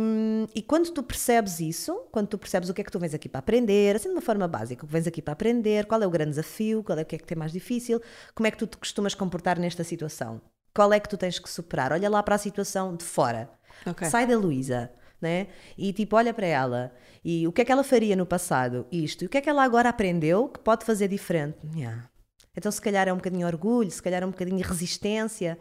e 0.55 0.63
quando 0.63 0.91
tu 0.91 1.03
percebes 1.03 1.61
isso, 1.61 1.95
quando 2.11 2.27
tu 2.27 2.39
percebes 2.39 2.69
o 2.69 2.75
que 2.75 2.81
é 2.81 2.85
que 2.85 2.91
tu 2.91 2.99
vens 2.99 3.15
aqui 3.15 3.29
para 3.29 3.39
aprender, 3.39 3.95
assim 3.95 4.09
de 4.09 4.15
uma 4.15 4.21
forma 4.21 4.49
básica, 4.49 4.85
o 4.85 4.89
que 4.89 4.93
vens 4.93 5.07
aqui 5.07 5.23
para 5.23 5.33
aprender, 5.33 5.87
qual 5.87 6.03
é 6.03 6.07
o 6.07 6.11
grande 6.11 6.31
desafio, 6.31 6.83
qual 6.83 6.99
é 6.99 7.03
o 7.03 7.07
que 7.07 7.15
é 7.15 7.19
que 7.19 7.27
tem 7.27 7.39
mais 7.39 7.53
difícil, 7.53 8.01
como 8.35 8.47
é 8.47 8.51
que 8.51 8.59
tu 8.59 8.67
te 8.67 8.77
costumas 8.77 9.15
comportar 9.15 9.59
nesta 9.59 9.85
situação? 9.85 10.41
Qual 10.75 10.93
é 10.93 10.99
que 10.99 11.09
tu 11.09 11.17
tens 11.17 11.39
que 11.39 11.49
superar? 11.49 11.93
Olha 11.93 12.09
lá 12.11 12.23
para 12.23 12.35
a 12.35 12.39
situação 12.39 12.97
de 12.97 13.05
fora. 13.05 13.51
Ok. 13.87 14.09
Sai 14.09 14.27
da 14.27 14.37
Luísa, 14.37 14.91
né? 15.21 15.49
E 15.79 15.93
tipo, 15.93 16.17
olha 16.17 16.35
para 16.35 16.47
ela. 16.47 16.93
E 17.25 17.47
o 17.47 17.53
que 17.53 17.61
é 17.61 17.65
que 17.65 17.71
ela 17.71 17.85
faria 17.85 18.17
no 18.17 18.27
passado? 18.27 18.87
Isto. 18.91 19.23
E 19.23 19.27
o 19.27 19.29
que 19.29 19.39
é 19.39 19.41
que 19.41 19.51
ela 19.51 19.63
agora 19.63 19.89
aprendeu 19.89 20.49
que 20.49 20.59
pode 20.61 20.85
fazer 20.85 21.09
diferente? 21.09 21.59
Yeah. 21.77 22.09
Então, 22.57 22.71
se 22.73 22.81
calhar 22.81 23.07
é 23.09 23.13
um 23.13 23.17
bocadinho 23.17 23.47
orgulho, 23.47 23.91
se 23.91 24.03
calhar 24.03 24.23
é 24.23 24.27
um 24.27 24.31
bocadinho 24.31 24.63
resistência. 24.67 25.59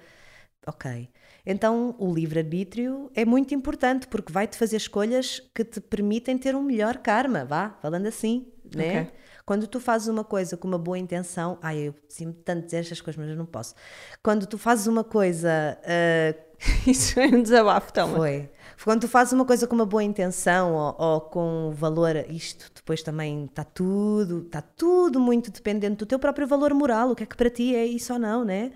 Ok. 0.66 1.10
Então, 1.46 1.96
o 1.98 2.14
livre-arbítrio 2.14 3.10
é 3.16 3.26
muito 3.26 3.56
importante 3.56 4.08
porque 4.08 4.32
vai-te 4.32 4.58
fazer 4.58 4.78
escolhas 4.78 5.40
que 5.56 5.64
te 5.64 5.82
permitem 5.82 6.38
ter 6.38 6.56
um 6.56 6.62
melhor 6.62 6.98
karma, 6.98 7.44
vá, 7.44 7.78
falando 7.82 8.06
assim, 8.06 8.48
né? 8.76 9.02
Ok. 9.02 9.12
Quando 9.44 9.68
tu 9.68 9.80
fazes 9.80 10.08
uma 10.08 10.24
coisa 10.24 10.56
com 10.56 10.68
uma 10.68 10.78
boa 10.78 11.00
intenção, 11.00 11.58
ai, 11.62 11.88
eu 11.88 11.96
sinto 12.08 12.42
tanto 12.44 12.66
dizer 12.66 12.78
estas 12.78 13.02
coisas, 13.02 13.20
mas 13.20 13.30
eu 13.30 13.36
não 13.36 13.46
posso. 13.46 13.74
Quando 14.22 14.46
tu 14.46 14.58
fazes 14.58 14.86
uma 14.86 15.04
coisa 15.04 15.80
ah, 15.84 16.36
Isso 16.86 17.20
é 17.20 17.28
um 17.28 17.42
desabafo, 17.42 17.92
toma. 17.92 18.18
foi. 18.18 18.50
Quando 18.84 19.02
tu 19.02 19.08
fazes 19.08 19.34
uma 19.34 19.46
coisa 19.46 19.68
com 19.68 19.76
uma 19.76 19.86
boa 19.86 20.04
intenção 20.04 20.74
ou, 20.74 20.96
ou 20.98 21.22
com 21.22 21.72
valor, 21.76 22.16
isto 22.30 22.72
depois 22.74 23.04
também 23.04 23.46
está 23.46 23.64
tudo, 23.64 24.44
está 24.46 24.62
tudo 24.62 25.20
muito 25.20 25.52
dependente 25.52 25.98
do 25.98 26.06
teu 26.06 26.18
próprio 26.18 26.48
valor 26.48 26.74
moral, 26.74 27.12
o 27.12 27.16
que 27.16 27.24
é 27.24 27.26
que 27.26 27.38
para 27.38 27.50
ti 27.50 27.76
é 27.76 27.86
isso 27.86 28.14
ou 28.14 28.20
não, 28.20 28.44
né? 28.44 28.72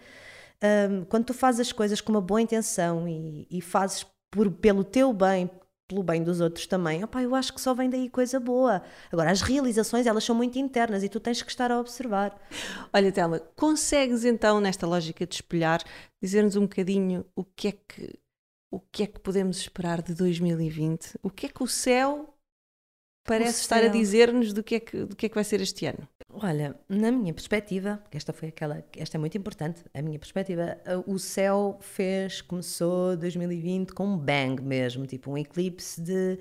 Ahm, 0.61 1.03
quando 1.05 1.25
tu 1.25 1.33
fazes 1.33 1.61
as 1.61 1.71
coisas 1.71 2.01
com 2.01 2.11
uma 2.11 2.21
boa 2.21 2.41
intenção 2.41 3.07
e, 3.07 3.47
e 3.49 3.61
fazes 3.61 4.05
por, 4.31 4.51
pelo 4.51 4.83
teu 4.83 5.13
bem, 5.13 5.49
pelo 5.87 6.03
bem 6.03 6.23
dos 6.23 6.41
outros 6.41 6.65
também, 6.67 7.03
opá, 7.03 7.21
eu 7.21 7.35
acho 7.35 7.53
que 7.53 7.61
só 7.61 7.73
vem 7.73 7.89
daí 7.89 8.09
coisa 8.09 8.39
boa. 8.39 8.81
Agora, 9.11 9.31
as 9.31 9.41
realizações, 9.41 10.07
elas 10.07 10.23
são 10.23 10.35
muito 10.35 10.57
internas 10.57 11.03
e 11.03 11.09
tu 11.09 11.19
tens 11.19 11.41
que 11.41 11.49
estar 11.49 11.71
a 11.71 11.79
observar. 11.79 12.39
Olha, 12.93 13.11
Telma, 13.11 13.39
consegues 13.55 14.25
então, 14.25 14.59
nesta 14.59 14.87
lógica 14.87 15.25
de 15.25 15.35
espelhar, 15.35 15.83
dizer-nos 16.21 16.55
um 16.55 16.61
bocadinho 16.61 17.25
o 17.35 17.43
que 17.43 17.69
é 17.69 17.71
que 17.71 18.19
o 18.71 18.79
que 18.79 19.03
é 19.03 19.07
que 19.07 19.19
podemos 19.21 19.57
esperar 19.57 20.01
de 20.01 20.13
2020? 20.13 21.17
O 21.23 21.29
que 21.29 21.45
é 21.45 21.49
que 21.49 21.63
o 21.63 21.67
céu 21.67 22.34
parece 23.25 23.61
estar 23.61 23.83
a 23.83 23.87
dizer-nos 23.87 24.53
do 24.53 24.63
que, 24.63 24.75
é 24.75 24.79
que, 24.79 25.05
do 25.05 25.15
que 25.15 25.25
é 25.25 25.29
que 25.29 25.35
vai 25.35 25.43
ser 25.43 25.59
este 25.59 25.85
ano? 25.85 26.07
Olha, 26.29 26.75
na 26.89 27.11
minha 27.11 27.33
perspectiva, 27.33 27.99
porque 28.03 28.17
esta 28.17 28.33
foi 28.33 28.49
aquela, 28.49 28.83
esta 28.97 29.17
é 29.17 29.19
muito 29.19 29.37
importante, 29.37 29.83
a 29.93 30.01
minha 30.01 30.19
perspectiva, 30.19 30.77
uh, 30.85 31.11
o 31.11 31.17
céu 31.17 31.77
fez, 31.79 32.41
começou 32.41 33.15
2020 33.15 33.93
com 33.93 34.05
um 34.05 34.17
bang 34.17 34.61
mesmo, 34.61 35.07
tipo 35.07 35.31
um 35.31 35.37
eclipse 35.37 36.01
de. 36.01 36.37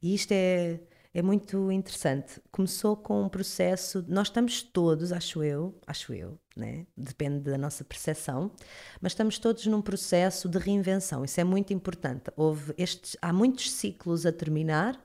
E 0.00 0.14
isto 0.14 0.30
é, 0.30 0.78
é 1.12 1.20
muito 1.20 1.72
interessante. 1.72 2.40
Começou 2.52 2.96
com 2.96 3.24
um 3.24 3.28
processo, 3.28 4.04
nós 4.06 4.28
estamos 4.28 4.62
todos, 4.62 5.10
acho 5.12 5.42
eu, 5.42 5.76
acho 5.84 6.14
eu, 6.14 6.38
né? 6.56 6.86
depende 6.96 7.40
da 7.40 7.58
nossa 7.58 7.82
percepção, 7.82 8.52
mas 9.00 9.12
estamos 9.12 9.36
todos 9.38 9.66
num 9.66 9.82
processo 9.82 10.48
de 10.48 10.58
reinvenção, 10.58 11.24
isso 11.24 11.40
é 11.40 11.44
muito 11.44 11.72
importante. 11.72 12.30
Houve 12.36 12.72
estes, 12.78 13.16
há 13.20 13.32
muitos 13.32 13.72
ciclos 13.72 14.24
a 14.24 14.30
terminar, 14.30 14.96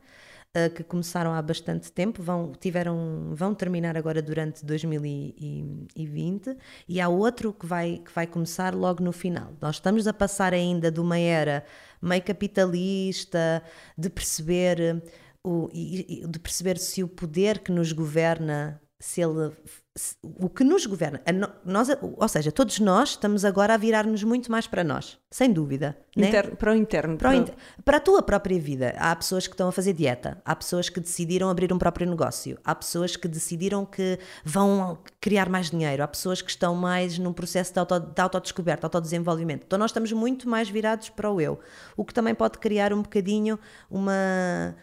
uh, 0.55 0.69
que 0.73 0.83
começaram 0.83 1.33
há 1.33 1.41
bastante 1.41 1.91
tempo, 1.91 2.21
vão, 2.21 2.51
tiveram, 2.59 3.31
vão 3.33 3.53
terminar 3.55 3.97
agora 3.97 4.21
durante 4.21 4.65
2020 4.65 6.57
e 6.87 7.01
há 7.01 7.07
outro 7.09 7.53
que 7.53 7.65
vai, 7.65 7.97
que 8.03 8.11
vai 8.13 8.27
começar 8.27 8.73
logo 8.75 9.03
no 9.03 9.11
final. 9.11 9.53
Nós 9.61 9.75
estamos 9.75 10.07
a 10.07 10.13
passar 10.13 10.53
ainda 10.53 10.91
de 10.91 10.99
uma 10.99 11.17
era 11.17 11.65
meio 12.01 12.21
capitalista, 12.23 13.63
de 13.97 14.09
perceber, 14.09 15.01
o, 15.43 15.69
e- 15.73 16.21
e- 16.23 16.27
de 16.27 16.39
perceber 16.39 16.77
se 16.77 17.03
o 17.03 17.07
poder 17.07 17.59
que 17.59 17.71
nos 17.71 17.91
governa, 17.91 18.79
se 19.05 19.21
ele. 19.21 19.51
se- 19.95 20.15
o 20.23 20.49
que 20.49 20.63
nos 20.63 20.87
governa, 20.87 21.21
no- 21.31 21.51
nós, 21.71 21.87
ou 22.01 22.27
seja, 22.27 22.51
todos 22.51 22.79
nós 22.79 23.09
estamos 23.09 23.45
agora 23.45 23.75
a 23.75 23.77
virar-nos 23.77 24.23
muito 24.23 24.49
mais 24.51 24.65
para 24.65 24.83
nós, 24.83 25.19
sem 25.29 25.51
dúvida. 25.53 25.95
né? 26.17 26.29
Interno- 26.29 26.55
para 26.55 26.71
o 26.71 26.75
interno. 26.75 27.17
Para, 27.17 27.27
o 27.27 27.31
para- 27.31 27.37
inter- 27.41 27.55
para 27.85 27.97
a 27.97 27.99
tua 27.99 28.21
própria 28.23 28.59
vida, 28.59 28.95
há 28.97 29.15
pessoas 29.15 29.45
que 29.45 29.53
estão 29.53 29.67
a 29.67 29.71
fazer 29.71 29.93
dieta, 29.93 30.41
há 30.45 30.55
pessoas 30.55 30.89
que 30.89 30.99
decidiram 30.99 31.49
abrir 31.49 31.71
um 31.73 31.77
próprio 31.77 32.07
negócio, 32.09 32.57
há 32.63 32.73
pessoas 32.73 33.15
que 33.15 33.27
decidiram 33.27 33.85
que 33.85 34.17
vão 34.43 34.97
criar 35.21 35.47
mais 35.49 35.69
dinheiro, 35.69 36.01
há 36.01 36.07
pessoas 36.07 36.41
que 36.41 36.49
estão 36.49 36.73
mais 36.75 37.19
num 37.19 37.33
processo 37.33 37.71
de, 37.73 37.79
auto, 37.79 37.99
de 37.99 38.21
autodescoberta, 38.21 38.87
autodesenvolvimento. 38.87 39.63
Então 39.67 39.77
nós 39.77 39.91
estamos 39.91 40.11
muito 40.11 40.47
mais 40.49 40.69
virados 40.69 41.09
para 41.09 41.29
o 41.29 41.39
eu, 41.41 41.59
o 41.97 42.03
que 42.05 42.13
também 42.13 42.33
pode 42.33 42.57
criar 42.57 42.93
um 42.93 43.01
bocadinho 43.03 43.59
uma 43.91 44.75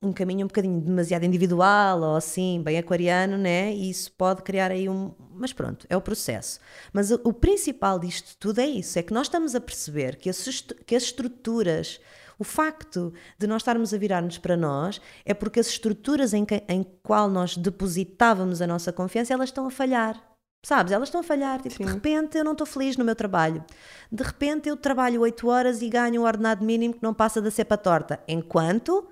um 0.00 0.12
caminho 0.12 0.44
um 0.44 0.48
bocadinho 0.48 0.80
demasiado 0.80 1.24
individual 1.24 2.00
ou 2.00 2.16
assim, 2.16 2.62
bem 2.62 2.78
aquariano, 2.78 3.36
né? 3.36 3.72
E 3.72 3.90
isso 3.90 4.12
pode 4.12 4.42
criar 4.42 4.70
aí 4.70 4.88
um. 4.88 5.12
Mas 5.34 5.52
pronto, 5.52 5.86
é 5.90 5.96
o 5.96 6.00
processo. 6.00 6.60
Mas 6.92 7.10
o, 7.10 7.20
o 7.24 7.32
principal 7.32 7.98
disto 7.98 8.36
tudo 8.38 8.60
é 8.60 8.66
isso: 8.66 8.98
é 8.98 9.02
que 9.02 9.12
nós 9.12 9.26
estamos 9.26 9.54
a 9.54 9.60
perceber 9.60 10.16
que 10.16 10.30
as, 10.30 10.62
que 10.86 10.94
as 10.94 11.02
estruturas, 11.04 12.00
o 12.38 12.44
facto 12.44 13.12
de 13.36 13.46
nós 13.46 13.62
estarmos 13.62 13.92
a 13.92 13.98
virar-nos 13.98 14.38
para 14.38 14.56
nós, 14.56 15.00
é 15.24 15.34
porque 15.34 15.58
as 15.58 15.66
estruturas 15.66 16.32
em, 16.32 16.44
que, 16.44 16.62
em 16.68 16.84
qual 17.02 17.28
nós 17.28 17.56
depositávamos 17.56 18.62
a 18.62 18.66
nossa 18.66 18.92
confiança, 18.92 19.34
elas 19.34 19.48
estão 19.48 19.66
a 19.66 19.70
falhar. 19.70 20.22
Sabes, 20.64 20.92
elas 20.92 21.08
estão 21.08 21.20
a 21.20 21.24
falhar. 21.24 21.60
Tipo, 21.60 21.84
de 21.84 21.92
repente 21.92 22.36
eu 22.36 22.44
não 22.44 22.52
estou 22.52 22.66
feliz 22.66 22.96
no 22.96 23.04
meu 23.04 23.14
trabalho. 23.14 23.64
De 24.10 24.22
repente 24.22 24.68
eu 24.68 24.76
trabalho 24.76 25.20
8 25.20 25.48
horas 25.48 25.82
e 25.82 25.88
ganho 25.88 26.22
um 26.22 26.24
ordenado 26.24 26.64
mínimo 26.64 26.94
que 26.94 27.02
não 27.02 27.14
passa 27.14 27.40
da 27.40 27.50
cepa 27.50 27.76
torta. 27.76 28.20
Enquanto 28.26 29.08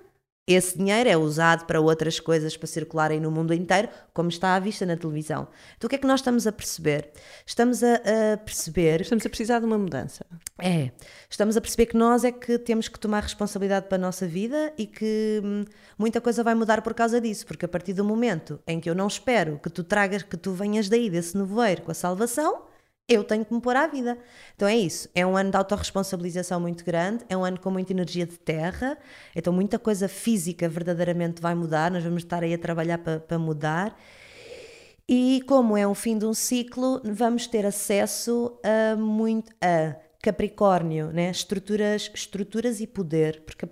esse 0.47 0.77
dinheiro 0.77 1.09
é 1.09 1.17
usado 1.17 1.65
para 1.65 1.81
outras 1.81 2.21
coisas 2.21 2.55
para 2.55 2.67
circularem 2.67 3.19
no 3.19 3.29
mundo 3.29 3.53
inteiro, 3.53 3.89
como 4.13 4.29
está 4.29 4.55
à 4.55 4.59
vista 4.59 4.85
na 4.85 4.95
televisão. 4.95 5.49
Então 5.75 5.87
o 5.87 5.89
que 5.89 5.97
é 5.97 5.99
que 5.99 6.07
nós 6.07 6.21
estamos 6.21 6.47
a 6.47 6.51
perceber? 6.53 7.11
Estamos 7.45 7.83
a, 7.83 7.95
a 8.33 8.37
perceber 8.37 9.01
Estamos 9.01 9.25
a 9.25 9.29
precisar 9.29 9.59
de 9.59 9.65
uma 9.65 9.77
mudança. 9.77 10.25
é, 10.61 10.91
estamos 11.29 11.57
a 11.57 11.61
perceber 11.61 11.87
que 11.87 11.97
nós 11.97 12.23
é 12.23 12.31
que 12.31 12.57
temos 12.57 12.87
que 12.87 12.97
tomar 12.97 13.23
responsabilidade 13.23 13.87
para 13.87 13.97
a 13.97 13.99
nossa 13.99 14.25
vida 14.25 14.73
e 14.77 14.87
que 14.87 15.41
hum, 15.43 15.65
muita 15.97 16.21
coisa 16.21 16.43
vai 16.43 16.55
mudar 16.55 16.81
por 16.81 16.93
causa 16.93 17.19
disso, 17.19 17.45
porque 17.45 17.65
a 17.65 17.69
partir 17.69 17.93
do 17.93 18.05
momento 18.05 18.59
em 18.65 18.79
que 18.79 18.89
eu 18.89 18.95
não 18.95 19.07
espero 19.07 19.59
que 19.61 19.69
tu 19.69 19.83
tragas, 19.83 20.23
que 20.23 20.37
tu 20.37 20.53
venhas 20.53 20.87
daí 20.87 21.09
desse 21.09 21.37
nevoeiro 21.37 21.81
com 21.81 21.91
a 21.91 21.93
salvação, 21.93 22.63
eu 23.07 23.23
tenho 23.23 23.45
que 23.45 23.53
me 23.53 23.61
pôr 23.61 23.75
à 23.75 23.87
vida. 23.87 24.17
Então 24.55 24.67
é 24.67 24.75
isso, 24.75 25.09
é 25.15 25.25
um 25.25 25.37
ano 25.37 25.51
de 25.51 25.57
autorresponsabilização 25.57 26.59
muito 26.59 26.83
grande, 26.83 27.23
é 27.29 27.37
um 27.37 27.43
ano 27.43 27.59
com 27.59 27.71
muita 27.71 27.93
energia 27.93 28.25
de 28.25 28.37
terra, 28.37 28.97
então 29.35 29.53
muita 29.53 29.79
coisa 29.79 30.07
física 30.07 30.67
verdadeiramente 30.67 31.41
vai 31.41 31.55
mudar, 31.55 31.89
nós 31.89 32.03
vamos 32.03 32.23
estar 32.23 32.43
aí 32.43 32.53
a 32.53 32.57
trabalhar 32.57 32.97
para, 32.97 33.19
para 33.19 33.39
mudar. 33.39 33.97
E 35.07 35.41
como 35.47 35.77
é 35.77 35.87
um 35.87 35.95
fim 35.95 36.17
de 36.17 36.25
um 36.25 36.33
ciclo, 36.33 37.01
vamos 37.05 37.47
ter 37.47 37.65
acesso 37.65 38.59
a 38.61 38.95
muito 38.97 39.53
a 39.61 39.95
Capricórnio, 40.21 41.13
né? 41.13 41.29
estruturas, 41.29 42.11
estruturas 42.13 42.81
e 42.81 42.87
poder, 42.87 43.43
porque, 43.45 43.65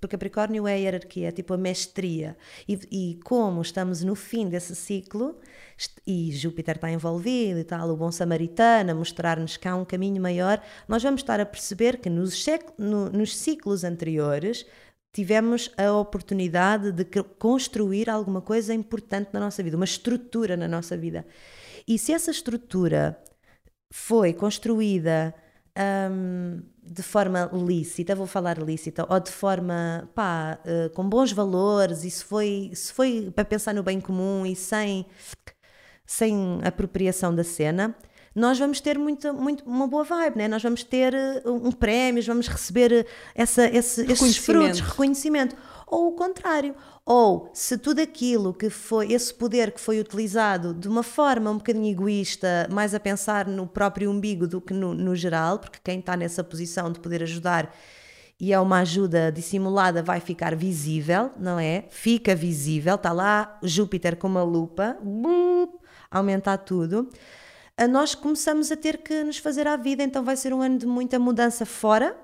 porque 0.00 0.16
Capricórnio 0.16 0.66
é 0.66 0.72
a 0.72 0.76
hierarquia, 0.76 1.28
é 1.28 1.32
tipo 1.32 1.52
a 1.52 1.58
mestria. 1.58 2.36
E, 2.66 2.80
e 2.90 3.20
como 3.22 3.60
estamos 3.60 4.02
no 4.02 4.14
fim 4.14 4.48
desse 4.48 4.74
ciclo, 4.74 5.38
e 6.06 6.32
Júpiter 6.32 6.76
está 6.76 6.90
envolvido 6.90 7.60
e 7.60 7.64
tal, 7.64 7.88
o 7.90 7.96
bom 7.96 8.10
samaritano, 8.10 8.92
a 8.92 8.94
mostrar-nos 8.94 9.58
há 9.62 9.76
um 9.76 9.84
caminho 9.84 10.20
maior, 10.20 10.62
nós 10.88 11.02
vamos 11.02 11.20
estar 11.20 11.38
a 11.38 11.46
perceber 11.46 11.98
que 11.98 12.08
nos, 12.08 12.44
no, 12.78 13.10
nos 13.10 13.36
ciclos 13.36 13.84
anteriores 13.84 14.64
tivemos 15.12 15.70
a 15.76 15.92
oportunidade 15.92 16.92
de 16.92 17.04
construir 17.38 18.08
alguma 18.08 18.40
coisa 18.40 18.72
importante 18.72 19.30
na 19.32 19.40
nossa 19.40 19.62
vida, 19.62 19.76
uma 19.76 19.84
estrutura 19.84 20.56
na 20.56 20.68
nossa 20.68 20.96
vida. 20.96 21.26
E 21.86 21.98
se 21.98 22.12
essa 22.12 22.30
estrutura 22.30 23.20
foi 23.92 24.32
construída 24.32 25.34
um, 26.10 26.62
de 26.92 27.04
forma 27.04 27.48
lícita, 27.52 28.16
vou 28.16 28.26
falar 28.26 28.58
lícita, 28.58 29.06
ou 29.08 29.20
de 29.20 29.30
forma 29.30 30.10
pá, 30.12 30.58
uh, 30.64 30.90
com 30.90 31.08
bons 31.08 31.30
valores, 31.30 32.02
e 32.02 32.10
se 32.10 32.24
foi, 32.24 32.72
se 32.74 32.92
foi 32.92 33.30
para 33.32 33.44
pensar 33.44 33.72
no 33.72 33.80
bem 33.80 34.00
comum 34.00 34.44
e 34.44 34.56
sem, 34.56 35.06
sem 36.04 36.58
apropriação 36.64 37.32
da 37.32 37.44
cena, 37.44 37.94
nós 38.34 38.58
vamos 38.58 38.80
ter 38.80 38.98
muito, 38.98 39.32
muito, 39.32 39.64
uma 39.64 39.86
boa 39.86 40.02
vibe, 40.02 40.38
né? 40.38 40.48
nós 40.48 40.64
vamos 40.64 40.82
ter 40.82 41.14
uh, 41.14 41.52
um 41.52 41.70
prémios, 41.70 42.26
vamos 42.26 42.48
receber 42.48 42.92
uh, 42.92 43.04
essa, 43.36 43.66
esse, 43.66 44.10
esses 44.10 44.36
frutos, 44.36 44.80
reconhecimento. 44.80 45.56
Ou 45.86 46.08
o 46.08 46.12
contrário, 46.12 46.74
ou 47.04 47.50
se 47.54 47.76
tudo 47.78 48.00
aquilo 48.00 48.54
que 48.54 48.70
foi, 48.70 49.12
esse 49.12 49.32
poder 49.32 49.72
que 49.72 49.80
foi 49.80 50.00
utilizado 50.00 50.74
de 50.74 50.88
uma 50.88 51.02
forma 51.02 51.50
um 51.50 51.58
bocadinho 51.58 51.90
egoísta, 51.90 52.68
mais 52.70 52.94
a 52.94 53.00
pensar 53.00 53.46
no 53.46 53.66
próprio 53.66 54.10
umbigo 54.10 54.46
do 54.46 54.60
que 54.60 54.72
no, 54.72 54.94
no 54.94 55.16
geral, 55.16 55.58
porque 55.58 55.78
quem 55.82 55.98
está 55.98 56.16
nessa 56.16 56.44
posição 56.44 56.90
de 56.92 57.00
poder 57.00 57.22
ajudar 57.22 57.74
e 58.38 58.52
é 58.52 58.60
uma 58.60 58.80
ajuda 58.80 59.30
dissimulada, 59.30 60.02
vai 60.02 60.18
ficar 60.18 60.56
visível, 60.56 61.30
não 61.38 61.58
é? 61.58 61.84
Fica 61.90 62.34
visível, 62.34 62.94
está 62.94 63.12
lá 63.12 63.58
Júpiter 63.62 64.16
com 64.16 64.28
uma 64.28 64.42
lupa, 64.42 64.96
aumentar 66.10 66.56
tudo 66.58 67.10
nós 67.88 68.14
começamos 68.14 68.70
a 68.70 68.76
ter 68.76 68.98
que 68.98 69.24
nos 69.24 69.38
fazer 69.38 69.66
à 69.66 69.76
vida, 69.76 70.02
então 70.02 70.22
vai 70.22 70.36
ser 70.36 70.52
um 70.52 70.60
ano 70.60 70.78
de 70.78 70.86
muita 70.86 71.18
mudança 71.18 71.64
fora, 71.64 72.16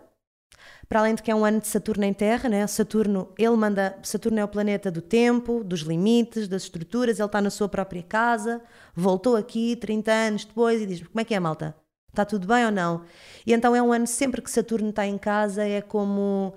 para 0.88 1.00
além 1.00 1.14
de 1.14 1.22
que 1.22 1.30
é 1.30 1.34
um 1.34 1.44
ano 1.44 1.60
de 1.60 1.66
Saturno 1.66 2.04
em 2.04 2.12
Terra, 2.12 2.48
né? 2.48 2.66
Saturno, 2.66 3.32
ele 3.38 3.56
manda, 3.56 3.98
Saturno 4.02 4.38
é 4.38 4.44
o 4.44 4.48
planeta 4.48 4.90
do 4.90 5.02
tempo, 5.02 5.64
dos 5.64 5.80
limites, 5.80 6.48
das 6.48 6.62
estruturas, 6.62 7.18
ele 7.18 7.26
está 7.26 7.40
na 7.40 7.50
sua 7.50 7.68
própria 7.68 8.02
casa, 8.02 8.62
voltou 8.94 9.36
aqui 9.36 9.76
30 9.76 10.12
anos 10.12 10.44
depois 10.44 10.80
e 10.80 10.86
diz: 10.86 11.02
"Como 11.02 11.20
é 11.20 11.24
que 11.24 11.34
é, 11.34 11.40
malta? 11.40 11.74
Está 12.10 12.24
tudo 12.24 12.46
bem 12.46 12.64
ou 12.66 12.72
não?" 12.72 13.02
E 13.46 13.52
então 13.52 13.74
é 13.74 13.82
um 13.82 13.92
ano 13.92 14.06
sempre 14.06 14.40
que 14.40 14.50
Saturno 14.50 14.90
está 14.90 15.06
em 15.06 15.18
casa, 15.18 15.64
é 15.66 15.80
como 15.80 16.54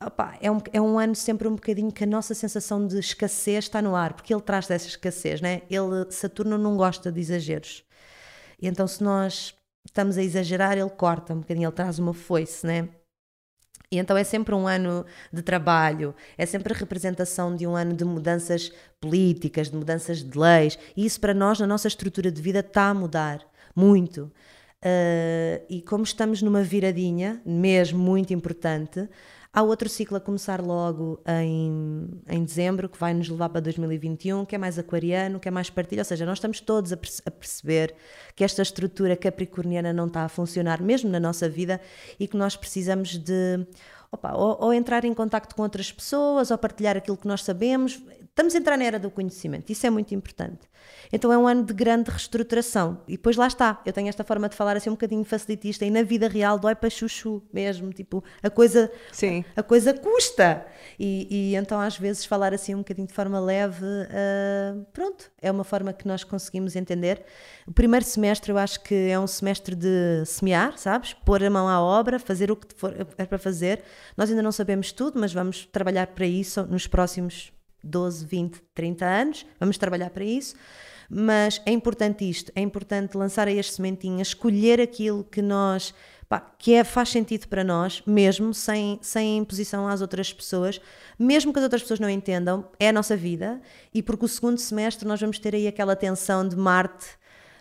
Opa, 0.00 0.38
é, 0.40 0.48
um, 0.48 0.58
é 0.72 0.80
um 0.80 0.96
ano 0.96 1.14
sempre 1.16 1.48
um 1.48 1.56
bocadinho 1.56 1.90
que 1.90 2.04
a 2.04 2.06
nossa 2.06 2.32
sensação 2.32 2.86
de 2.86 2.98
escassez 3.00 3.64
está 3.64 3.82
no 3.82 3.96
ar, 3.96 4.12
porque 4.12 4.32
ele 4.32 4.40
traz 4.40 4.68
dessa 4.68 4.86
escassez, 4.86 5.40
né? 5.40 5.62
Ele, 5.68 6.08
Saturno 6.10 6.56
não 6.56 6.76
gosta 6.76 7.10
de 7.10 7.20
exageros. 7.20 7.84
E 8.60 8.68
então, 8.68 8.86
se 8.86 9.02
nós 9.02 9.54
estamos 9.84 10.16
a 10.16 10.22
exagerar, 10.22 10.78
ele 10.78 10.90
corta 10.90 11.34
um 11.34 11.40
bocadinho, 11.40 11.66
ele 11.66 11.74
traz 11.74 11.98
uma 11.98 12.14
foice, 12.14 12.64
né? 12.64 12.88
E 13.90 13.98
então 13.98 14.16
é 14.16 14.24
sempre 14.24 14.54
um 14.54 14.68
ano 14.68 15.06
de 15.32 15.40
trabalho, 15.40 16.14
é 16.36 16.44
sempre 16.44 16.74
a 16.74 16.76
representação 16.76 17.56
de 17.56 17.66
um 17.66 17.74
ano 17.74 17.94
de 17.94 18.04
mudanças 18.04 18.70
políticas, 19.00 19.70
de 19.70 19.76
mudanças 19.76 20.22
de 20.22 20.38
leis, 20.38 20.78
e 20.96 21.06
isso 21.06 21.18
para 21.18 21.32
nós, 21.32 21.58
na 21.58 21.66
nossa 21.66 21.88
estrutura 21.88 22.30
de 22.30 22.42
vida, 22.42 22.60
está 22.60 22.88
a 22.88 22.94
mudar 22.94 23.40
muito. 23.74 24.30
Uh, 24.84 25.64
e 25.68 25.82
como 25.82 26.04
estamos 26.04 26.42
numa 26.42 26.62
viradinha, 26.62 27.40
mesmo 27.44 27.98
muito 27.98 28.32
importante, 28.32 29.08
Há 29.58 29.62
outro 29.62 29.88
ciclo 29.88 30.16
a 30.16 30.20
começar 30.20 30.60
logo 30.60 31.20
em, 31.26 32.08
em 32.28 32.44
dezembro, 32.44 32.88
que 32.88 32.96
vai 32.96 33.12
nos 33.12 33.28
levar 33.28 33.48
para 33.48 33.60
2021, 33.60 34.44
que 34.44 34.54
é 34.54 34.58
mais 34.58 34.78
aquariano, 34.78 35.40
que 35.40 35.48
é 35.48 35.50
mais 35.50 35.68
partilha. 35.68 36.02
Ou 36.02 36.04
seja, 36.04 36.24
nós 36.24 36.38
estamos 36.38 36.60
todos 36.60 36.92
a, 36.92 36.96
perce 36.96 37.20
a 37.26 37.30
perceber 37.32 37.92
que 38.36 38.44
esta 38.44 38.62
estrutura 38.62 39.16
capricorniana 39.16 39.92
não 39.92 40.06
está 40.06 40.22
a 40.22 40.28
funcionar, 40.28 40.80
mesmo 40.80 41.10
na 41.10 41.18
nossa 41.18 41.48
vida, 41.48 41.80
e 42.20 42.28
que 42.28 42.36
nós 42.36 42.54
precisamos 42.54 43.18
de 43.18 43.66
opa, 44.12 44.32
ou, 44.32 44.58
ou, 44.60 44.72
entrar 44.72 45.04
em 45.04 45.12
contato 45.12 45.52
com 45.56 45.62
outras 45.62 45.90
pessoas, 45.90 46.52
ou 46.52 46.58
partilhar 46.58 46.96
aquilo 46.96 47.16
que 47.16 47.26
nós 47.26 47.42
sabemos. 47.42 48.00
Estamos 48.38 48.54
a 48.54 48.58
entrar 48.58 48.78
na 48.78 48.84
era 48.84 49.00
do 49.00 49.10
conhecimento, 49.10 49.72
isso 49.72 49.84
é 49.84 49.90
muito 49.90 50.14
importante. 50.14 50.60
Então 51.12 51.32
é 51.32 51.36
um 51.36 51.48
ano 51.48 51.64
de 51.64 51.74
grande 51.74 52.08
reestruturação. 52.08 53.00
E 53.08 53.16
depois 53.16 53.36
lá 53.36 53.48
está, 53.48 53.82
eu 53.84 53.92
tenho 53.92 54.08
esta 54.08 54.22
forma 54.22 54.48
de 54.48 54.54
falar 54.54 54.76
assim 54.76 54.88
um 54.90 54.92
bocadinho 54.92 55.24
facilitista 55.24 55.84
e 55.84 55.90
na 55.90 56.04
vida 56.04 56.28
real 56.28 56.56
dói 56.56 56.76
para 56.76 56.88
chuchu 56.88 57.42
mesmo, 57.52 57.92
tipo, 57.92 58.22
a 58.40 58.48
coisa, 58.48 58.92
Sim. 59.10 59.44
A, 59.56 59.60
a 59.60 59.62
coisa 59.64 59.92
custa. 59.92 60.64
E, 60.96 61.26
e, 61.28 61.56
então 61.56 61.80
às 61.80 61.98
vezes 61.98 62.24
falar 62.24 62.54
assim 62.54 62.76
um 62.76 62.78
bocadinho 62.78 63.08
de 63.08 63.12
forma 63.12 63.40
leve, 63.40 63.84
uh, 63.84 64.86
pronto, 64.92 65.32
é 65.42 65.50
uma 65.50 65.64
forma 65.64 65.92
que 65.92 66.06
nós 66.06 66.22
conseguimos 66.22 66.76
entender. 66.76 67.24
O 67.66 67.72
primeiro 67.72 68.06
semestre 68.06 68.52
eu 68.52 68.58
acho 68.58 68.80
que 68.84 68.94
é 68.94 69.18
um 69.18 69.26
semestre 69.26 69.74
de 69.74 70.24
semear, 70.24 70.78
sabes? 70.78 71.12
Pôr 71.12 71.42
a 71.42 71.50
mão 71.50 71.68
à 71.68 71.80
obra, 71.80 72.20
fazer 72.20 72.52
o 72.52 72.56
que 72.56 72.72
for 72.76 72.94
é 73.18 73.26
para 73.26 73.38
fazer. 73.38 73.82
Nós 74.16 74.30
ainda 74.30 74.42
não 74.42 74.52
sabemos 74.52 74.92
tudo, 74.92 75.18
mas 75.18 75.32
vamos 75.32 75.66
trabalhar 75.66 76.06
para 76.06 76.24
isso 76.24 76.64
nos 76.66 76.86
próximos 76.86 77.52
12, 77.82 78.26
20, 78.26 78.62
30 78.74 79.04
anos, 79.04 79.46
vamos 79.58 79.78
trabalhar 79.78 80.10
para 80.10 80.24
isso. 80.24 80.54
Mas 81.10 81.60
é 81.64 81.70
importante 81.70 82.28
isto, 82.28 82.52
é 82.54 82.60
importante 82.60 83.16
lançar 83.16 83.48
aí 83.48 83.58
as 83.58 83.72
sementinhas, 83.72 84.28
escolher 84.28 84.78
aquilo 84.78 85.24
que 85.24 85.40
nós, 85.40 85.94
pá, 86.28 86.38
que 86.58 86.74
é, 86.74 86.84
faz 86.84 87.08
sentido 87.08 87.48
para 87.48 87.64
nós, 87.64 88.02
mesmo 88.06 88.52
sem, 88.52 88.98
sem 89.00 89.38
imposição 89.38 89.88
às 89.88 90.02
outras 90.02 90.30
pessoas, 90.32 90.78
mesmo 91.18 91.50
que 91.50 91.58
as 91.58 91.62
outras 91.62 91.80
pessoas 91.80 91.98
não 91.98 92.10
entendam, 92.10 92.68
é 92.78 92.90
a 92.90 92.92
nossa 92.92 93.16
vida, 93.16 93.58
e 93.94 94.02
porque 94.02 94.26
o 94.26 94.28
segundo 94.28 94.58
semestre 94.58 95.08
nós 95.08 95.18
vamos 95.18 95.38
ter 95.38 95.54
aí 95.54 95.66
aquela 95.66 95.96
tensão 95.96 96.46
de 96.46 96.54
Marte, 96.54 97.06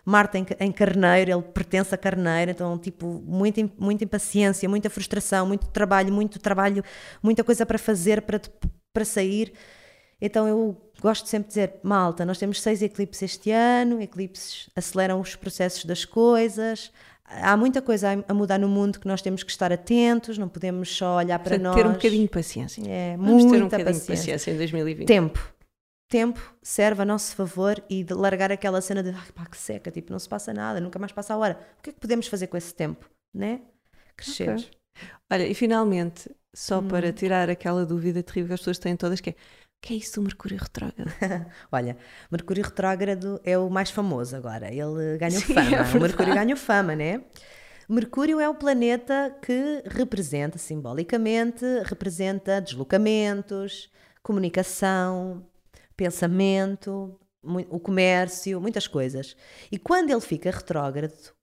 Marte 0.03 0.38
em, 0.38 0.45
em 0.61 0.72
Carneiro, 0.72 1.32
ele 1.32 1.41
pertence 1.41 1.93
a 1.95 1.97
Carneiro, 1.97 2.51
então, 2.51 2.78
tipo, 2.78 3.22
muita, 3.26 3.61
muita 3.78 4.03
impaciência, 4.03 4.68
muita 4.68 4.89
frustração, 4.89 5.45
muito 5.45 5.68
trabalho, 5.68 6.13
muito 6.13 6.38
trabalho, 6.39 6.84
muita 7.22 7.45
coisa 7.45 7.65
para 7.65 7.78
fazer, 7.78 8.22
para, 8.22 8.41
para 8.93 9.03
sair. 9.05 9.53
Então 10.20 10.47
eu 10.47 10.76
gosto 10.99 11.28
sempre 11.28 11.49
de 11.49 11.55
dizer, 11.55 11.80
malta, 11.84 12.26
nós 12.26 12.38
temos 12.38 12.61
seis 12.61 12.82
eclipses 12.82 13.22
este 13.22 13.51
ano, 13.51 14.01
eclipses 14.01 14.70
aceleram 14.76 15.20
os 15.20 15.36
processos 15.36 15.86
das 15.86 16.05
coisas, 16.05 16.91
há 17.24 17.55
muita 17.55 17.82
coisa 17.82 18.24
a 18.28 18.34
mudar 18.34 18.57
no 18.57 18.68
mundo 18.68 18.99
que 18.99 19.07
nós 19.07 19.22
temos 19.22 19.43
que 19.43 19.51
estar 19.51 19.72
atentos, 19.72 20.38
não 20.38 20.49
podemos 20.49 20.89
só 20.95 21.18
olhar 21.18 21.38
para 21.39 21.57
nós. 21.57 21.76
ter 21.76 21.86
um 21.86 21.93
bocadinho 21.93 22.24
de 22.24 22.30
paciência. 22.30 22.82
É, 22.88 23.15
Vamos 23.18 23.43
muita 23.43 23.49
ter 23.51 23.61
um 23.61 23.65
bocadinho 23.65 23.86
paciência. 23.86 24.15
de 24.15 24.32
paciência 24.32 24.51
em 24.51 24.57
2020. 24.57 25.07
Tempo. 25.07 25.53
Tempo 26.09 26.55
serve 26.63 27.01
a 27.01 27.05
nosso 27.05 27.36
favor 27.36 27.84
e 27.89 28.03
de 28.03 28.13
largar 28.13 28.49
aquela 28.49 28.80
cena 28.80 29.03
de 29.03 29.09
ah, 29.09 29.24
pá, 29.36 29.45
que 29.45 29.57
seca, 29.57 29.91
tipo, 29.91 30.11
não 30.11 30.20
se 30.20 30.28
passa 30.28 30.53
nada, 30.53 30.80
nunca 30.80 30.97
mais 30.97 31.11
passa 31.11 31.34
a 31.34 31.38
hora. 31.38 31.59
O 31.78 31.82
que 31.84 31.89
é 31.89 31.93
que 31.93 31.99
podemos 31.99 32.28
fazer 32.28 32.47
com 32.47 32.55
esse 32.55 32.74
tempo, 32.74 33.09
né? 33.34 33.61
Crescer. 34.15 34.53
Okay. 34.53 34.65
Olha, 35.30 35.45
e 35.45 35.53
finalmente, 35.53 36.32
só 36.55 36.80
hum. 36.80 36.88
para 36.88 37.11
tirar 37.11 37.49
aquela 37.49 37.86
dúvida 37.86 38.24
terrível 38.24 38.47
que 38.47 38.53
as 38.53 38.61
pessoas 38.61 38.80
têm 38.80 38.95
todas, 38.95 39.20
que 39.20 39.32
é 39.32 39.36
que 39.82 39.93
é 39.93 39.97
isso 39.97 40.15
do 40.15 40.23
Mercúrio 40.23 40.57
retrógrado? 40.57 41.11
Olha, 41.71 41.97
Mercúrio 42.32 42.63
retrógrado 42.63 43.39
é 43.43 43.57
o 43.57 43.69
mais 43.69 43.89
famoso 43.89 44.36
agora. 44.36 44.67
Ele 44.67 45.17
ganhou 45.17 45.39
Sim, 45.41 45.53
fama. 45.53 45.75
É 45.75 45.97
o 45.97 46.01
Mercúrio 46.01 46.34
ganhou 46.34 46.57
fama, 46.57 46.95
né? 46.95 47.23
Mercúrio 47.89 48.39
é 48.39 48.49
o 48.49 48.55
planeta 48.55 49.34
que 49.41 49.82
representa, 49.86 50.57
simbolicamente, 50.57 51.63
representa 51.86 52.59
deslocamentos, 52.59 53.89
comunicação, 54.21 55.47
pensamento, 55.95 57.17
o 57.41 57.80
comércio, 57.80 58.59
muitas 58.59 58.88
coisas. 58.88 59.38
E 59.71 59.78
quando 59.78 60.09
ele 60.09 60.19
fica 60.19 60.51
retrógrado, 60.51 61.37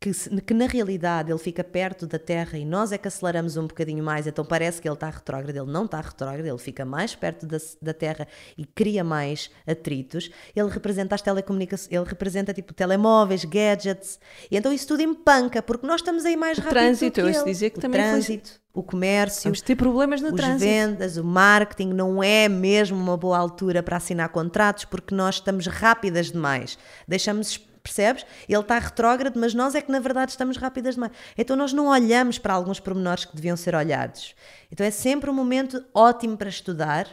que, 0.00 0.12
que, 0.42 0.54
na 0.54 0.66
realidade 0.66 1.32
ele 1.32 1.38
fica 1.38 1.64
perto 1.64 2.06
da 2.06 2.18
Terra 2.18 2.56
e 2.56 2.64
nós 2.64 2.92
é 2.92 2.98
que 2.98 3.08
aceleramos 3.08 3.56
um 3.56 3.66
bocadinho 3.66 4.02
mais, 4.02 4.26
então 4.28 4.44
parece 4.44 4.80
que 4.80 4.86
ele 4.86 4.94
está 4.94 5.10
retrógrado, 5.10 5.56
ele 5.56 5.70
não 5.70 5.86
está 5.86 6.00
retrógrado, 6.00 6.46
ele 6.46 6.58
fica 6.58 6.84
mais 6.84 7.16
perto 7.16 7.46
da, 7.46 7.58
da 7.82 7.92
Terra 7.92 8.28
e 8.56 8.64
cria 8.64 9.02
mais 9.02 9.50
atritos. 9.66 10.30
Ele 10.54 10.68
representa 10.68 11.16
as 11.16 11.22
telecomunicações, 11.22 11.92
ele 11.92 12.04
representa 12.04 12.54
tipo 12.54 12.72
telemóveis, 12.72 13.44
gadgets, 13.44 14.20
e 14.50 14.56
então 14.56 14.72
isso 14.72 14.86
tudo 14.86 15.02
empanca, 15.02 15.60
porque 15.60 15.86
nós 15.86 16.00
estamos 16.00 16.24
aí 16.24 16.36
mais 16.36 16.58
o 16.58 16.60
rápido. 16.60 16.78
Trânsito, 16.78 17.20
eu 17.20 17.44
dizer 17.44 17.70
que 17.70 17.78
o 17.78 17.82
também 17.82 18.00
trânsito. 18.00 18.50
Foi... 18.50 18.58
O 18.74 18.82
comércio, 18.82 19.44
Vamos 19.44 19.60
ter 19.60 19.74
problemas 19.74 20.20
no 20.20 20.28
os 20.28 20.34
trânsito. 20.36 20.60
vendas, 20.60 21.16
o 21.16 21.24
marketing 21.24 21.88
não 21.88 22.22
é 22.22 22.48
mesmo 22.48 22.96
uma 22.96 23.16
boa 23.16 23.36
altura 23.36 23.82
para 23.82 23.96
assinar 23.96 24.28
contratos 24.28 24.84
porque 24.84 25.12
nós 25.12 25.36
estamos 25.36 25.66
rápidas 25.66 26.30
demais. 26.30 26.78
Deixamos 27.08 27.67
percebes? 27.88 28.24
Ele 28.48 28.60
está 28.60 28.78
retrógrado, 28.78 29.38
mas 29.38 29.54
nós 29.54 29.74
é 29.74 29.80
que 29.80 29.90
na 29.90 30.00
verdade 30.00 30.30
estamos 30.30 30.56
rápidas 30.56 30.94
demais. 30.94 31.12
Então 31.36 31.56
nós 31.56 31.72
não 31.72 31.88
olhamos 31.88 32.38
para 32.38 32.54
alguns 32.54 32.78
pormenores 32.78 33.24
que 33.24 33.34
deviam 33.34 33.56
ser 33.56 33.74
olhados. 33.74 34.34
Então 34.70 34.86
é 34.86 34.90
sempre 34.90 35.30
um 35.30 35.34
momento 35.34 35.84
ótimo 35.92 36.36
para 36.36 36.48
estudar, 36.48 37.08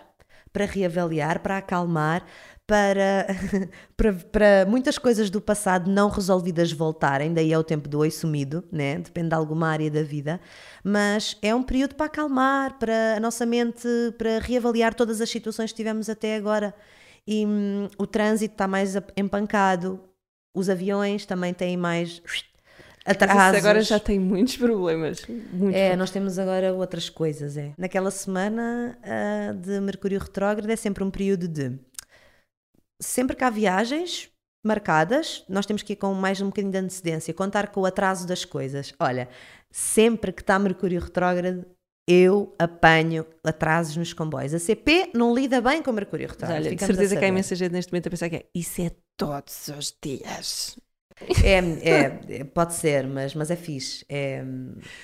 para 0.51 0.65
reavaliar, 0.65 1.39
para 1.39 1.57
acalmar, 1.57 2.25
para, 2.67 3.27
para, 3.95 4.13
para 4.13 4.65
muitas 4.67 4.97
coisas 4.97 5.29
do 5.29 5.39
passado 5.39 5.89
não 5.89 6.09
resolvidas 6.09 6.71
voltarem, 6.71 7.33
daí 7.33 7.53
é 7.53 7.57
o 7.57 7.63
tempo 7.63 7.87
do 7.87 7.99
oi 7.99 8.11
sumido, 8.11 8.63
né? 8.71 8.97
depende 8.97 9.29
de 9.29 9.35
alguma 9.35 9.69
área 9.69 9.89
da 9.89 10.03
vida, 10.03 10.39
mas 10.83 11.37
é 11.41 11.53
um 11.53 11.63
período 11.63 11.95
para 11.95 12.07
acalmar, 12.07 12.77
para 12.79 13.15
a 13.17 13.19
nossa 13.19 13.45
mente, 13.45 13.87
para 14.17 14.39
reavaliar 14.39 14.93
todas 14.93 15.21
as 15.21 15.29
situações 15.29 15.71
que 15.71 15.77
tivemos 15.77 16.09
até 16.09 16.35
agora. 16.35 16.73
E 17.27 17.45
hum, 17.45 17.87
o 17.97 18.05
trânsito 18.05 18.53
está 18.53 18.67
mais 18.67 18.95
empancado, 19.17 19.99
os 20.55 20.69
aviões 20.69 21.25
também 21.25 21.53
têm 21.53 21.77
mais 21.77 22.21
atrasos. 23.05 23.59
agora 23.59 23.81
já 23.81 23.99
tem 23.99 24.19
muitos 24.19 24.57
problemas. 24.57 25.23
Muitos 25.27 25.79
é, 25.79 25.95
nós 25.95 26.09
temos 26.09 26.39
agora 26.39 26.73
outras 26.73 27.09
coisas. 27.09 27.55
É. 27.57 27.73
Naquela 27.77 28.09
semana 28.09 28.97
uh, 29.03 29.53
de 29.53 29.79
Mercúrio 29.79 30.19
retrógrado 30.19 30.69
é 30.69 30.75
sempre 30.75 31.03
um 31.03 31.11
período 31.11 31.47
de 31.47 31.77
sempre 32.99 33.35
que 33.35 33.43
há 33.43 33.49
viagens 33.49 34.29
marcadas, 34.65 35.45
nós 35.47 35.65
temos 35.65 35.83
que 35.83 35.93
ir 35.93 35.95
com 35.95 36.11
mais 36.13 36.41
um 36.41 36.47
bocadinho 36.47 36.71
de 36.71 36.79
antecedência, 36.79 37.33
contar 37.33 37.67
com 37.67 37.81
o 37.81 37.85
atraso 37.85 38.25
das 38.25 38.43
coisas. 38.43 38.93
Olha, 38.99 39.29
sempre 39.69 40.31
que 40.31 40.41
está 40.41 40.57
Mercúrio 40.57 40.99
retrógrado, 40.99 41.65
eu 42.07 42.55
apanho 42.57 43.25
atrasos 43.43 43.95
nos 43.95 44.11
comboios. 44.13 44.53
A 44.53 44.59
CP 44.59 45.11
não 45.13 45.35
lida 45.35 45.61
bem 45.61 45.83
com 45.83 45.91
Mercúrio 45.91 46.27
retrógrado. 46.27 46.65
Olha, 46.65 46.75
de 46.75 46.83
certeza 46.83 47.15
que 47.15 47.23
há 47.23 47.27
imensa 47.27 47.55
gente 47.55 47.71
neste 47.71 47.91
momento 47.91 48.07
a 48.07 48.09
pensar 48.09 48.29
que 48.29 48.35
é 48.37 48.45
isso 48.55 48.81
é 48.81 48.91
todos 49.17 49.67
os 49.69 49.95
dias. 50.01 50.77
É, 51.43 52.39
é, 52.39 52.43
pode 52.43 52.73
ser, 52.73 53.07
mas, 53.07 53.33
mas 53.33 53.49
é 53.49 53.55
fixe. 53.55 54.05
É... 54.09 54.43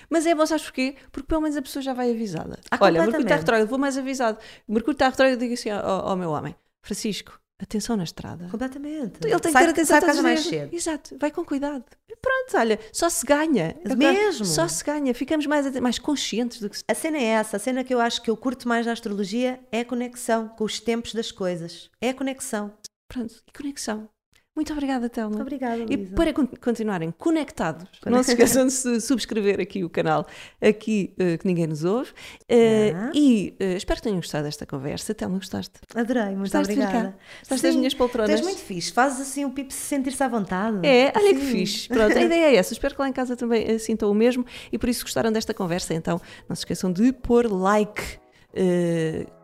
Mas 0.09 0.25
é 0.25 0.35
bom, 0.35 0.45
sabes 0.45 0.65
porquê? 0.65 0.95
Porque 1.11 1.27
pelo 1.27 1.41
menos 1.41 1.55
a 1.55 1.61
pessoa 1.61 1.81
já 1.81 1.93
vai 1.93 2.11
avisada. 2.11 2.59
Ah, 2.69 2.77
Olha, 2.81 2.99
Mercúrio 3.01 3.23
está 3.23 3.37
retrógrado, 3.37 3.69
vou 3.69 3.79
mais 3.79 3.97
avisado. 3.97 4.37
Mercúrio 4.67 4.95
está 4.95 5.07
retrógrado, 5.07 5.39
digo 5.39 5.53
assim 5.53 5.69
ao, 5.69 6.09
ao 6.09 6.17
meu 6.17 6.31
homem: 6.31 6.53
Francisco, 6.83 7.39
atenção 7.61 7.95
na 7.95 8.03
estrada. 8.03 8.49
Completamente. 8.49 9.19
Ele 9.23 9.39
tem 9.39 9.53
que 9.53 9.59
ter 9.59 9.69
atenção 9.69 9.99
sai 9.99 10.09
casa 10.09 10.21
mais 10.21 10.41
cedo. 10.41 10.75
Exato, 10.75 11.17
vai 11.17 11.31
com 11.31 11.45
cuidado. 11.45 11.85
E 12.09 12.15
pronto, 12.17 12.57
olha, 12.57 12.79
só 12.91 13.09
se 13.09 13.25
ganha. 13.25 13.75
Mesmo. 13.95 14.45
Só 14.45 14.67
se 14.67 14.83
ganha, 14.83 15.13
ficamos 15.13 15.45
mais, 15.45 15.79
mais 15.79 15.97
conscientes 15.97 16.59
do 16.59 16.69
que 16.69 16.77
se... 16.77 16.83
A 16.87 16.93
cena 16.93 17.17
é 17.17 17.23
essa, 17.23 17.57
a 17.57 17.59
cena 17.59 17.83
que 17.83 17.93
eu 17.93 18.01
acho 18.01 18.21
que 18.21 18.29
eu 18.29 18.35
curto 18.35 18.67
mais 18.67 18.85
da 18.85 18.91
astrologia 18.91 19.59
é 19.71 19.79
a 19.79 19.85
conexão 19.85 20.49
com 20.49 20.65
os 20.65 20.79
tempos 20.79 21.13
das 21.13 21.31
coisas. 21.31 21.89
É 22.01 22.09
a 22.09 22.13
conexão. 22.13 22.73
Pronto, 23.11 23.35
e 23.47 23.51
conexão. 23.51 24.09
Muito 24.53 24.73
obrigada, 24.73 25.07
Telma. 25.07 25.39
Obrigada, 25.39 25.77
Luísa. 25.77 25.93
E 25.93 25.97
para 26.07 26.33
continuarem 26.33 27.09
conectados, 27.09 27.87
não 28.05 28.21
se 28.21 28.31
esqueçam 28.31 28.67
de 28.67 28.99
subscrever 28.99 29.61
aqui 29.61 29.81
o 29.81 29.89
canal, 29.89 30.27
aqui 30.61 31.13
uh, 31.13 31.37
que 31.37 31.47
ninguém 31.47 31.65
nos 31.67 31.85
ouve. 31.85 32.11
Uh, 32.51 33.15
e 33.15 33.55
uh, 33.61 33.77
espero 33.77 33.97
que 33.97 34.03
tenham 34.03 34.17
gostado 34.17 34.43
desta 34.43 34.65
conversa. 34.65 35.13
Telma, 35.13 35.37
gostaste? 35.37 35.79
Adorei, 35.95 36.25
muito 36.25 36.39
gostaste 36.39 36.73
obrigada. 36.73 37.17
Gostaste 37.39 37.65
das 37.65 37.75
minhas 37.77 37.93
poltronas? 37.93 38.29
Estás 38.29 38.45
muito 38.45 38.61
fixe. 38.61 38.91
Fazes 38.91 39.21
assim 39.21 39.45
o 39.45 39.51
Pipo 39.51 39.71
se 39.71 39.79
sentir-se 39.79 40.21
à 40.21 40.27
vontade. 40.27 40.85
É, 40.85 41.13
olha 41.15 41.29
Sim. 41.29 41.39
que 41.39 41.45
fixe. 41.45 41.87
Pronto, 41.87 42.17
a 42.17 42.21
ideia 42.21 42.47
é 42.47 42.55
essa. 42.55 42.73
Espero 42.73 42.93
que 42.93 43.01
lá 43.01 43.07
em 43.07 43.13
casa 43.13 43.37
também 43.37 43.79
sintam 43.79 44.11
o 44.11 44.13
mesmo 44.13 44.45
e 44.69 44.77
por 44.77 44.89
isso 44.89 45.05
gostaram 45.05 45.31
desta 45.31 45.53
conversa. 45.53 45.93
Então, 45.93 46.19
não 46.49 46.55
se 46.57 46.61
esqueçam 46.61 46.91
de 46.91 47.13
pôr 47.13 47.49
like 47.49 48.19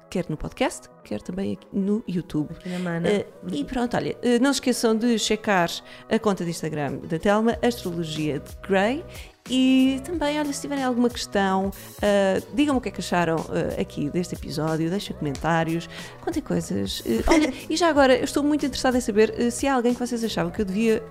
quer 0.09 0.25
no 0.29 0.37
podcast, 0.37 0.89
quer 1.03 1.21
também 1.21 1.53
aqui 1.53 1.67
no 1.71 2.03
YouTube. 2.07 2.51
Aqui 2.51 2.69
na 2.69 2.79
mana. 2.79 3.09
Uh, 3.09 3.53
e 3.53 3.63
pronto, 3.63 3.95
olha, 3.95 4.15
uh, 4.15 4.41
não 4.41 4.53
se 4.53 4.57
esqueçam 4.57 4.95
de 4.95 5.17
checar 5.19 5.69
a 6.09 6.19
conta 6.19 6.43
de 6.43 6.49
Instagram 6.49 6.97
da 6.97 7.19
Telma, 7.19 7.57
Astrologia 7.61 8.39
de 8.39 8.55
Grey. 8.67 9.03
E 9.49 10.01
também, 10.03 10.37
olha, 10.37 10.51
se 10.51 10.59
tiverem 10.59 10.83
alguma 10.83 11.09
questão, 11.09 11.67
uh, 11.69 12.55
digam-me 12.55 12.79
o 12.79 12.81
que 12.81 12.89
é 12.89 12.91
que 12.91 12.99
acharam 12.99 13.37
aqui 13.79 14.09
deste 14.09 14.35
episódio, 14.35 14.89
deixem 14.89 15.15
comentários, 15.15 15.87
contem 16.19 16.43
coisas. 16.43 17.01
olha, 17.27 17.53
e 17.69 17.77
já 17.77 17.87
agora, 17.87 18.17
eu 18.17 18.25
estou 18.25 18.43
muito 18.43 18.65
interessada 18.65 18.97
em 18.97 19.01
saber 19.01 19.49
se 19.51 19.65
há 19.65 19.75
alguém 19.75 19.93
que 19.93 19.99
vocês 19.99 20.21
achavam 20.21 20.51
que 20.51 20.61
eu 20.61 20.65
devia 20.65 21.01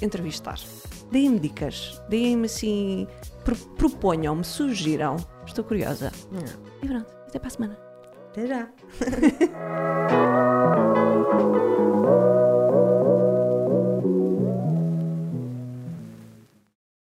entrevistar. 0.00 0.60
Deem-me 1.10 1.40
dicas, 1.40 2.00
deem-me 2.08 2.46
assim, 2.46 3.08
pro 3.44 3.56
proponham-me, 3.56 4.44
sugiram. 4.44 5.16
Estou 5.44 5.64
curiosa. 5.64 6.12
E 6.80 6.86
pronto, 6.86 7.12
até 7.26 7.40
para 7.40 7.48
a 7.48 7.50
semana. 7.50 7.89
Até 8.30 8.46
já! 8.46 8.68